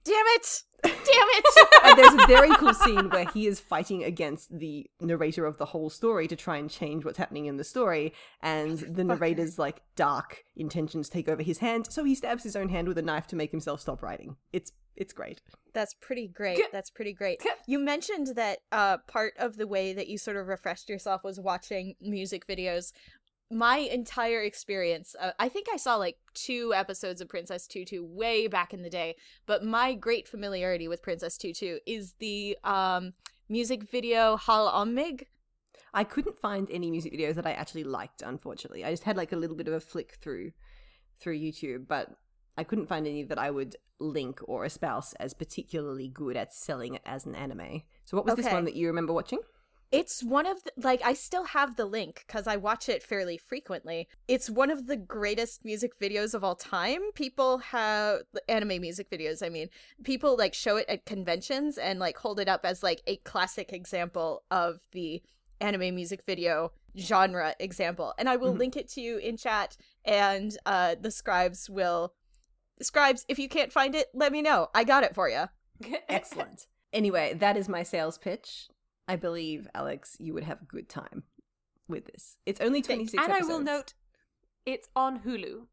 Damn 0.05 0.27
it! 0.27 0.63
Damn 0.83 0.93
it! 1.03 1.69
and 1.85 1.99
there's 1.99 2.25
a 2.25 2.27
very 2.27 2.55
cool 2.57 2.75
scene 2.75 3.09
where 3.09 3.25
he 3.27 3.47
is 3.47 3.59
fighting 3.59 4.05
against 4.05 4.59
the 4.59 4.87
narrator 5.01 5.47
of 5.47 5.57
the 5.57 5.65
whole 5.67 5.89
story 5.89 6.29
to 6.29 6.37
try 6.37 6.59
and 6.59 6.71
change 6.71 7.05
what's 7.05 7.19
happening 7.19 7.47
in 7.47 7.57
the 7.57 7.65
story 7.65 8.13
and 8.43 8.79
the 8.97 9.05
narrator's 9.05 9.59
like 9.59 9.81
dark 9.97 10.45
intentions 10.57 11.09
take 11.09 11.29
over 11.29 11.43
his 11.43 11.59
hand 11.59 11.87
so 11.91 12.05
he 12.05 12.15
stabs 12.15 12.43
his 12.43 12.55
own 12.55 12.69
hand 12.69 12.87
with 12.87 12.99
a 12.99 13.03
knife 13.03 13.27
to 13.27 13.37
make 13.37 13.51
himself 13.51 13.81
stop 13.81 14.03
writing 14.03 14.37
it's 14.53 14.73
it's 14.97 15.13
great 15.13 15.41
That's 15.75 15.93
pretty 15.93 16.29
great. 16.29 16.61
That's 16.73 16.89
pretty 16.89 17.13
great. 17.13 17.43
You 17.67 17.81
mentioned 17.81 18.29
that 18.37 18.61
uh, 18.71 18.99
part 19.09 19.35
of 19.39 19.57
the 19.57 19.67
way 19.67 19.93
that 19.93 20.07
you 20.07 20.17
sort 20.17 20.37
of 20.37 20.47
refreshed 20.47 20.89
yourself 20.89 21.25
was 21.25 21.41
watching 21.41 21.97
music 22.01 22.47
videos. 22.47 22.93
My 23.51 23.77
entire 23.77 24.43
experience, 24.43 25.15
uh, 25.21 25.33
I 25.39 25.49
think 25.49 25.69
I 25.73 25.77
saw 25.77 25.97
like 25.97 26.17
two 26.33 26.73
episodes 26.75 27.21
of 27.21 27.29
Princess 27.29 27.67
Tutu 27.67 28.03
way 28.03 28.47
back 28.47 28.73
in 28.73 28.83
the 28.83 28.91
day, 28.91 29.17
but 29.47 29.65
my 29.65 29.95
great 29.95 30.29
familiarity 30.29 30.89
with 30.89 31.03
Princess 31.03 31.37
Tutu 31.37 31.79
is 31.87 32.15
the 32.19 32.57
um, 32.65 33.13
music 33.49 33.83
video 33.85 34.37
Hal 34.37 34.71
Ommig. 34.73 35.27
i 35.93 36.03
couldn't 36.03 36.39
find 36.39 36.69
any 36.71 36.91
music 36.91 37.13
videos 37.13 37.35
that 37.35 37.47
i 37.47 37.53
actually 37.53 37.85
liked 37.85 38.23
unfortunately. 38.23 38.85
I 38.85 38.91
just 38.91 39.05
had 39.05 39.17
like 39.17 39.33
a 39.33 39.37
little 39.37 39.57
bit 39.57 39.69
of 39.69 39.75
a 39.75 39.81
flick 39.81 40.17
through 40.21 40.53
through 41.21 41.39
youtube 41.39 41.87
but 41.87 42.11
i 42.59 42.65
couldn't 42.65 42.89
find 42.89 43.07
any 43.07 43.23
that 43.23 43.39
i 43.39 43.51
would 43.51 43.77
link 44.01 44.41
or 44.47 44.65
espouse 44.65 45.15
as 45.15 45.35
particularly 45.35 46.09
good 46.09 46.37
at 46.37 46.53
selling 46.53 46.95
it 46.95 47.03
as 47.05 47.27
an 47.27 47.35
anime. 47.35 47.83
So 48.05 48.17
what 48.17 48.27
was 48.27 48.35
this 48.35 48.53
one 48.53 48.65
that 48.65 48.75
you 48.75 48.87
remember 48.87 49.13
watching 49.13 49.41
It's 49.93 50.23
one 50.25 50.47
of 50.47 50.63
the, 50.65 50.73
like 50.77 51.01
I 51.05 51.13
still 51.15 51.45
have 51.45 51.77
the 51.77 51.85
link 51.85 52.25
because 52.27 52.47
I 52.49 52.57
watch 52.57 52.89
it 52.89 53.03
fairly 53.03 53.39
frequently. 53.39 54.09
It's 54.27 54.51
one 54.51 54.71
of 54.71 54.87
the 54.87 54.97
greatest 54.97 55.65
music 55.65 55.99
videos 56.01 56.35
of 56.35 56.43
all 56.43 56.57
time. 56.57 57.01
People 57.15 57.59
have 57.59 58.23
anime 58.49 58.81
music 58.81 59.09
videos. 59.11 59.45
I 59.45 59.49
mean, 59.51 59.69
people 60.03 60.37
like 60.37 60.53
show 60.55 60.77
it 60.77 60.87
at 60.89 61.07
conventions 61.07 61.79
and 61.79 61.99
like 62.01 62.17
hold 62.19 62.41
it 62.41 62.49
up 62.49 62.63
as 62.65 62.83
like 62.83 63.03
a 63.07 63.17
classic 63.19 63.73
example 63.73 64.43
of 64.51 64.81
the 64.93 65.23
anime 65.61 65.95
music 65.95 66.23
video 66.27 66.73
genre 66.99 67.55
example. 67.61 68.15
And 68.19 68.29
I 68.29 68.37
will 68.37 68.53
Mhm. 68.55 68.59
link 68.59 68.77
it 68.77 68.89
to 68.91 69.01
you 69.01 69.19
in 69.19 69.37
chat, 69.37 69.77
and 70.05 70.57
uh, 70.67 70.97
the 71.01 71.11
scribes 71.11 71.71
will. 71.71 72.13
Scribes, 72.83 73.25
if 73.29 73.39
you 73.39 73.49
can't 73.49 73.73
find 73.73 73.95
it, 73.95 74.09
let 74.15 74.33
me 74.33 74.43
know. 74.43 74.69
I 74.75 74.83
got 74.83 75.05
it 75.05 75.15
for 75.15 75.29
you. 75.29 75.45
Excellent. 76.09 76.67
anyway, 76.93 77.35
that 77.35 77.57
is 77.57 77.69
my 77.69 77.83
sales 77.85 78.19
pitch. 78.19 78.69
I 79.07 79.17
believe, 79.17 79.69
Alex, 79.75 80.17
you 80.19 80.35
would 80.35 80.45
have 80.45 80.63
a 80.63 80.65
good 80.65 80.89
time 80.89 81.25
with 81.89 82.07
this. 82.07 82.37
It's 82.47 82.61
only 82.61 82.83
26 82.83 83.23
and 83.23 83.33
I 83.33 83.41
will 83.41 83.61
note 83.61 83.95
it's 84.65 84.89
on 84.97 85.21
Hulu. 85.21 85.67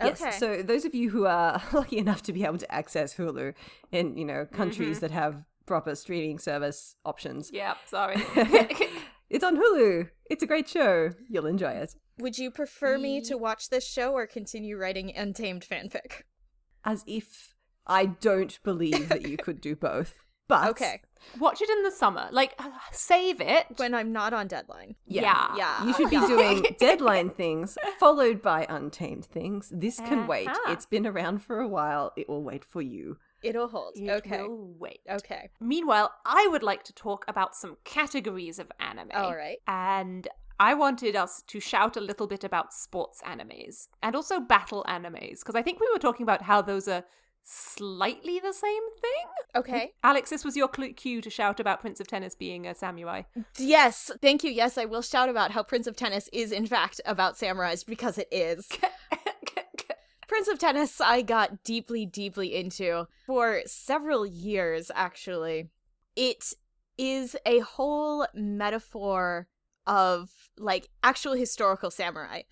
Yes. 0.00 0.20
Okay. 0.20 0.30
So 0.32 0.62
those 0.62 0.84
of 0.84 0.94
you 0.94 1.10
who 1.10 1.26
are 1.26 1.62
lucky 1.72 1.98
enough 1.98 2.22
to 2.22 2.32
be 2.32 2.44
able 2.44 2.58
to 2.58 2.74
access 2.74 3.14
Hulu 3.14 3.54
in, 3.92 4.16
you 4.16 4.24
know, 4.24 4.46
countries 4.46 4.96
mm-hmm. 4.96 5.00
that 5.00 5.10
have 5.12 5.44
proper 5.66 5.94
streaming 5.94 6.38
service 6.38 6.96
options, 7.04 7.50
Yeah, 7.52 7.74
sorry. 7.86 8.16
it's 9.30 9.44
on 9.44 9.56
Hulu. 9.56 10.10
It's 10.30 10.42
a 10.42 10.46
great 10.46 10.68
show. 10.68 11.10
You'll 11.28 11.46
enjoy 11.46 11.72
it. 11.72 11.94
Would 12.18 12.38
you 12.38 12.50
prefer 12.50 12.96
me 12.98 13.20
to 13.22 13.36
watch 13.36 13.70
this 13.70 13.86
show 13.86 14.12
or 14.12 14.26
continue 14.26 14.76
writing 14.76 15.14
untamed 15.16 15.66
fanfic? 15.68 16.22
As 16.84 17.02
if 17.06 17.54
I 17.86 18.06
don't 18.06 18.58
believe 18.62 19.08
that 19.08 19.26
you 19.26 19.36
could 19.36 19.60
do 19.60 19.74
both. 19.74 20.23
But 20.48 20.68
Okay. 20.70 21.00
Watch 21.38 21.62
it 21.62 21.70
in 21.70 21.82
the 21.82 21.90
summer. 21.90 22.28
Like, 22.32 22.60
save 22.92 23.40
it. 23.40 23.66
When 23.76 23.94
I'm 23.94 24.12
not 24.12 24.34
on 24.34 24.46
deadline. 24.46 24.94
yeah. 25.06 25.54
Yeah. 25.56 25.86
You 25.86 25.94
should 25.94 26.10
be 26.10 26.18
doing 26.18 26.66
deadline 26.78 27.30
things 27.30 27.78
followed 27.98 28.42
by 28.42 28.66
untamed 28.68 29.24
things. 29.24 29.72
This 29.74 29.98
can 30.00 30.26
wait. 30.26 30.48
Uh-huh. 30.48 30.72
It's 30.72 30.86
been 30.86 31.06
around 31.06 31.38
for 31.38 31.60
a 31.60 31.68
while. 31.68 32.12
It 32.16 32.28
will 32.28 32.42
wait 32.42 32.64
for 32.64 32.82
you. 32.82 33.16
It'll 33.42 33.68
hold. 33.68 33.92
It 33.96 34.10
okay. 34.10 34.42
will 34.42 34.74
wait. 34.78 35.00
Okay. 35.08 35.50
Meanwhile, 35.60 36.12
I 36.24 36.46
would 36.50 36.62
like 36.62 36.82
to 36.84 36.92
talk 36.94 37.24
about 37.28 37.54
some 37.54 37.76
categories 37.84 38.58
of 38.58 38.70
anime. 38.80 39.10
All 39.14 39.34
right. 39.34 39.58
And 39.66 40.28
I 40.60 40.74
wanted 40.74 41.16
us 41.16 41.42
to 41.48 41.60
shout 41.60 41.96
a 41.96 42.00
little 42.00 42.26
bit 42.26 42.44
about 42.44 42.72
sports 42.72 43.20
animes 43.26 43.88
and 44.02 44.14
also 44.14 44.40
battle 44.40 44.84
animes, 44.88 45.40
because 45.40 45.56
I 45.56 45.62
think 45.62 45.80
we 45.80 45.88
were 45.92 45.98
talking 45.98 46.22
about 46.22 46.42
how 46.42 46.62
those 46.62 46.86
are 46.88 47.04
slightly 47.44 48.40
the 48.40 48.52
same 48.52 48.82
thing. 49.00 49.26
Okay. 49.54 49.92
Alex, 50.02 50.30
this 50.30 50.44
was 50.44 50.56
your 50.56 50.68
cue 50.68 51.20
to 51.20 51.30
shout 51.30 51.60
about 51.60 51.80
Prince 51.80 52.00
of 52.00 52.06
Tennis 52.06 52.34
being 52.34 52.66
a 52.66 52.74
samurai. 52.74 53.22
Yes. 53.58 54.10
Thank 54.20 54.42
you. 54.42 54.50
Yes, 54.50 54.78
I 54.78 54.86
will 54.86 55.02
shout 55.02 55.28
about 55.28 55.52
how 55.52 55.62
Prince 55.62 55.86
of 55.86 55.94
Tennis 55.94 56.28
is, 56.32 56.50
in 56.50 56.66
fact, 56.66 57.00
about 57.04 57.36
samurais 57.36 57.86
because 57.86 58.18
it 58.18 58.28
is. 58.32 58.68
Prince 60.28 60.48
of 60.48 60.58
Tennis, 60.58 61.00
I 61.00 61.22
got 61.22 61.62
deeply, 61.62 62.06
deeply 62.06 62.54
into 62.54 63.06
for 63.26 63.60
several 63.66 64.24
years, 64.24 64.90
actually. 64.94 65.68
It 66.16 66.54
is 66.96 67.36
a 67.44 67.60
whole 67.60 68.26
metaphor 68.34 69.48
of 69.86 70.30
like 70.56 70.88
actual 71.02 71.34
historical 71.34 71.90
samurai 71.90 72.42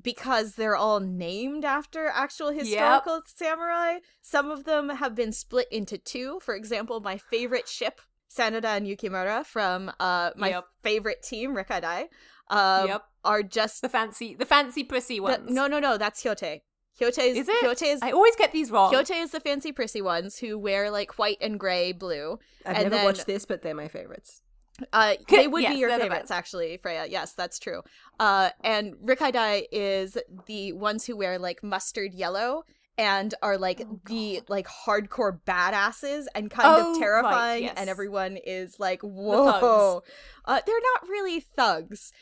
because 0.00 0.54
they're 0.54 0.76
all 0.76 1.00
named 1.00 1.64
after 1.64 2.06
actual 2.08 2.50
historical 2.50 3.22
samurai. 3.26 3.98
Some 4.20 4.50
of 4.50 4.64
them 4.64 4.88
have 4.88 5.14
been 5.14 5.32
split 5.32 5.68
into 5.70 5.98
two. 5.98 6.40
For 6.40 6.54
example, 6.54 7.00
my 7.00 7.18
favorite 7.18 7.68
ship, 7.68 8.00
Sanada 8.30 8.76
and 8.76 8.86
Yukimura 8.86 9.44
from 9.44 9.92
uh, 10.00 10.30
my 10.36 10.48
Yep. 10.50 10.64
favorite 10.82 11.22
team, 11.22 11.54
Rikkaidai, 11.54 12.08
um, 12.48 12.88
Yep. 12.88 13.02
are 13.24 13.42
just 13.42 13.82
the 13.82 13.88
fancy, 13.88 14.34
the 14.34 14.46
fancy 14.46 14.82
prissy 14.84 15.16
the- 15.16 15.22
ones. 15.22 15.50
no, 15.50 15.66
no, 15.66 15.78
no. 15.78 15.98
That's 15.98 16.22
Hyotei. 16.22 16.62
Hyotei 17.00 17.28
is, 17.30 17.38
is 17.38 17.48
it? 17.48 17.64
Hyotei 17.64 17.92
is 17.94 18.00
I 18.02 18.10
always 18.12 18.36
get 18.36 18.52
these 18.52 18.70
wrong. 18.70 18.92
Hyotei 18.92 19.22
is 19.22 19.30
the 19.30 19.40
fancy 19.40 19.72
prissy 19.72 20.00
ones 20.02 20.38
who 20.38 20.58
wear 20.58 20.90
like 20.90 21.18
white 21.18 21.38
and 21.40 21.58
gray, 21.58 21.92
blue. 21.92 22.38
I've 22.64 22.76
And 22.76 22.84
never 22.84 22.96
then- 22.96 23.04
watched 23.04 23.26
this, 23.26 23.44
but 23.46 23.62
they're 23.62 23.74
my 23.74 23.88
favorites. 23.88 24.42
Uh, 24.92 25.14
they 25.28 25.46
would 25.46 25.62
Yes, 25.62 25.74
be 25.74 25.78
your 25.80 25.90
favorites, 25.90 26.30
actually, 26.30 26.78
Freya. 26.82 27.06
Yes, 27.08 27.32
that's 27.34 27.58
true. 27.58 27.82
Uh, 28.18 28.50
and 28.64 28.94
Rikkaidai 29.04 29.64
is 29.72 30.16
the 30.46 30.72
ones 30.72 31.06
who 31.06 31.16
wear 31.16 31.38
like 31.38 31.62
mustard 31.62 32.14
yellow 32.14 32.64
and 32.98 33.34
are 33.42 33.56
like 33.58 33.82
Oh, 33.86 34.00
the 34.06 34.42
like 34.48 34.66
hardcore 34.66 35.40
badasses 35.46 36.26
and 36.34 36.50
kind 36.50 36.68
Oh, 36.68 36.80
of 36.80 36.86
right, 36.96 37.00
terrifying, 37.00 37.62
yes. 37.64 37.74
and 37.76 37.88
everyone 37.90 38.36
is 38.36 38.78
like, 38.78 39.00
thugs. 39.02 39.12
"Whoa!" 39.14 40.02
Uh, 40.44 40.60
they're 40.66 40.80
not 40.94 41.08
really 41.08 41.40
thugs. 41.40 42.12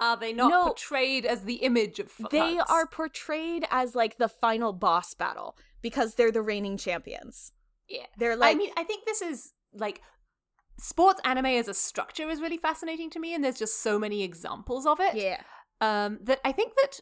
Are 0.00 0.16
they 0.16 0.32
not 0.32 0.50
No. 0.50 0.64
portrayed 0.64 1.24
as 1.24 1.42
the 1.42 1.56
image 1.56 2.00
of 2.00 2.06
f- 2.20 2.30
They 2.30 2.58
are 2.58 2.86
portrayed 2.86 3.64
as 3.70 3.94
like 3.94 4.16
the 4.18 4.28
final 4.28 4.72
boss 4.72 5.14
battle 5.14 5.56
because 5.82 6.14
they're 6.16 6.32
the 6.32 6.42
reigning 6.42 6.76
champions. 6.76 7.52
Yeah. 7.88 8.06
They're 8.18 8.34
like 8.36 8.56
I 8.56 8.58
mean, 8.58 8.70
I 8.76 8.82
think 8.84 9.04
this 9.04 9.22
is 9.22 9.52
like 9.72 10.00
sports 10.78 11.20
anime 11.24 11.46
as 11.46 11.68
a 11.68 11.74
structure 11.74 12.28
is 12.28 12.40
really 12.40 12.58
fascinating 12.58 13.10
to 13.10 13.20
me, 13.20 13.34
and 13.34 13.44
there's 13.44 13.58
just 13.58 13.82
so 13.82 13.98
many 13.98 14.22
examples 14.22 14.86
of 14.86 15.00
it. 15.00 15.14
yeah. 15.14 15.40
Um, 15.80 16.18
that 16.22 16.40
I 16.44 16.52
think 16.52 16.74
that 16.76 17.00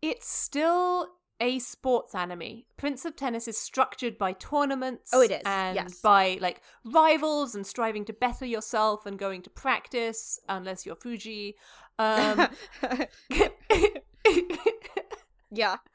it's 0.00 0.28
still 0.28 1.08
a 1.40 1.58
sports 1.58 2.14
anime. 2.14 2.62
Prince 2.76 3.04
of 3.04 3.16
Tennis 3.16 3.48
is 3.48 3.58
structured 3.58 4.16
by 4.16 4.32
tournaments. 4.32 5.10
Oh, 5.12 5.22
it 5.22 5.32
is, 5.32 5.42
and 5.44 5.74
yes. 5.74 6.00
by 6.00 6.38
like 6.40 6.60
rivals 6.84 7.54
and 7.54 7.66
striving 7.66 8.04
to 8.04 8.12
better 8.12 8.46
yourself 8.46 9.06
and 9.06 9.18
going 9.18 9.42
to 9.42 9.50
practice, 9.50 10.38
unless 10.48 10.86
you're 10.86 10.94
Fuji. 10.94 11.56
Um, 11.98 12.48
yeah. 15.50 15.76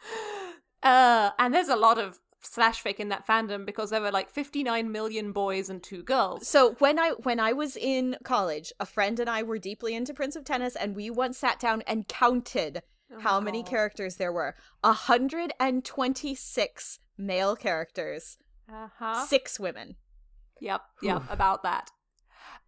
Uh, 0.83 1.31
and 1.39 1.55
there's 1.55 1.69
a 1.69 1.75
lot 1.75 1.97
of 1.97 2.19
slash 2.41 2.83
fic 2.83 2.95
in 2.99 3.09
that 3.09 3.25
fandom 3.27 3.65
because 3.65 3.89
there 3.89 4.01
were 4.01 4.11
like 4.11 4.29
59 4.29 4.91
million 4.91 5.31
boys 5.31 5.69
and 5.69 5.81
two 5.81 6.03
girls. 6.03 6.47
So 6.47 6.73
when 6.79 6.99
I 6.99 7.11
when 7.23 7.39
I 7.39 7.53
was 7.53 7.75
in 7.75 8.15
college, 8.23 8.71
a 8.79 8.85
friend 8.85 9.19
and 9.19 9.29
I 9.29 9.43
were 9.43 9.57
deeply 9.59 9.95
into 9.95 10.13
Prince 10.13 10.35
of 10.35 10.45
Tennis, 10.45 10.75
and 10.75 10.95
we 10.95 11.09
once 11.09 11.37
sat 11.37 11.59
down 11.59 11.81
and 11.87 12.07
counted 12.07 12.81
how 13.21 13.39
many 13.39 13.63
characters 13.63 14.15
there 14.17 14.31
were. 14.33 14.55
A 14.83 14.93
hundred 14.93 15.53
and 15.59 15.83
twenty-six 15.83 16.99
male 17.17 17.55
characters, 17.55 18.37
Uh-huh. 18.71 19.25
six 19.25 19.59
women. 19.59 19.95
Yep, 20.59 20.81
yep, 21.01 21.17
Oof. 21.23 21.31
about 21.31 21.63
that. 21.63 21.91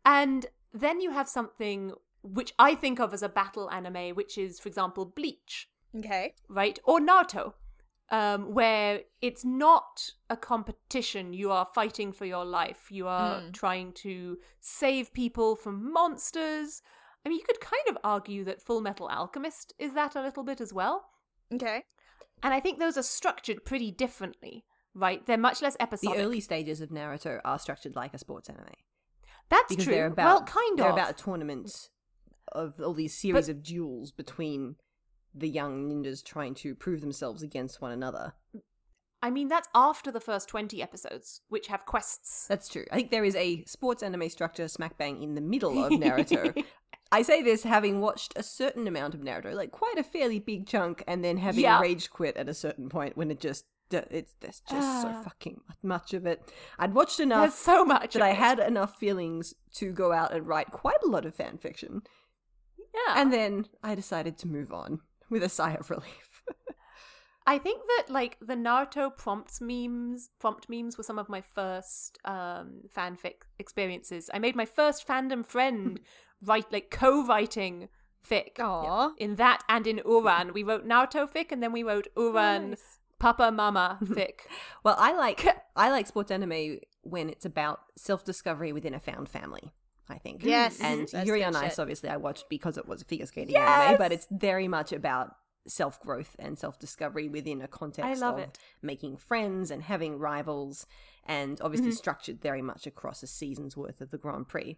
And 0.05 0.45
then 0.73 1.01
you 1.01 1.11
have 1.11 1.27
something 1.27 1.93
which 2.21 2.53
I 2.59 2.75
think 2.75 2.99
of 2.99 3.13
as 3.13 3.21
a 3.23 3.29
battle 3.29 3.69
anime, 3.71 4.15
which 4.15 4.37
is, 4.37 4.59
for 4.59 4.69
example, 4.69 5.05
Bleach, 5.05 5.69
Okay. 5.97 6.35
right? 6.47 6.77
Or 6.83 6.99
Naruto, 6.99 7.53
um, 8.11 8.53
where 8.53 9.01
it's 9.21 9.45
not 9.45 10.11
a 10.29 10.37
competition. 10.37 11.33
You 11.33 11.51
are 11.51 11.65
fighting 11.75 12.11
for 12.11 12.25
your 12.25 12.43
life. 12.45 12.87
You 12.91 13.07
are 13.07 13.41
Mm. 13.41 13.53
trying 13.53 13.93
to 13.93 14.37
save 14.59 15.13
people 15.13 15.55
from 15.55 15.91
monsters. 15.93 16.81
I 17.25 17.29
mean, 17.29 17.37
you 17.37 17.45
could 17.45 17.59
kind 17.59 17.83
of 17.89 17.97
argue 18.03 18.43
that 18.45 18.61
Full 18.61 18.81
Metal 18.81 19.07
Alchemist 19.09 19.73
is 19.77 19.93
that 19.93 20.15
a 20.15 20.21
little 20.21 20.43
bit 20.43 20.59
as 20.61 20.73
well. 20.73 21.09
Okay. 21.53 21.83
And 22.41 22.53
I 22.53 22.59
think 22.59 22.79
those 22.79 22.97
are 22.97 23.03
structured 23.03 23.65
pretty 23.65 23.91
differently, 23.91 24.65
right? 24.93 25.25
They're 25.25 25.37
much 25.37 25.61
less 25.61 25.75
episodic. 25.79 26.17
The 26.17 26.23
early 26.23 26.39
stages 26.39 26.79
of 26.81 26.89
Naruto 26.89 27.41
are 27.43 27.59
structured 27.59 27.95
like 27.95 28.13
a 28.13 28.17
sports 28.17 28.49
anime 28.49 28.67
That's 29.49 29.67
because 29.69 29.83
true. 29.85 29.93
they're 29.93 30.07
about 30.07 30.25
well, 30.25 30.43
kind 30.43 30.79
they're 30.79 30.87
of. 30.89 30.93
about 30.95 31.11
a 31.11 31.13
tournament 31.23 31.89
of 32.53 32.79
all 32.79 32.93
these 32.93 33.15
series 33.19 33.47
But- 33.47 33.51
of 33.57 33.63
duels 33.63 34.11
between 34.11 34.77
the 35.33 35.49
young 35.49 35.89
ninjas 35.89 36.23
trying 36.23 36.53
to 36.55 36.75
prove 36.75 37.01
themselves 37.01 37.41
against 37.43 37.81
one 37.81 37.91
another. 37.91 38.33
I 39.21 39.29
mean, 39.29 39.49
that's 39.49 39.67
after 39.75 40.11
the 40.11 40.21
first 40.21 40.47
20 40.47 40.81
episodes, 40.81 41.41
which 41.49 41.67
have 41.67 41.85
quests. 41.85 42.47
That's 42.47 42.69
true. 42.69 42.85
I 42.91 42.95
think 42.95 43.11
there 43.11 43.25
is 43.25 43.35
a 43.35 43.63
sports 43.65 44.01
anime 44.01 44.29
structure 44.29 44.67
smack 44.69 44.97
bang 44.97 45.21
in 45.21 45.35
the 45.35 45.41
middle 45.41 45.83
of 45.83 45.91
Naruto. 45.91 46.63
I 47.11 47.23
say 47.23 47.41
this 47.41 47.63
having 47.63 47.99
watched 48.01 48.33
a 48.35 48.43
certain 48.43 48.87
amount 48.87 49.15
of 49.15 49.21
Naruto, 49.21 49.53
like 49.53 49.71
quite 49.71 49.97
a 49.97 50.03
fairly 50.03 50.39
big 50.39 50.67
chunk, 50.67 51.03
and 51.07 51.23
then 51.23 51.37
having 51.37 51.63
Yeah. 51.63 51.81
rage 51.81 52.09
quit 52.11 52.37
at 52.37 52.47
a 52.47 52.53
certain 52.53 52.87
point 52.87 53.17
when 53.17 53.29
it 53.31 53.39
just 53.39 53.65
it's 53.91 54.35
there's 54.39 54.59
just 54.69 55.01
so 55.01 55.07
Ah. 55.07 55.21
fucking 55.23 55.61
much 55.81 56.13
of 56.13 56.27
it. 56.27 56.53
I'd 56.77 56.93
watched 56.93 57.19
enough 57.19 57.41
There's 57.41 57.53
so 57.55 57.83
much. 57.83 58.13
that 58.13 58.21
I 58.21 58.29
it. 58.29 58.35
had 58.35 58.59
enough 58.59 58.97
feelings 58.99 59.55
to 59.73 59.91
go 59.91 60.11
out 60.13 60.31
and 60.31 60.47
write 60.47 60.69
quite 60.71 61.01
a 61.03 61.07
lot 61.07 61.25
of 61.25 61.33
fan 61.33 61.57
fiction, 61.57 62.03
Yeah. 62.93 63.15
and 63.19 63.33
then 63.33 63.67
I 63.83 63.95
decided 63.95 64.37
to 64.37 64.47
move 64.47 64.71
on 64.71 65.01
with 65.29 65.43
a 65.43 65.49
sigh 65.49 65.73
of 65.73 65.89
relief. 65.89 66.43
I 67.47 67.57
think 67.57 67.81
that 67.87 68.11
like 68.11 68.37
the 68.41 68.55
Naruto 68.55 69.15
prompts 69.15 69.59
memes, 69.59 70.29
prompt 70.39 70.69
memes 70.69 70.97
were 70.97 71.03
some 71.03 71.17
of 71.19 71.29
my 71.29 71.41
first 71.41 72.19
um 72.25 72.81
fanfic 72.95 73.43
experiences. 73.57 74.29
I 74.33 74.39
made 74.39 74.55
my 74.55 74.65
first 74.65 75.07
fandom 75.07 75.45
friend 75.45 75.99
write 76.43 76.71
like 76.71 76.91
co-writing 76.91 77.89
fic. 78.29 78.59
Aw. 78.59 79.13
In 79.17 79.35
that 79.35 79.63
and 79.67 79.87
in 79.87 79.97
Ouran, 80.05 80.53
we 80.53 80.63
wrote 80.63 80.87
Naruto 80.87 81.29
fic 81.29 81.51
and 81.51 81.63
then 81.63 81.71
we 81.71 81.83
wrote 81.83 82.07
Ouran 82.15 82.69
Nice. 82.71 82.99
Papa 83.19 83.51
Mama 83.51 83.97
fic. 84.03 84.41
Well, 84.83 84.95
I 84.97 85.13
like 85.13 85.45
I 85.75 85.89
like 85.89 86.07
sports 86.07 86.31
anime 86.31 86.79
when 87.01 87.29
it's 87.29 87.45
about 87.45 87.79
self 87.95 88.23
discovery 88.23 88.71
within 88.73 88.93
a 88.93 88.99
found 88.99 89.27
family. 89.29 89.73
I 90.09 90.17
think. 90.17 90.43
Yes, 90.43 90.79
And 90.81 91.07
that's 91.07 91.27
Yuri 91.27 91.43
on 91.43 91.55
Ice, 91.55 91.71
shit. 91.73 91.79
obviously, 91.79 92.09
I 92.09 92.17
watched 92.17 92.49
because 92.49 92.77
it 92.77 92.87
was 92.87 93.01
a 93.01 93.05
figure 93.05 93.25
skating 93.27 93.55
anime, 93.55 93.97
but 93.97 94.11
it's 94.11 94.27
very 94.31 94.67
much 94.67 94.91
about 94.91 95.35
self 95.67 95.99
growth 96.01 96.35
and 96.39 96.57
self 96.57 96.79
discovery 96.79 97.27
within 97.29 97.61
a 97.61 97.67
context 97.67 98.23
of 98.23 98.39
it. 98.39 98.57
making 98.81 99.17
friends 99.17 99.69
and 99.69 99.83
having 99.83 100.17
rivals, 100.17 100.87
and 101.25 101.61
obviously 101.61 101.89
Mhm. 101.91 101.95
structured 101.97 102.41
very 102.41 102.61
much 102.61 102.87
across 102.87 103.21
a 103.21 103.27
season's 103.27 103.77
worth 103.77 104.01
of 104.01 104.09
the 104.09 104.17
Grand 104.17 104.47
Prix. 104.47 104.77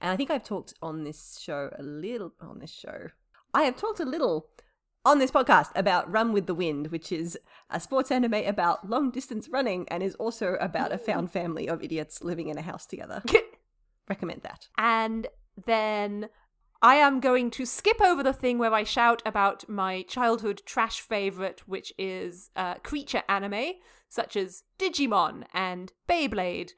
And 0.00 0.10
I 0.10 0.16
think 0.16 0.30
I've 0.30 0.44
talked 0.44 0.74
on 0.82 1.04
this 1.04 1.38
show 1.40 1.70
a 1.78 1.82
little 1.82 2.32
on 2.40 2.58
this 2.58 2.70
show. 2.70 3.08
I 3.54 3.62
have 3.62 3.76
talked 3.76 4.00
a 4.00 4.04
little 4.04 4.48
on 5.04 5.18
this 5.18 5.30
podcast 5.30 5.70
about 5.74 6.10
Run 6.10 6.32
with 6.32 6.46
the 6.46 6.54
Wind, 6.54 6.88
which 6.88 7.10
is 7.10 7.38
a 7.70 7.80
sports 7.80 8.10
anime 8.10 8.34
about 8.34 8.88
long 8.90 9.10
distance 9.10 9.48
running 9.48 9.88
and 9.88 10.02
is 10.02 10.14
also 10.16 10.54
about 10.60 10.92
a 10.92 10.98
found 11.08 11.32
family 11.32 11.68
of 11.68 11.82
idiots 11.82 12.22
living 12.22 12.48
in 12.48 12.58
a 12.58 12.62
house 12.62 12.84
together. 12.84 13.22
Recommend 14.08 14.42
that. 14.42 14.68
and 14.78 15.26
then 15.66 16.28
I 16.80 16.94
am 16.96 17.18
going 17.20 17.50
to 17.52 17.66
skip 17.66 18.00
over 18.00 18.22
the 18.22 18.32
thing 18.32 18.58
where 18.58 18.72
I 18.72 18.84
shout 18.84 19.20
about 19.26 19.68
my 19.68 20.02
childhood 20.02 20.62
trash 20.64 21.00
favorite, 21.00 21.66
which 21.66 21.92
is 21.98 22.50
uh, 22.54 22.74
creature 22.76 23.24
anime, 23.28 23.72
such 24.08 24.36
as 24.36 24.62
Digimon 24.78 25.44
and 25.52 25.92
Beyblade, 26.08 26.70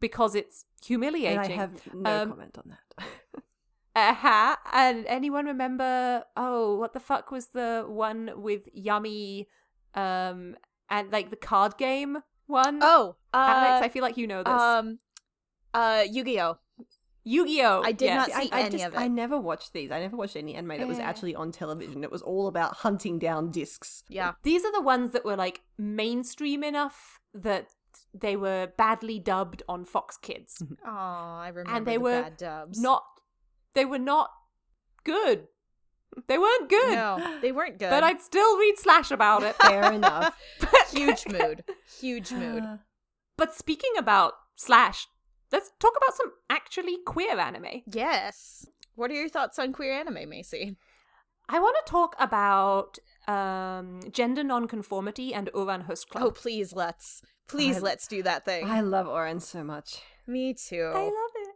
because 0.00 0.34
it's 0.34 0.64
humiliating. 0.82 1.38
And 1.38 1.52
I 1.52 1.56
have 1.56 1.94
no 1.94 2.22
Um, 2.22 2.28
comment 2.30 2.58
on 2.58 2.70
that. 2.70 3.06
Uh-huh. 3.94 4.56
And 4.72 5.04
anyone 5.06 5.44
remember? 5.44 6.24
Oh, 6.34 6.76
what 6.76 6.94
the 6.94 7.00
fuck 7.00 7.30
was 7.30 7.48
the 7.48 7.84
one 7.86 8.30
with 8.36 8.62
Yummy, 8.72 9.48
um, 9.94 10.56
and 10.88 11.12
like 11.12 11.28
the 11.28 11.36
card 11.36 11.76
game 11.76 12.22
one? 12.46 12.78
Oh, 12.80 13.16
Alex, 13.34 13.82
uh, 13.82 13.84
I 13.84 13.88
feel 13.90 14.02
like 14.02 14.16
you 14.16 14.26
know 14.26 14.42
this. 14.42 14.52
um, 14.52 14.98
uh, 15.74 16.04
Yu-Gi-Oh. 16.10 16.56
Yu-Gi-Oh. 17.24 17.82
I 17.84 17.92
did 17.92 18.06
yes. 18.06 18.28
not 18.28 18.42
see 18.42 18.50
I, 18.50 18.58
I 18.58 18.60
any 18.62 18.70
just, 18.70 18.84
of 18.86 18.94
it. 18.94 18.98
I 18.98 19.08
never 19.08 19.40
watched 19.40 19.72
these. 19.72 19.90
I 19.90 20.00
never 20.00 20.16
watched 20.16 20.36
any 20.36 20.54
anime 20.54 20.78
that 20.78 20.88
was 20.88 20.98
actually 20.98 21.34
on 21.34 21.52
television. 21.52 22.02
It 22.02 22.10
was 22.10 22.22
all 22.22 22.48
about 22.48 22.76
hunting 22.76 23.18
down 23.18 23.50
discs. 23.50 24.02
Yeah. 24.08 24.32
These 24.42 24.64
are 24.64 24.72
the 24.72 24.80
ones 24.80 25.12
that 25.12 25.24
were 25.24 25.36
like 25.36 25.60
mainstream 25.78 26.64
enough 26.64 27.20
that 27.34 27.68
they 28.14 28.36
were 28.36 28.72
badly 28.76 29.18
dubbed 29.18 29.62
on 29.68 29.84
Fox 29.84 30.16
Kids. 30.16 30.62
Oh, 30.84 30.90
I 30.90 31.48
remember 31.48 31.76
and 31.76 31.86
they 31.86 31.96
the 31.96 32.00
were 32.00 32.22
bad 32.22 32.36
dubs. 32.36 32.80
Not, 32.80 33.04
they 33.74 33.84
were 33.84 33.98
not 33.98 34.30
good. 35.04 35.46
They 36.26 36.38
weren't 36.38 36.68
good. 36.68 36.94
No, 36.94 37.38
they 37.40 37.52
weren't 37.52 37.78
good. 37.78 37.88
But 37.88 38.04
I'd 38.04 38.20
still 38.20 38.58
read 38.58 38.78
slash 38.78 39.10
about 39.10 39.42
it. 39.44 39.54
Fair 39.56 39.92
enough. 39.92 40.36
huge 40.90 41.26
mood. 41.26 41.64
Huge 42.00 42.32
mood. 42.32 42.64
But 43.38 43.54
speaking 43.54 43.92
about 43.96 44.34
slash, 44.56 45.08
let's 45.52 45.70
talk 45.78 45.92
about 45.96 46.16
some 46.16 46.32
actually 46.50 46.98
queer 47.06 47.38
anime. 47.38 47.82
Yes. 47.86 48.66
What 48.94 49.10
are 49.10 49.14
your 49.14 49.28
thoughts 49.28 49.58
on 49.58 49.72
queer 49.72 49.92
anime, 49.92 50.28
Macy? 50.28 50.76
I 51.48 51.58
want 51.60 51.76
to 51.84 51.90
talk 51.90 52.14
about 52.18 52.98
um, 53.28 54.00
gender 54.10 54.42
nonconformity 54.44 55.34
and 55.34 55.50
Ouran 55.54 55.82
Host 55.82 56.08
Club. 56.08 56.24
Oh, 56.24 56.30
please, 56.30 56.72
let's. 56.72 57.22
Please, 57.48 57.78
I- 57.78 57.80
let's 57.80 58.06
do 58.06 58.22
that 58.22 58.44
thing. 58.44 58.66
I 58.66 58.80
love 58.80 59.06
Ouran 59.06 59.40
so 59.42 59.62
much. 59.62 60.00
Me 60.26 60.54
too. 60.54 60.90
I 60.94 61.02
love 61.02 61.32
it. 61.36 61.48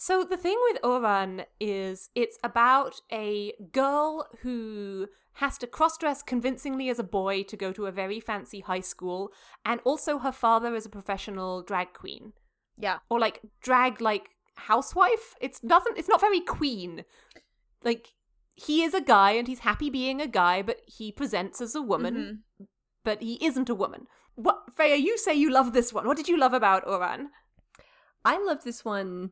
So 0.00 0.24
the 0.24 0.36
thing 0.36 0.56
with 0.70 0.80
Ouran 0.82 1.44
is 1.60 2.10
it's 2.14 2.38
about 2.44 3.00
a 3.12 3.52
girl 3.72 4.28
who 4.42 5.08
has 5.34 5.58
to 5.58 5.66
cross-dress 5.66 6.22
convincingly 6.22 6.88
as 6.88 6.98
a 6.98 7.04
boy 7.04 7.42
to 7.44 7.56
go 7.56 7.72
to 7.72 7.86
a 7.86 7.92
very 7.92 8.18
fancy 8.18 8.60
high 8.60 8.80
school, 8.80 9.30
and 9.64 9.80
also 9.84 10.18
her 10.18 10.32
father 10.32 10.74
is 10.74 10.86
a 10.86 10.90
professional 10.90 11.62
drag 11.62 11.92
queen 11.92 12.32
yeah. 12.78 12.98
or 13.10 13.18
like 13.18 13.40
drag 13.60 14.00
like 14.00 14.30
housewife. 14.56 15.34
It's 15.40 15.60
doesn't. 15.60 15.98
It's 15.98 16.08
not 16.08 16.20
very 16.20 16.40
queen. 16.40 17.04
Like 17.84 18.14
he 18.54 18.82
is 18.82 18.94
a 18.94 19.00
guy 19.00 19.32
and 19.32 19.46
he's 19.46 19.60
happy 19.60 19.88
being 19.90 20.20
a 20.20 20.26
guy, 20.26 20.62
but 20.62 20.80
he 20.86 21.12
presents 21.12 21.60
as 21.60 21.74
a 21.74 21.82
woman, 21.82 22.42
but 23.04 23.22
he 23.22 23.44
isn't 23.44 23.68
a 23.70 23.74
woman. 23.74 24.06
What 24.34 24.74
Freya? 24.74 24.96
You 24.96 25.16
say 25.18 25.34
you 25.34 25.50
love 25.50 25.72
this 25.72 25.92
one. 25.92 26.06
What 26.06 26.16
did 26.16 26.28
you 26.28 26.36
love 26.38 26.52
about 26.54 26.84
Ouran? 26.86 27.26
I 28.24 28.38
love 28.42 28.64
this 28.64 28.84
one 28.84 29.30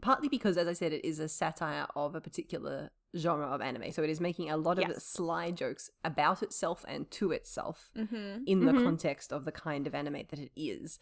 partly 0.00 0.28
because, 0.28 0.56
as 0.56 0.66
I 0.66 0.72
said, 0.72 0.92
it 0.92 1.04
is 1.04 1.18
a 1.20 1.28
satire 1.28 1.86
of 1.94 2.14
a 2.14 2.20
particular 2.20 2.90
genre 3.16 3.46
of 3.46 3.60
anime. 3.60 3.92
So 3.92 4.02
it 4.02 4.08
is 4.10 4.20
making 4.20 4.50
a 4.50 4.56
lot 4.56 4.78
of 4.78 4.88
Yes. 4.88 5.04
sly 5.04 5.50
jokes 5.50 5.90
about 6.02 6.42
itself 6.42 6.84
and 6.88 7.10
to 7.12 7.30
itself 7.30 7.92
Mm-hmm. 7.96 8.42
in 8.46 8.64
the 8.64 8.72
Mhm. 8.72 8.84
context 8.84 9.32
of 9.32 9.44
the 9.44 9.52
kind 9.52 9.86
of 9.86 9.94
anime 9.94 10.22
that 10.30 10.38
it 10.38 10.50
is. 10.56 10.98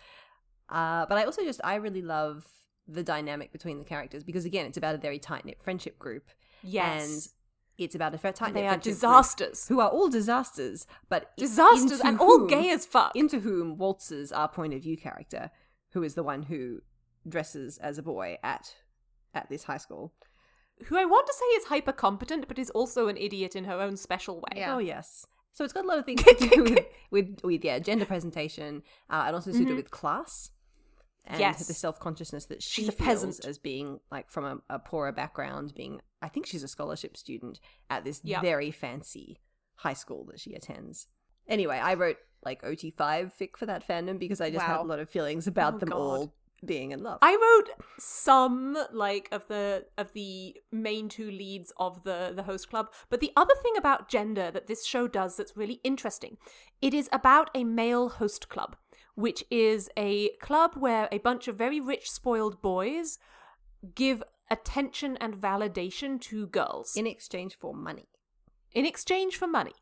Uh, 0.71 1.05
but 1.07 1.19
I 1.19 1.25
also 1.25 1.43
just, 1.43 1.61
I 1.65 1.75
really 1.77 2.03
love 2.03 2.47
the 2.87 3.03
dynamic 3.03 3.53
between 3.53 3.79
the 3.79 3.85
characters 3.85 4.23
because, 4.25 4.45
again, 4.45 4.67
it's 4.67 4.77
about 4.79 4.95
a 4.95 4.99
very 4.99 5.19
tight 5.19 5.45
knit 5.45 5.59
friendship 5.63 5.99
group. 5.99 6.29
Yes, 6.63 7.03
And 7.03 7.29
it's 7.79 7.95
about 7.95 8.15
a 8.15 8.19
very 8.19 8.35
tight 8.35 8.49
knit 8.49 8.55
they 8.55 8.67
are 8.67 8.71
friendship 8.71 8.85
group 8.85 8.95
disasters. 8.97 9.69
who 9.69 9.81
are 9.81 9.89
all 9.89 10.09
disasters, 10.09 10.87
but 11.09 11.37
disasters 11.37 12.01
and 12.01 12.19
all 12.21 12.47
gay 12.47 12.71
as 12.71 12.87
fuck. 12.87 13.15
into 13.17 13.41
whom 13.41 13.77
waltzes 13.79 14.31
our 14.33 14.49
point 14.49 14.75
of 14.75 14.83
view 14.83 14.97
character, 14.97 15.51
who 15.93 16.03
is 16.03 16.15
the 16.15 16.23
one 16.23 16.45
who 16.45 16.81
dresses 17.29 17.79
as 17.79 17.99
a 17.99 18.03
boy 18.03 18.39
at 18.43 18.75
at 19.35 19.49
this 19.49 19.65
high 19.65 19.77
school. 19.77 20.13
who 20.87 20.97
I 20.97 21.05
want 21.05 21.27
to 21.27 21.33
say 21.35 21.45
is 21.57 21.65
hyper 21.67 21.93
competent, 21.93 22.49
but 22.49 22.59
is 22.59 22.71
also 22.71 23.07
an 23.09 23.17
idiot 23.17 23.55
in 23.55 23.65
her 23.65 23.81
own 23.81 23.97
special 23.97 24.37
way. 24.37 24.57
Yeah. 24.57 24.75
Oh 24.75 24.79
yes. 24.79 25.27
So 25.53 25.63
it's 25.65 25.73
got 25.73 25.85
a 25.85 25.89
lot 25.89 25.99
of 25.99 26.05
things 26.07 26.23
to 26.25 26.35
do 26.35 26.63
with, 26.65 26.87
with 27.11 27.41
with 27.45 27.65
yeah 27.65 27.79
gender 27.79 28.05
presentation, 28.07 28.83
uh, 29.09 29.25
and 29.27 29.35
also 29.37 29.53
to 29.53 29.59
do 29.59 29.73
Mhm. 29.73 29.77
with 29.77 29.91
class. 29.91 30.51
And 31.25 31.39
Yes. 31.39 31.67
the 31.67 31.75
self 31.75 32.01
consciousness 32.01 32.47
that 32.47 32.63
she 32.63 32.83
She's 32.83 32.89
a 32.89 32.93
feels 32.93 33.07
peasant. 33.07 33.45
as 33.45 33.59
being 33.59 34.01
like 34.11 34.29
from 34.31 34.45
a, 34.45 34.75
a 34.75 34.79
poorer 34.79 35.13
background, 35.13 35.75
being 35.75 36.01
I 36.23 36.29
think 36.29 36.47
she's 36.47 36.63
a 36.63 36.69
scholarship 36.69 37.17
student 37.17 37.61
at 37.89 38.05
this 38.05 38.21
Yeah. 38.25 38.41
very 38.41 38.71
fancy 38.71 39.39
high 39.77 39.95
school 39.95 40.25
that 40.27 40.41
she 40.41 40.55
attends. 40.55 41.07
Anyway, 41.49 41.77
I 41.79 41.95
wrote 41.95 42.17
like 42.43 42.65
OT 42.65 42.91
five 42.91 43.33
fic 43.39 43.57
for 43.57 43.67
that 43.67 43.87
fandom 43.87 44.19
because 44.19 44.41
I 44.41 44.51
just 44.51 44.65
had 44.65 44.81
a 44.81 44.83
lot 44.83 44.99
of 44.99 45.09
feelings 45.11 45.47
about 45.47 45.75
Oh, 45.75 45.79
them 45.79 45.89
God. 45.91 45.99
all 45.99 46.35
being 46.65 46.93
in 46.93 47.03
love. 47.03 47.19
I 47.23 47.33
wrote 47.37 47.71
some 47.99 48.77
like 48.93 49.29
of 49.33 49.47
the 49.49 49.87
of 49.97 50.13
the 50.13 50.57
main 50.73 51.09
two 51.09 51.31
leads 51.31 51.73
of 51.79 52.03
the 52.03 52.33
the 52.35 52.43
host 52.43 52.69
club, 52.71 52.91
but 53.09 53.21
the 53.21 53.33
other 53.37 53.55
thing 53.63 53.77
about 53.77 54.09
gender 54.09 54.51
that 54.51 54.67
this 54.67 54.85
show 54.85 55.07
does 55.09 55.37
that's 55.37 55.57
really 55.57 55.81
interesting, 55.85 56.37
it 56.83 56.93
is 56.95 57.09
about 57.13 57.51
a 57.55 57.65
male 57.65 58.09
host 58.11 58.49
club, 58.49 58.77
which 59.15 59.45
is 59.51 59.89
a 59.97 60.31
club 60.41 60.73
where 60.77 61.09
a 61.13 61.19
bunch 61.19 61.49
of 61.49 61.57
very 61.57 61.81
rich 61.81 62.11
spoiled 62.11 62.61
boys 62.63 63.19
give 63.95 64.23
attention 64.51 65.17
and 65.19 65.35
validation 65.35 66.21
to 66.21 66.47
girls 66.47 66.97
in 66.97 67.07
exchange 67.07 67.57
for 67.59 67.73
money. 67.75 68.09
in 68.73 68.87
exchange 68.87 69.37
for 69.37 69.47
money. 69.49 69.73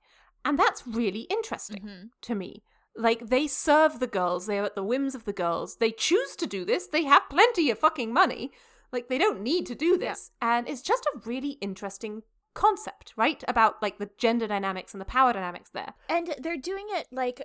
And 0.44 0.58
that's 0.58 0.86
really 0.86 1.22
interesting 1.22 1.82
Mm-hmm. 1.82 2.06
to 2.22 2.34
me. 2.34 2.62
Like, 2.96 3.28
they 3.28 3.46
serve 3.46 4.00
the 4.00 4.06
girls, 4.06 4.46
they 4.46 4.58
are 4.58 4.64
at 4.64 4.74
the 4.74 4.82
whims 4.82 5.14
of 5.14 5.24
the 5.24 5.32
girls. 5.32 5.76
They 5.76 5.90
choose 5.92 6.34
to 6.36 6.46
do 6.46 6.64
this, 6.64 6.86
they 6.88 7.04
have 7.04 7.28
plenty 7.30 7.70
of 7.70 7.78
fucking 7.78 8.12
money. 8.12 8.50
Like, 8.92 9.08
they 9.08 9.18
don't 9.18 9.42
need 9.42 9.66
to 9.66 9.74
do 9.74 9.98
this. 9.98 10.30
And 10.40 10.66
it's 10.68 10.80
just 10.82 11.04
a 11.06 11.18
really 11.24 11.52
interesting 11.60 12.22
concept, 12.54 13.12
right? 13.16 13.44
About, 13.46 13.80
like, 13.82 13.98
the 13.98 14.10
gender 14.18 14.46
dynamics 14.48 14.94
and 14.94 15.00
the 15.00 15.04
power 15.04 15.32
dynamics 15.32 15.70
there. 15.70 15.92
And 16.08 16.34
they're 16.40 16.56
doing 16.56 16.86
it 16.90 17.06
like, 17.12 17.42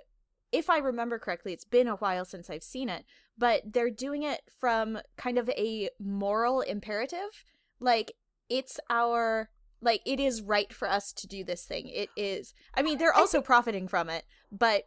if 0.54 0.70
I 0.70 0.78
remember 0.78 1.18
correctly, 1.18 1.52
it's 1.52 1.64
been 1.64 1.88
a 1.88 1.96
while 1.96 2.24
since 2.24 2.48
I've 2.48 2.62
seen 2.62 2.88
it, 2.88 3.04
but 3.36 3.62
they're 3.72 3.90
doing 3.90 4.22
it 4.22 4.40
from 4.60 4.98
kind 5.16 5.38
of 5.38 5.48
a 5.50 5.90
moral 6.00 6.60
imperative. 6.60 7.44
Like, 7.80 8.12
it's 8.48 8.78
our. 8.88 9.50
Like, 9.80 10.00
it 10.06 10.18
is 10.18 10.40
right 10.40 10.72
for 10.72 10.88
us 10.88 11.12
to 11.12 11.26
do 11.26 11.44
this 11.44 11.64
thing. 11.64 11.88
It 11.88 12.08
is. 12.16 12.54
I 12.74 12.80
mean, 12.82 12.96
they're 12.96 13.12
also 13.12 13.42
profiting 13.42 13.86
from 13.86 14.08
it, 14.08 14.24
but 14.50 14.84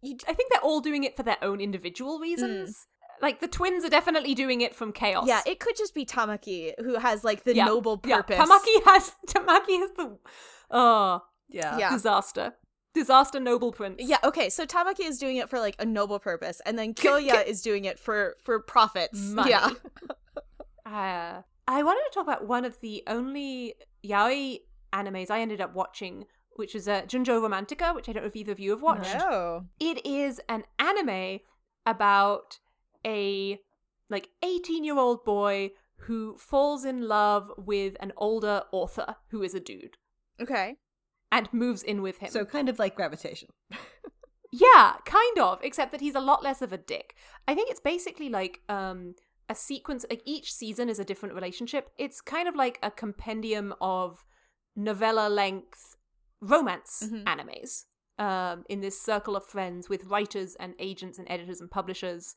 you, 0.00 0.16
I 0.26 0.32
think 0.32 0.50
they're 0.50 0.62
all 0.62 0.80
doing 0.80 1.04
it 1.04 1.14
for 1.16 1.22
their 1.24 1.36
own 1.42 1.60
individual 1.60 2.18
reasons. 2.20 2.70
Mm. 2.70 3.22
Like 3.22 3.40
the 3.40 3.48
twins 3.48 3.84
are 3.84 3.90
definitely 3.90 4.34
doing 4.34 4.62
it 4.62 4.74
from 4.74 4.92
chaos. 4.92 5.26
Yeah, 5.28 5.42
it 5.44 5.60
could 5.60 5.76
just 5.76 5.94
be 5.94 6.06
Tamaki 6.06 6.72
who 6.78 6.98
has 6.98 7.22
like 7.22 7.44
the 7.44 7.54
Yeah, 7.54 7.66
noble 7.66 8.00
yeah. 8.06 8.22
purpose. 8.22 8.38
Tamaki 8.38 8.84
has 8.86 9.12
Tamaki 9.28 9.78
has 9.78 9.90
the 9.96 10.18
oh 10.70 11.20
Yeah. 11.50 11.76
Yeah. 11.76 11.90
disaster, 11.90 12.54
disaster 12.94 13.40
noble 13.40 13.72
prince. 13.72 13.96
Yeah, 14.00 14.18
okay, 14.24 14.48
so 14.48 14.66
Tamaki 14.66 15.06
is 15.06 15.18
doing 15.18 15.36
it 15.36 15.48
for 15.48 15.58
like 15.58 15.76
a 15.78 15.84
noble 15.84 16.18
purpose, 16.18 16.60
and 16.66 16.78
then 16.78 16.94
Kyoya 16.94 17.46
is 17.46 17.62
doing 17.62 17.84
it 17.84 17.98
for 17.98 18.36
for 18.42 18.60
profits. 18.60 19.18
Money. 19.18 19.50
Yeah. 19.50 19.70
Uh, 20.86 21.42
I 21.68 21.84
wanted 21.84 22.02
to 22.02 22.10
talk 22.12 22.24
about 22.24 22.48
one 22.48 22.64
of 22.64 22.80
the 22.80 23.04
only 23.06 23.74
yaoi 24.04 24.62
animes 24.92 25.30
I 25.30 25.40
ended 25.40 25.60
up 25.60 25.72
watching, 25.72 26.24
which 26.56 26.74
is 26.74 26.88
uh, 26.88 27.02
Junjo 27.02 27.40
Romantica, 27.40 27.94
which 27.94 28.08
I 28.08 28.12
don't 28.12 28.24
know 28.24 28.26
if 28.26 28.34
either 28.34 28.50
of 28.50 28.58
you 28.58 28.70
have 28.70 28.82
watched. 28.82 29.14
Oh. 29.20 29.66
It 29.78 30.04
is 30.04 30.40
an 30.48 30.64
anime 30.80 31.40
about 31.86 32.58
a 33.06 33.60
like 34.08 34.30
18 34.42 34.82
year 34.82 34.98
old 34.98 35.24
boy 35.24 35.70
who 35.96 36.36
falls 36.38 36.84
in 36.84 37.06
love 37.06 37.52
with 37.56 37.96
an 38.00 38.12
older 38.16 38.62
author 38.72 39.16
who 39.28 39.42
is 39.42 39.54
a 39.54 39.60
dude 39.60 39.96
Okay. 40.40 40.76
And 41.32 41.48
moves 41.52 41.82
in 41.82 42.02
with 42.02 42.18
him. 42.18 42.30
So 42.30 42.44
kind 42.44 42.68
of 42.68 42.78
like 42.78 42.94
gravitation. 42.96 43.48
Yeah, 44.52 44.94
kind 45.04 45.38
of, 45.38 45.60
except 45.62 45.92
that 45.92 46.00
he's 46.00 46.16
a 46.16 46.20
lot 46.20 46.42
less 46.42 46.60
of 46.60 46.72
a 46.72 46.76
dick. 46.76 47.14
I 47.46 47.54
think 47.54 47.70
it's 47.70 47.78
basically 47.78 48.28
like 48.28 48.60
um 48.68 49.14
a 49.48 49.54
sequence 49.54 50.04
like 50.10 50.22
each 50.24 50.52
season 50.52 50.88
is 50.88 50.98
a 50.98 51.04
different 51.04 51.36
relationship. 51.36 51.90
It's 51.98 52.20
kind 52.20 52.48
of 52.48 52.56
like 52.56 52.78
a 52.82 52.90
compendium 52.90 53.72
of 53.80 54.24
novella 54.74 55.28
length 55.28 55.94
romance 56.40 57.04
Mhm. 57.08 57.24
animes. 57.26 57.84
Um 58.18 58.64
in 58.68 58.80
this 58.80 59.00
circle 59.00 59.36
of 59.36 59.44
friends 59.46 59.88
with 59.88 60.06
writers 60.06 60.56
and 60.58 60.74
agents 60.80 61.16
and 61.20 61.28
editors 61.30 61.60
and 61.60 61.70
publishers. 61.70 62.34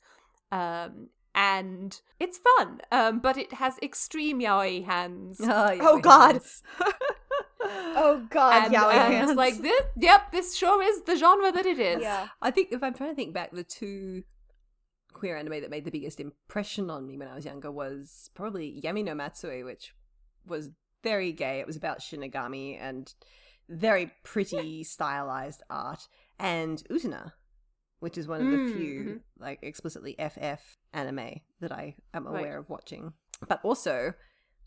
Um 0.51 1.09
and 1.33 1.99
it's 2.19 2.37
fun. 2.37 2.81
Um 2.91 3.21
but 3.21 3.37
it 3.37 3.53
has 3.53 3.79
extreme 3.81 4.39
yaoi 4.39 4.85
hands. 4.85 5.39
Oh, 5.43 5.77
Oh, 5.81 5.99
God. 5.99 6.41
Oh 7.95 8.25
god, 8.29 8.65
and, 8.65 8.73
yaoi 8.75 8.93
and 8.93 9.29
it's 9.29 9.37
like 9.37 9.61
this 9.61 9.81
yep, 9.95 10.31
this 10.31 10.55
sure 10.55 10.81
is 10.83 11.01
the 11.03 11.15
genre 11.15 11.51
that 11.51 11.65
it 11.65 11.79
is. 11.79 12.01
yeah. 12.01 12.27
I 12.41 12.51
think 12.51 12.71
if 12.71 12.81
I'm 12.83 12.93
trying 12.93 13.11
to 13.11 13.15
think 13.15 13.33
back, 13.33 13.51
the 13.51 13.63
two 13.63 14.23
queer 15.13 15.37
anime 15.37 15.61
that 15.61 15.69
made 15.69 15.85
the 15.85 15.91
biggest 15.91 16.19
impression 16.19 16.89
on 16.89 17.05
me 17.07 17.17
when 17.17 17.27
I 17.27 17.35
was 17.35 17.45
younger 17.45 17.71
was 17.71 18.29
probably 18.33 18.81
Yami 18.83 19.03
no 19.03 19.13
Matsuei, 19.13 19.63
which 19.63 19.93
was 20.45 20.69
very 21.03 21.31
gay. 21.31 21.59
It 21.59 21.67
was 21.67 21.75
about 21.75 21.99
Shinigami 21.99 22.77
and 22.81 23.13
very 23.69 24.11
pretty 24.23 24.83
stylized 24.83 25.61
art, 25.69 26.07
and 26.39 26.81
Utena, 26.89 27.33
which 27.99 28.17
is 28.17 28.27
one 28.27 28.41
of 28.41 28.51
the 28.51 28.57
Mm, 28.57 28.73
few 28.73 28.99
mhm. 29.03 29.21
like 29.39 29.59
explicitly 29.61 30.15
FF 30.19 30.77
anime 30.93 31.39
that 31.61 31.71
I 31.71 31.95
am 32.13 32.25
Right. 32.27 32.39
aware 32.39 32.57
of 32.57 32.69
watching. 32.69 33.13
But 33.47 33.59
also, 33.63 34.13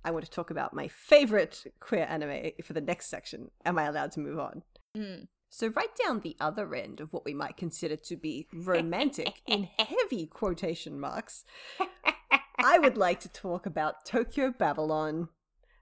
I 0.06 0.12
want 0.12 0.24
to 0.24 0.30
talk 0.30 0.50
about 0.50 0.72
my 0.72 0.86
favorite 0.86 1.64
queer 1.80 2.06
anime 2.08 2.52
for 2.62 2.74
the 2.74 2.80
next 2.80 3.08
section. 3.08 3.50
Am 3.64 3.76
I 3.76 3.86
allowed 3.86 4.12
to 4.12 4.20
move 4.20 4.38
on? 4.38 4.62
Mm. 4.96 5.26
So, 5.50 5.68
right 5.68 5.90
down 6.04 6.20
the 6.20 6.36
other 6.38 6.76
end 6.76 7.00
of 7.00 7.12
what 7.12 7.24
we 7.24 7.34
might 7.34 7.56
consider 7.56 7.96
to 7.96 8.16
be 8.16 8.46
romantic, 8.54 9.42
in 9.48 9.68
heavy 9.76 10.26
quotation 10.26 11.00
marks, 11.00 11.44
I 12.62 12.78
would 12.78 12.96
like 12.96 13.18
to 13.20 13.28
talk 13.28 13.66
about 13.66 14.04
Tokyo 14.04 14.54
Babylon 14.56 15.28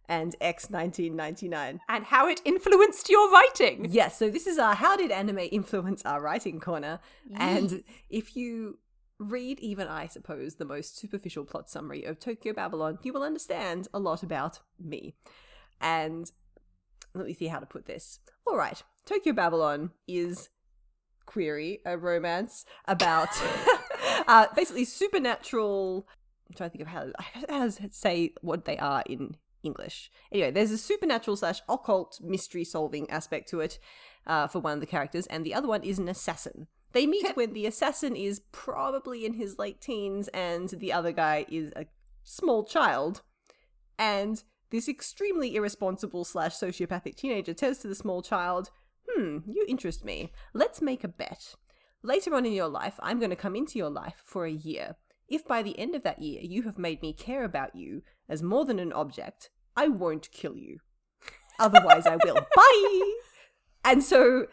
and 0.08 0.34
X 0.40 0.70
1999. 0.70 1.80
And 1.86 2.04
how 2.04 2.26
it 2.26 2.40
influenced 2.46 3.10
your 3.10 3.30
writing. 3.30 3.88
Yes, 3.90 4.18
so 4.18 4.30
this 4.30 4.46
is 4.46 4.58
our 4.58 4.74
How 4.74 4.96
Did 4.96 5.10
Anime 5.10 5.48
Influence 5.52 6.02
Our 6.06 6.22
Writing 6.22 6.60
Corner? 6.60 7.00
And 7.36 7.84
if 8.08 8.36
you 8.36 8.78
read, 9.18 9.60
even 9.60 9.88
I 9.88 10.06
suppose, 10.06 10.56
the 10.56 10.64
most 10.64 10.98
superficial 10.98 11.44
plot 11.44 11.68
summary 11.68 12.04
of 12.04 12.18
Tokyo 12.18 12.52
Babylon, 12.52 12.98
you 13.02 13.12
will 13.12 13.22
understand 13.22 13.88
a 13.94 13.98
lot 13.98 14.22
about 14.22 14.60
me. 14.78 15.14
And 15.80 16.30
let 17.14 17.26
me 17.26 17.34
see 17.34 17.46
how 17.46 17.58
to 17.58 17.66
put 17.66 17.86
this. 17.86 18.20
All 18.46 18.56
right, 18.56 18.82
Tokyo 19.04 19.32
Babylon 19.32 19.90
is 20.06 20.50
query 21.26 21.80
a 21.86 21.96
romance 21.96 22.64
about 22.86 23.28
uh, 24.28 24.46
basically 24.54 24.84
supernatural. 24.84 26.06
I'm 26.48 26.56
trying 26.56 26.70
to 26.70 26.78
think 26.78 26.82
of 26.82 26.88
how, 26.88 27.06
how 27.48 27.68
to 27.68 27.88
say 27.90 28.34
what 28.42 28.64
they 28.64 28.76
are 28.78 29.02
in 29.06 29.36
English. 29.62 30.10
Anyway, 30.30 30.50
there's 30.50 30.70
a 30.70 30.78
supernatural 30.78 31.36
slash 31.36 31.60
occult 31.68 32.20
mystery 32.22 32.64
solving 32.64 33.08
aspect 33.10 33.48
to 33.50 33.60
it 33.60 33.78
uh, 34.26 34.46
for 34.46 34.60
one 34.60 34.74
of 34.74 34.80
the 34.80 34.86
characters, 34.86 35.26
and 35.26 35.44
the 35.44 35.54
other 35.54 35.68
one 35.68 35.82
is 35.82 35.98
an 35.98 36.08
assassin. 36.08 36.66
They 36.94 37.06
meet 37.06 37.36
when 37.36 37.52
the 37.52 37.66
assassin 37.66 38.14
is 38.14 38.40
probably 38.52 39.26
in 39.26 39.34
his 39.34 39.58
late 39.58 39.80
teens 39.80 40.28
and 40.28 40.68
the 40.70 40.92
other 40.92 41.10
guy 41.10 41.44
is 41.48 41.72
a 41.74 41.86
small 42.22 42.64
child. 42.64 43.22
And 43.98 44.42
this 44.70 44.88
extremely 44.88 45.56
irresponsible 45.56 46.24
slash 46.24 46.54
sociopathic 46.54 47.16
teenager 47.16 47.52
says 47.56 47.78
to 47.78 47.88
the 47.88 47.96
small 47.96 48.22
child, 48.22 48.70
Hmm, 49.10 49.38
you 49.44 49.66
interest 49.68 50.04
me. 50.04 50.32
Let's 50.54 50.80
make 50.80 51.02
a 51.02 51.08
bet. 51.08 51.56
Later 52.04 52.34
on 52.34 52.46
in 52.46 52.52
your 52.52 52.68
life, 52.68 52.94
I'm 53.00 53.18
going 53.18 53.30
to 53.30 53.36
come 53.36 53.56
into 53.56 53.76
your 53.78 53.90
life 53.90 54.22
for 54.24 54.46
a 54.46 54.52
year. 54.52 54.94
If 55.28 55.44
by 55.44 55.62
the 55.62 55.78
end 55.78 55.96
of 55.96 56.04
that 56.04 56.22
year 56.22 56.40
you 56.42 56.62
have 56.62 56.78
made 56.78 57.02
me 57.02 57.12
care 57.12 57.44
about 57.44 57.74
you 57.74 58.02
as 58.28 58.42
more 58.42 58.64
than 58.64 58.78
an 58.78 58.92
object, 58.92 59.50
I 59.76 59.88
won't 59.88 60.30
kill 60.30 60.56
you. 60.56 60.78
Otherwise, 61.58 62.06
I 62.06 62.18
will. 62.24 62.34
Bye! 62.56 63.12
And 63.84 64.02
so, 64.02 64.46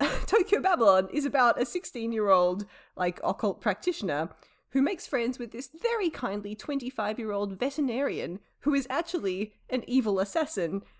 Tokyo 0.26 0.60
Babylon 0.60 1.08
is 1.12 1.24
about 1.24 1.60
a 1.60 1.66
16 1.66 2.12
year 2.12 2.28
old, 2.28 2.66
like, 2.96 3.20
occult 3.24 3.60
practitioner 3.60 4.28
who 4.70 4.82
makes 4.82 5.06
friends 5.06 5.38
with 5.38 5.50
this 5.50 5.70
very 5.82 6.10
kindly 6.10 6.54
25 6.54 7.18
year 7.18 7.32
old 7.32 7.58
veterinarian 7.58 8.38
who 8.60 8.74
is 8.74 8.86
actually 8.90 9.54
an 9.70 9.82
evil 9.86 10.20
assassin 10.20 10.82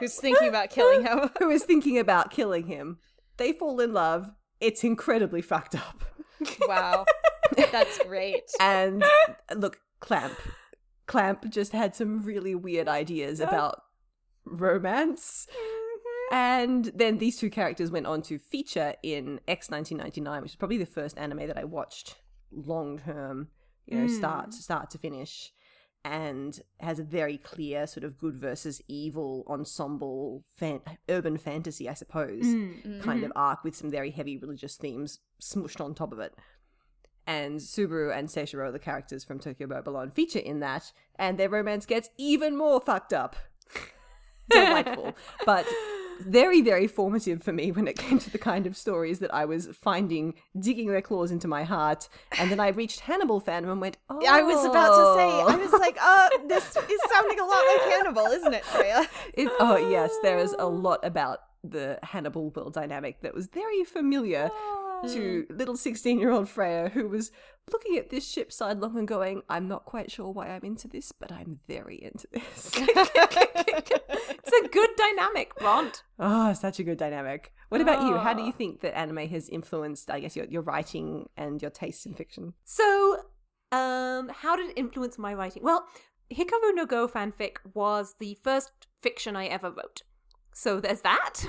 Who's 0.00 0.16
thinking 0.16 0.48
about 0.48 0.70
killing 0.70 1.02
him? 1.02 1.30
who 1.38 1.50
is 1.50 1.64
thinking 1.64 1.98
about 1.98 2.30
killing 2.30 2.66
him. 2.66 2.98
They 3.36 3.52
fall 3.52 3.80
in 3.80 3.92
love. 3.92 4.30
It's 4.60 4.84
incredibly 4.84 5.42
fucked 5.42 5.74
up. 5.74 6.04
wow. 6.66 7.04
That's 7.72 7.98
great. 8.04 8.44
And 8.60 9.04
look, 9.54 9.80
Clamp. 10.00 10.34
Clamp 11.06 11.50
just 11.50 11.72
had 11.72 11.94
some 11.94 12.22
really 12.22 12.54
weird 12.54 12.88
ideas 12.88 13.40
about 13.40 13.82
romance. 14.44 15.46
And 16.30 16.86
then 16.94 17.18
these 17.18 17.36
two 17.36 17.50
characters 17.50 17.90
went 17.90 18.06
on 18.06 18.22
to 18.22 18.38
feature 18.38 18.94
in 19.02 19.40
X 19.48 19.68
1999, 19.68 20.42
which 20.42 20.52
is 20.52 20.56
probably 20.56 20.78
the 20.78 20.86
first 20.86 21.18
anime 21.18 21.48
that 21.48 21.58
I 21.58 21.64
watched 21.64 22.20
long 22.52 22.98
term, 22.98 23.48
you 23.86 23.98
know, 23.98 24.06
start 24.06 24.46
hmm. 24.46 24.50
start 24.52 24.90
to 24.90 24.98
finish, 24.98 25.52
and 26.04 26.60
has 26.78 27.00
a 27.00 27.04
very 27.04 27.36
clear 27.36 27.86
sort 27.86 28.04
of 28.04 28.16
good 28.16 28.36
versus 28.36 28.80
evil 28.86 29.44
ensemble, 29.48 30.44
fan- 30.56 30.82
urban 31.08 31.36
fantasy, 31.36 31.88
I 31.88 31.94
suppose, 31.94 32.44
hmm, 32.44 32.72
hmm. 32.72 33.00
kind 33.00 33.24
of 33.24 33.30
mm-hmm. 33.30 33.38
arc 33.38 33.64
with 33.64 33.74
some 33.74 33.90
very 33.90 34.10
heavy 34.12 34.36
religious 34.36 34.76
themes 34.76 35.18
smushed 35.42 35.84
on 35.84 35.94
top 35.94 36.12
of 36.12 36.20
it. 36.20 36.34
And 37.26 37.60
Subaru 37.60 38.16
and 38.16 38.28
Seishiro, 38.28 38.72
the 38.72 38.78
characters 38.78 39.24
from 39.24 39.40
Tokyo 39.40 39.66
Babylon, 39.66 40.10
feature 40.10 40.38
in 40.38 40.60
that, 40.60 40.92
and 41.16 41.38
their 41.38 41.50
romance 41.50 41.86
gets 41.86 42.08
even 42.16 42.56
more 42.56 42.80
fucked 42.80 43.12
up. 43.12 43.36
Delightful. 44.50 45.14
but 45.46 45.66
very, 46.20 46.60
very 46.60 46.86
formative 46.86 47.42
for 47.42 47.52
me 47.52 47.72
when 47.72 47.88
it 47.88 47.96
came 47.96 48.18
to 48.18 48.30
the 48.30 48.38
kind 48.38 48.66
of 48.66 48.76
stories 48.76 49.18
that 49.20 49.32
I 49.34 49.44
was 49.44 49.68
finding 49.68 50.34
digging 50.58 50.88
their 50.88 51.02
claws 51.02 51.30
into 51.30 51.48
my 51.48 51.64
heart. 51.64 52.08
And 52.38 52.50
then 52.50 52.60
I 52.60 52.68
reached 52.68 53.00
Hannibal 53.00 53.40
fandom 53.40 53.72
and 53.72 53.80
went, 53.80 53.96
oh. 54.08 54.24
I 54.28 54.42
was 54.42 54.64
about 54.64 54.88
to 54.88 55.14
say, 55.18 55.54
I 55.54 55.56
was 55.56 55.72
like, 55.72 55.96
uh, 56.00 56.28
this 56.46 56.64
is 56.64 57.00
sounding 57.10 57.40
a 57.40 57.44
lot 57.44 57.64
like 57.66 57.92
Hannibal, 57.92 58.26
isn't 58.26 58.54
it, 58.54 58.64
Freya? 58.64 59.08
It, 59.34 59.50
oh, 59.60 59.76
yes, 59.76 60.10
there 60.22 60.38
is 60.38 60.54
a 60.58 60.66
lot 60.66 61.00
about 61.04 61.40
the 61.62 61.98
Hannibal 62.02 62.50
world 62.50 62.74
dynamic 62.74 63.20
that 63.22 63.34
was 63.34 63.46
very 63.46 63.84
familiar 63.84 64.50
to 65.08 65.46
mm. 65.48 65.58
little 65.58 65.76
16 65.76 66.18
year 66.18 66.30
old 66.30 66.48
Freya, 66.48 66.90
who 66.90 67.08
was 67.08 67.30
looking 67.72 67.96
at 67.96 68.10
this 68.10 68.28
ship 68.28 68.52
sidelong 68.52 68.98
and 68.98 69.06
going, 69.06 69.42
I'm 69.48 69.68
not 69.68 69.84
quite 69.84 70.10
sure 70.10 70.30
why 70.30 70.48
I'm 70.48 70.64
into 70.64 70.88
this, 70.88 71.12
but 71.12 71.30
I'm 71.30 71.60
very 71.68 72.02
into 72.02 72.26
this. 72.32 72.72
It's 74.52 74.66
a 74.66 74.68
good 74.68 74.90
dynamic, 74.96 75.54
Bront. 75.56 76.02
oh, 76.18 76.52
such 76.54 76.80
a 76.80 76.82
good 76.82 76.98
dynamic. 76.98 77.52
What 77.68 77.80
about 77.80 78.02
you? 78.02 78.16
How 78.16 78.34
do 78.34 78.42
you 78.42 78.48
ah. 78.48 78.56
think 78.56 78.80
that 78.80 78.98
anime 78.98 79.28
has 79.28 79.48
influenced, 79.48 80.10
I 80.10 80.18
guess, 80.20 80.34
your, 80.34 80.46
your 80.46 80.62
writing 80.62 81.28
and 81.36 81.62
your 81.62 81.70
tastes 81.70 82.04
in 82.04 82.14
fiction? 82.14 82.54
So, 82.64 83.18
um, 83.70 84.30
how 84.34 84.56
did 84.56 84.70
it 84.70 84.78
influence 84.78 85.18
my 85.18 85.34
writing? 85.34 85.62
Well, 85.62 85.86
Hikaru 86.32 86.74
no 86.74 86.86
Go 86.86 87.06
fanfic 87.06 87.56
was 87.74 88.16
the 88.18 88.38
first 88.42 88.72
fiction 89.00 89.36
I 89.36 89.46
ever 89.46 89.70
wrote. 89.70 90.02
So 90.52 90.80
there's 90.80 91.02
that. 91.02 91.44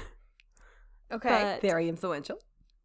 Okay. 1.11 1.29
But 1.29 1.61
Very 1.61 1.89
influential. 1.89 2.39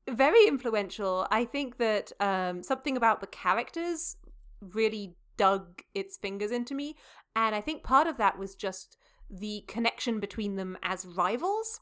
Very 0.08 0.46
influential. 0.46 1.26
I 1.30 1.44
think 1.44 1.78
that 1.78 2.12
um, 2.20 2.62
something 2.62 2.96
about 2.96 3.20
the 3.20 3.26
characters 3.26 4.16
really 4.60 5.16
dug 5.36 5.82
its 5.94 6.16
fingers 6.16 6.50
into 6.50 6.74
me. 6.74 6.96
And 7.34 7.54
I 7.54 7.60
think 7.60 7.82
part 7.82 8.06
of 8.06 8.16
that 8.16 8.38
was 8.38 8.54
just 8.54 8.96
the 9.30 9.64
connection 9.66 10.20
between 10.20 10.56
them 10.56 10.78
as 10.82 11.04
rivals. 11.04 11.80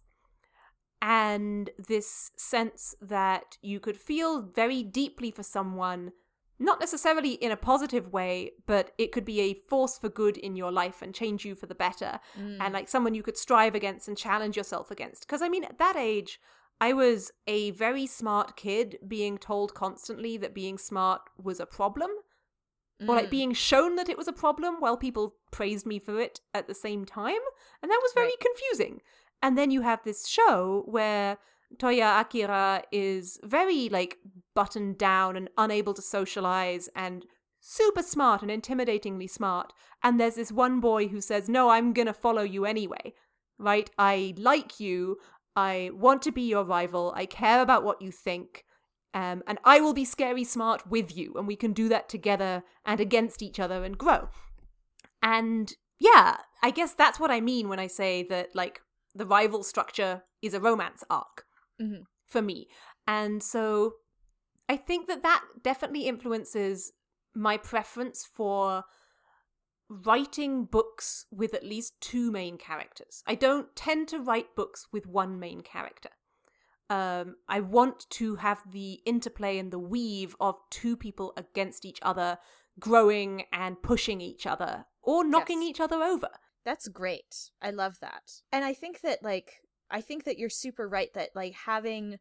and 1.03 1.69
this 1.77 2.31
sense 2.39 2.95
that 3.03 3.59
you 3.61 3.79
could 3.79 3.97
feel 3.97 4.41
very 4.41 4.83
deeply 4.83 5.31
for 5.31 5.43
someone 5.43 6.13
not 6.59 6.81
necessarily 6.81 7.33
in 7.33 7.51
a 7.51 7.57
positive 7.57 8.11
way, 8.13 8.53
but 8.67 8.93
it 8.97 9.13
could 9.13 9.25
be 9.25 9.41
a 9.41 9.55
force 9.55 9.99
for 9.99 10.09
good 10.09 10.37
in 10.39 10.57
your 10.57 10.73
life 10.73 11.03
and 11.03 11.15
change 11.15 11.45
you 11.45 11.55
for 11.55 11.67
the 11.67 11.75
better. 11.75 12.21
Mm. 12.39 12.59
And 12.61 12.73
like 12.73 12.89
someone 12.89 13.15
you 13.15 13.23
could 13.23 13.37
strive 13.37 13.75
against 13.75 14.09
and 14.09 14.17
challenge 14.17 14.57
yourself 14.57 14.91
against. 14.91 15.27
Because 15.27 15.43
I 15.43 15.49
mean, 15.49 15.65
at 15.65 15.79
that 15.79 15.97
age, 15.97 16.41
I 16.81 16.93
was 16.93 17.31
a 17.47 17.71
very 17.73 18.07
smart 18.07 18.57
kid 18.57 18.99
being 19.07 19.39
told 19.39 19.75
constantly 19.75 20.37
that 20.39 20.55
being 20.55 20.79
smart 20.79 21.23
was 21.43 21.61
a 21.61 21.67
problem, 21.67 22.11
or 23.01 23.15
like 23.17 23.27
Mm. 23.27 23.31
being 23.31 23.53
shown 23.53 23.97
that 23.97 24.09
it 24.09 24.17
was 24.17 24.29
a 24.29 24.33
problem 24.33 24.77
while 24.81 24.97
people 24.97 25.37
praised 25.51 25.87
me 25.87 25.99
for 25.99 26.21
it 26.21 26.41
at 26.53 26.67
the 26.69 26.75
same 26.75 27.05
time. 27.05 27.41
And 27.83 27.91
that 27.91 28.01
was 28.03 28.13
very 28.15 28.29
Right. 28.29 28.41
confusing. 28.41 29.03
And 29.43 29.59
then 29.59 29.71
you 29.71 29.83
have 29.83 30.03
this 30.05 30.27
show 30.27 30.85
where 30.87 31.39
Toya 31.77 32.21
Akira 32.21 32.85
is 32.93 33.39
very 33.43 33.89
like 33.89 34.19
buttoned 34.55 34.97
down 34.99 35.37
and 35.37 35.51
unable 35.59 35.93
to 35.95 36.03
socialize 36.03 36.89
and 36.95 37.27
super 37.61 38.03
smart 38.03 38.43
and 38.43 38.51
intimidatingly 38.51 39.29
smart. 39.29 39.73
And 40.03 40.21
there's 40.21 40.37
this 40.37 40.53
one 40.53 40.81
boy 40.81 41.09
who 41.09 41.21
says, 41.21 41.49
No, 41.49 41.71
I'm 41.71 41.93
gonna 41.93 42.13
follow 42.15 42.43
you 42.43 42.65
anyway. 42.65 43.15
Right? 43.59 43.91
I 43.99 44.35
like 44.37 44.81
you. 44.81 45.19
I 45.57 45.91
want 45.95 46.23
to 46.23 46.33
be 46.33 46.43
your 46.43 46.65
rival. 46.65 47.13
I 47.17 47.27
care 47.27 47.63
about 47.63 47.85
what 47.85 48.03
you 48.03 48.11
think. 48.11 48.65
Um, 49.13 49.43
and 49.47 49.59
I 49.65 49.81
will 49.81 49.95
be 49.95 50.05
scary 50.05 50.45
smart 50.45 50.89
with 50.89 51.17
you. 51.17 51.35
And 51.37 51.47
we 51.47 51.57
can 51.57 51.73
do 51.73 51.89
that 51.89 52.09
together 52.09 52.65
and 52.85 53.01
against 53.01 53.43
each 53.43 53.61
other 53.61 53.85
and 53.85 53.97
grow. 53.97 54.29
And 55.23 55.73
yeah, 56.01 56.39
I 56.63 56.71
guess 56.71 56.95
that's 56.95 57.21
what 57.21 57.31
I 57.31 57.41
mean 57.41 57.69
when 57.69 57.79
I 57.79 57.87
say 57.87 58.25
that, 58.25 58.55
like, 58.55 58.81
the 59.15 59.27
rival 59.27 59.63
structure 59.63 60.25
is 60.43 60.55
a 60.55 60.61
romance 60.61 61.05
arc 61.09 61.47
Mhm. 61.81 62.07
for 62.27 62.43
me. 62.43 62.69
And 63.07 63.43
so 63.43 63.95
I 64.69 64.77
think 64.77 65.07
that 65.07 65.23
that 65.23 65.45
definitely 65.63 66.09
influences 66.09 66.93
my 67.35 67.57
preference 67.57 68.25
for 68.25 68.85
writing 70.05 70.65
books 70.65 71.27
with 71.31 71.55
at 71.55 71.65
least 71.65 72.01
two 72.01 72.31
main 72.31 72.59
characters. 72.59 73.23
I 73.27 73.35
don't 73.35 73.75
tend 73.77 74.09
to 74.09 74.19
write 74.21 74.55
books 74.57 74.87
with 74.93 75.07
one 75.07 75.39
main 75.39 75.61
character. 75.61 76.11
Um, 76.91 77.37
I 77.49 77.61
want 77.61 78.09
to 78.11 78.37
have 78.37 78.63
the 78.71 79.01
interplay 79.07 79.59
and 79.59 79.71
the 79.71 79.79
weave 79.79 80.37
of 80.41 80.57
two 80.71 80.97
people 80.97 81.33
against 81.37 81.85
each 81.85 81.99
other, 82.03 82.39
growing 82.79 83.45
and 83.53 83.83
pushing 83.83 84.21
each 84.21 84.47
other, 84.47 84.85
or 85.03 85.25
knocking 85.25 85.63
Yes. 85.63 85.71
each 85.71 85.81
other 85.81 86.03
over. 86.03 86.29
That's 86.65 86.89
great. 86.89 87.51
I 87.63 87.71
love 87.71 88.01
that. 88.01 88.43
And 88.53 88.65
I 88.65 88.75
think 88.75 89.01
that 89.01 89.23
like 89.23 89.61
I 89.91 90.01
think 90.01 90.25
that 90.25 90.39
you're 90.39 90.51
super 90.51 90.89
right 90.89 91.13
that 91.15 91.31
like 91.35 91.55
having 91.55 92.19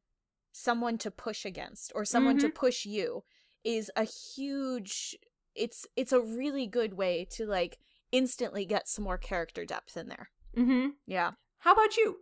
someone 0.52 0.98
to 1.00 1.12
push 1.12 1.46
against 1.46 1.92
or 1.96 2.06
someone 2.06 2.38
to 2.38 2.50
push 2.50 2.86
you 2.86 3.24
is 3.64 3.90
a 3.96 4.04
huge 4.04 5.16
it's 5.56 5.86
it's 5.96 6.12
a 6.12 6.20
really 6.22 6.68
good 6.68 6.94
way 6.94 7.26
to 7.32 7.46
like 7.46 7.78
instantly 8.12 8.66
get 8.66 8.88
some 8.88 9.04
more 9.04 9.18
character 9.18 9.66
depth 9.66 9.98
in 9.98 10.08
there. 10.08 10.30
Mm-hmm. 10.58 10.90
Yeah. 11.08 11.32
How 11.60 11.74
about 11.74 11.98
you? 11.98 12.18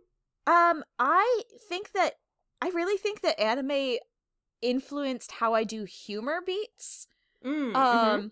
Um 0.46 0.84
I 0.98 1.42
think 1.68 1.92
that 1.92 2.14
I 2.60 2.68
really 2.68 2.96
think 2.96 3.20
that 3.22 3.40
anime 3.40 3.98
influenced 4.60 5.32
how 5.32 5.54
I 5.54 5.64
do 5.64 5.84
humor 5.84 6.40
beats. 6.44 7.06
Mm, 7.44 7.74
Um 7.76 8.20
mhm. 8.20 8.30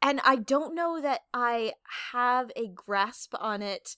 and 0.00 0.20
I 0.24 0.36
don't 0.36 0.74
know 0.74 1.00
that 1.00 1.22
I 1.34 1.72
have 2.12 2.50
a 2.56 2.68
grasp 2.68 3.34
on 3.38 3.62
it 3.62 3.96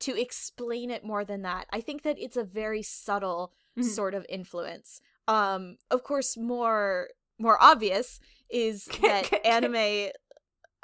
to 0.00 0.18
explain 0.18 0.90
it 0.90 1.04
more 1.04 1.24
than 1.24 1.42
that. 1.42 1.66
I 1.72 1.80
think 1.80 2.02
that 2.02 2.18
it's 2.18 2.36
a 2.36 2.44
very 2.44 2.82
subtle 2.82 3.52
Mhm. 3.76 3.84
sort 3.84 4.14
of 4.14 4.26
influence. 4.28 5.00
Um 5.28 5.76
of 5.90 6.02
course 6.02 6.36
more 6.36 7.08
more 7.38 7.62
obvious 7.62 8.20
is 8.50 8.84
that 9.02 9.46
anime 9.46 10.10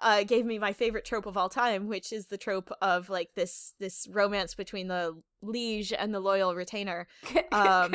uh, 0.00 0.24
gave 0.24 0.44
me 0.44 0.58
my 0.58 0.72
favorite 0.72 1.04
trope 1.04 1.26
of 1.26 1.36
all 1.36 1.48
time, 1.48 1.86
which 1.86 2.12
is 2.12 2.26
the 2.26 2.38
trope 2.38 2.70
of 2.82 3.08
like 3.08 3.34
this 3.34 3.74
this 3.78 4.08
romance 4.10 4.54
between 4.54 4.88
the 4.88 5.20
liege 5.42 5.92
and 5.92 6.12
the 6.12 6.20
loyal 6.20 6.54
retainer. 6.54 7.06
Um, 7.52 7.94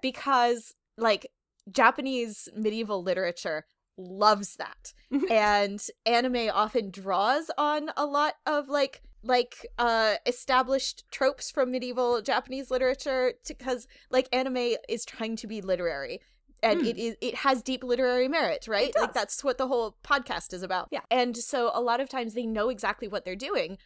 because 0.00 0.74
like 0.96 1.26
Japanese 1.70 2.48
medieval 2.54 3.02
literature 3.02 3.64
loves 3.96 4.56
that. 4.56 4.94
and 5.30 5.84
anime 6.06 6.50
often 6.52 6.90
draws 6.90 7.50
on 7.58 7.90
a 7.96 8.06
lot 8.06 8.34
of 8.46 8.68
like 8.68 9.02
like 9.24 9.66
uh 9.78 10.14
established 10.26 11.02
tropes 11.10 11.50
from 11.50 11.72
medieval 11.72 12.22
Japanese 12.22 12.70
literature 12.70 13.32
because 13.48 13.88
like 14.10 14.28
anime 14.32 14.76
is 14.88 15.04
trying 15.04 15.34
to 15.34 15.48
be 15.48 15.60
literary 15.60 16.20
and 16.62 16.80
Hmm. 16.80 16.86
it 16.86 16.98
is 16.98 17.16
it 17.20 17.34
has 17.36 17.62
deep 17.62 17.84
literary 17.84 18.28
merit, 18.28 18.66
right? 18.68 18.92
Like 18.98 19.12
that's 19.12 19.44
what 19.44 19.58
the 19.58 19.68
whole 19.68 19.96
podcast 20.04 20.52
is 20.52 20.62
about. 20.62 20.88
Yeah. 20.90 21.00
And 21.10 21.36
so 21.36 21.70
a 21.74 21.80
lot 21.80 22.00
of 22.00 22.08
times 22.08 22.34
they 22.34 22.46
know 22.46 22.68
exactly 22.68 23.08
what 23.08 23.24
they're 23.24 23.36
doing. 23.36 23.78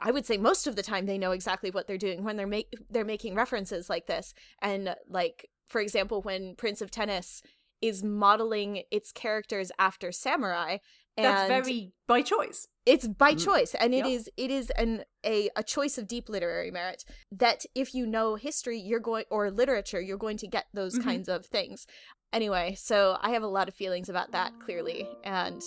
I 0.00 0.10
would 0.10 0.26
say 0.26 0.36
most 0.36 0.66
of 0.66 0.76
the 0.76 0.82
time 0.82 1.06
they 1.06 1.18
know 1.18 1.32
exactly 1.32 1.70
what 1.70 1.86
they're 1.86 1.96
doing 1.98 2.22
when 2.24 2.36
they're 2.36 2.46
make 2.46 2.72
they're 2.90 3.04
making 3.04 3.34
references 3.34 3.88
like 3.88 4.06
this. 4.06 4.34
And 4.60 4.94
like 5.08 5.48
for 5.68 5.80
example, 5.80 6.22
when 6.22 6.54
Prince 6.56 6.80
of 6.80 6.90
Tennis 6.90 7.42
is 7.82 8.02
modeling 8.02 8.82
its 8.90 9.12
characters 9.12 9.70
after 9.78 10.12
samurai, 10.12 10.78
and 11.16 11.24
That's 11.26 11.48
very 11.48 11.92
by 12.06 12.22
choice. 12.22 12.68
it's 12.84 13.06
by 13.08 13.32
Mm. 13.34 13.44
choice, 13.44 13.74
and 13.74 13.94
it 13.94 14.04
Yeah. 14.06 14.12
is 14.16 14.30
it 14.36 14.50
is 14.50 14.70
an 14.70 15.04
a 15.24 15.48
a 15.56 15.62
choice 15.62 15.98
of 15.98 16.06
deep 16.06 16.28
literary 16.28 16.70
merit 16.70 17.04
that 17.32 17.64
if 17.74 17.94
you 17.94 18.06
know 18.06 18.34
history, 18.36 18.78
you're 18.78 19.00
going 19.00 19.24
or 19.30 19.50
literature, 19.50 20.00
you're 20.00 20.18
going 20.18 20.36
to 20.38 20.46
get 20.46 20.66
those 20.74 20.96
Mhm. 20.98 21.04
kinds 21.04 21.28
of 21.28 21.46
things. 21.46 21.86
Anyway, 22.32 22.74
so 22.78 23.16
I 23.20 23.30
have 23.30 23.42
a 23.42 23.48
lot 23.48 23.68
of 23.68 23.74
feelings 23.74 24.08
about 24.08 24.32
that 24.32 24.52
clearly, 24.60 25.08
and 25.24 25.62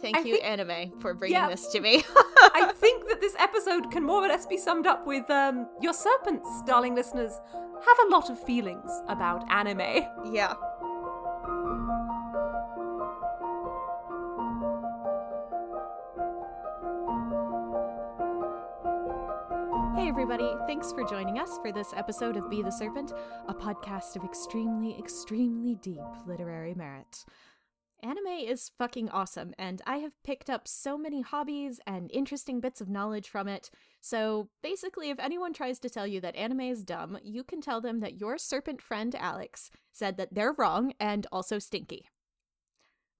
thank 0.00 0.16
I 0.16 0.20
you, 0.20 0.34
think- 0.34 0.44
anime, 0.44 1.00
for 1.00 1.14
bringing 1.14 1.36
Yeah. 1.38 1.48
this 1.48 1.66
to 1.68 1.80
me. 1.80 2.02
I 2.54 2.72
think 2.76 3.08
that 3.08 3.20
this 3.20 3.36
episode 3.38 3.90
can 3.92 4.02
more 4.04 4.24
or 4.24 4.28
less 4.28 4.46
be 4.46 4.56
summed 4.56 4.86
up 4.86 5.06
with 5.06 5.28
um, 5.30 5.68
your 5.80 5.92
serpents, 5.94 6.48
darling 6.66 6.94
listeners, 6.94 7.32
have 7.86 7.98
a 8.06 8.08
lot 8.10 8.30
of 8.30 8.42
feelings 8.44 8.90
about 9.06 9.48
anime. 9.50 10.04
yeah. 10.32 10.54
Thanks 20.78 20.92
for 20.92 21.02
joining 21.02 21.40
us 21.40 21.58
for 21.58 21.72
this 21.72 21.92
episode 21.96 22.36
of 22.36 22.48
Be 22.48 22.62
the 22.62 22.70
Serpent, 22.70 23.12
a 23.48 23.52
podcast 23.52 24.14
of 24.14 24.22
extremely, 24.22 24.96
extremely 24.96 25.74
deep 25.74 25.98
literary 26.24 26.72
merit. 26.72 27.24
Anime 28.00 28.46
is 28.46 28.70
fucking 28.78 29.08
awesome, 29.08 29.54
and 29.58 29.82
I 29.88 29.96
have 29.96 30.12
picked 30.22 30.48
up 30.48 30.68
so 30.68 30.96
many 30.96 31.20
hobbies 31.20 31.80
and 31.84 32.12
interesting 32.12 32.60
bits 32.60 32.80
of 32.80 32.88
knowledge 32.88 33.28
from 33.28 33.48
it. 33.48 33.70
So 34.00 34.50
basically, 34.62 35.10
if 35.10 35.18
anyone 35.18 35.52
tries 35.52 35.80
to 35.80 35.90
tell 35.90 36.06
you 36.06 36.20
that 36.20 36.36
anime 36.36 36.60
is 36.60 36.84
dumb, 36.84 37.18
you 37.24 37.42
can 37.42 37.60
tell 37.60 37.80
them 37.80 37.98
that 37.98 38.20
your 38.20 38.38
serpent 38.38 38.80
friend 38.80 39.16
Alex 39.16 39.72
said 39.90 40.16
that 40.16 40.32
they're 40.32 40.54
wrong 40.56 40.92
and 41.00 41.26
also 41.32 41.58
stinky. 41.58 42.06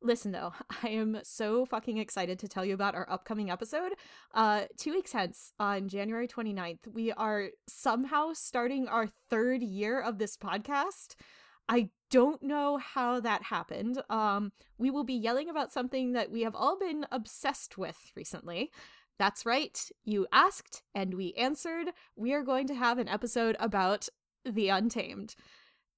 Listen 0.00 0.32
though, 0.32 0.52
I 0.82 0.88
am 0.88 1.18
so 1.22 1.64
fucking 1.64 1.98
excited 1.98 2.38
to 2.38 2.48
tell 2.48 2.64
you 2.64 2.74
about 2.74 2.94
our 2.94 3.08
upcoming 3.10 3.50
episode. 3.50 3.92
Uh, 4.32 4.64
two 4.76 4.92
weeks 4.92 5.12
hence, 5.12 5.52
on 5.58 5.88
January 5.88 6.28
29th, 6.28 6.86
we 6.92 7.12
are 7.12 7.48
somehow 7.66 8.32
starting 8.32 8.86
our 8.86 9.08
third 9.30 9.62
year 9.62 10.00
of 10.00 10.18
this 10.18 10.36
podcast. 10.36 11.14
I 11.68 11.90
don't 12.10 12.42
know 12.42 12.78
how 12.78 13.20
that 13.20 13.42
happened. 13.42 14.00
Um, 14.08 14.52
we 14.78 14.90
will 14.90 15.04
be 15.04 15.14
yelling 15.14 15.50
about 15.50 15.72
something 15.72 16.12
that 16.12 16.30
we 16.30 16.42
have 16.42 16.54
all 16.54 16.78
been 16.78 17.04
obsessed 17.12 17.76
with 17.76 17.98
recently. 18.16 18.70
That's 19.18 19.44
right, 19.44 19.78
you 20.04 20.28
asked 20.32 20.82
and 20.94 21.14
we 21.14 21.34
answered. 21.34 21.88
We 22.16 22.32
are 22.32 22.42
going 22.42 22.68
to 22.68 22.74
have 22.74 22.98
an 22.98 23.08
episode 23.08 23.56
about 23.58 24.08
The 24.44 24.68
Untamed 24.68 25.34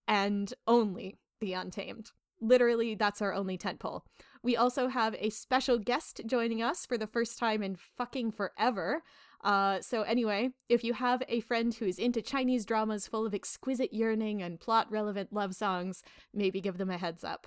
and 0.09 0.53
only 0.67 1.19
The 1.41 1.53
Untamed. 1.53 2.13
Literally, 2.41 2.95
that's 2.95 3.21
our 3.21 3.33
only 3.33 3.59
tentpole. 3.59 4.03
We 4.43 4.57
also 4.57 4.89
have 4.89 5.15
a 5.19 5.31
special 5.31 5.79
guest 5.79 6.23
joining 6.27 6.63
us 6.63 6.87
for 6.87 6.97
the 6.97 7.07
first 7.07 7.39
time 7.39 7.63
in 7.63 7.77
fucking 7.77 8.33
forever. 8.33 9.03
Uh, 9.43 9.81
so 9.81 10.03
anyway, 10.03 10.51
if 10.69 10.83
you 10.83 10.95
have 10.95 11.23
a 11.29 11.41
friend 11.41 11.75
who 11.75 11.87
is 11.87 11.99
into 11.99 12.23
Chinese 12.23 12.65
dramas 12.65 13.07
full 13.07 13.27
of 13.27 13.35
exquisite 13.35 13.93
yearning 13.93 14.43
and 14.43 14.61
plot-relevant 14.61 15.33
love 15.33 15.55
songs, 15.55 16.03
maybe 16.33 16.61
give 16.61 16.79
them 16.79 16.91
a 16.91 16.99
heads 16.99 17.25
up. 17.25 17.47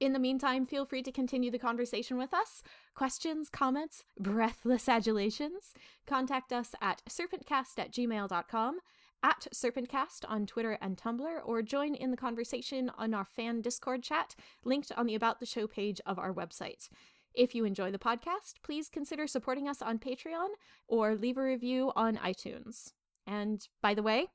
In 0.00 0.14
the 0.14 0.18
meantime, 0.18 0.64
feel 0.64 0.86
free 0.86 1.02
to 1.02 1.12
continue 1.12 1.50
the 1.50 1.58
conversation 1.58 2.16
with 2.16 2.32
us. 2.32 2.62
Questions, 2.94 3.50
comments, 3.50 4.04
breathless 4.18 4.88
adulations. 4.88 5.74
Contact 6.06 6.52
us 6.54 6.74
at 6.80 7.02
serpentcast 7.08 7.78
at 7.78 7.92
gmail.com, 7.92 8.78
at 9.22 9.46
serpentcast 9.54 10.24
on 10.28 10.46
Twitter 10.46 10.78
and 10.80 10.96
Tumblr, 10.96 11.40
or 11.44 11.62
join 11.62 11.94
in 11.94 12.10
the 12.10 12.16
conversation 12.16 12.90
on 12.96 13.14
our 13.14 13.24
fan 13.24 13.60
Discord 13.60 14.02
chat, 14.02 14.34
linked 14.64 14.92
on 14.96 15.06
the 15.06 15.14
About 15.14 15.40
the 15.40 15.46
Show 15.46 15.66
page 15.66 16.00
of 16.06 16.18
our 16.18 16.32
website. 16.32 16.88
If 17.34 17.54
you 17.54 17.64
enjoy 17.64 17.92
the 17.92 17.98
podcast, 17.98 18.54
please 18.62 18.88
consider 18.88 19.26
supporting 19.26 19.68
us 19.68 19.82
on 19.82 19.98
Patreon 19.98 20.48
or 20.88 21.14
leave 21.14 21.38
a 21.38 21.42
review 21.42 21.92
on 21.94 22.16
iTunes. 22.16 22.92
And 23.26 23.66
by 23.82 23.94
the 23.94 24.02
way, 24.02 24.28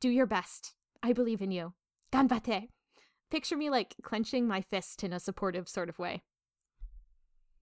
Do 0.00 0.10
your 0.10 0.26
best. 0.26 0.74
I 1.02 1.12
believe 1.12 1.40
in 1.40 1.50
you. 1.50 1.72
Ganbate. 2.12 2.68
Picture 3.30 3.56
me 3.56 3.70
like 3.70 3.94
clenching 4.02 4.46
my 4.46 4.60
fist 4.60 5.02
in 5.02 5.12
a 5.12 5.20
supportive 5.20 5.68
sort 5.68 5.88
of 5.88 5.98
way. 5.98 6.22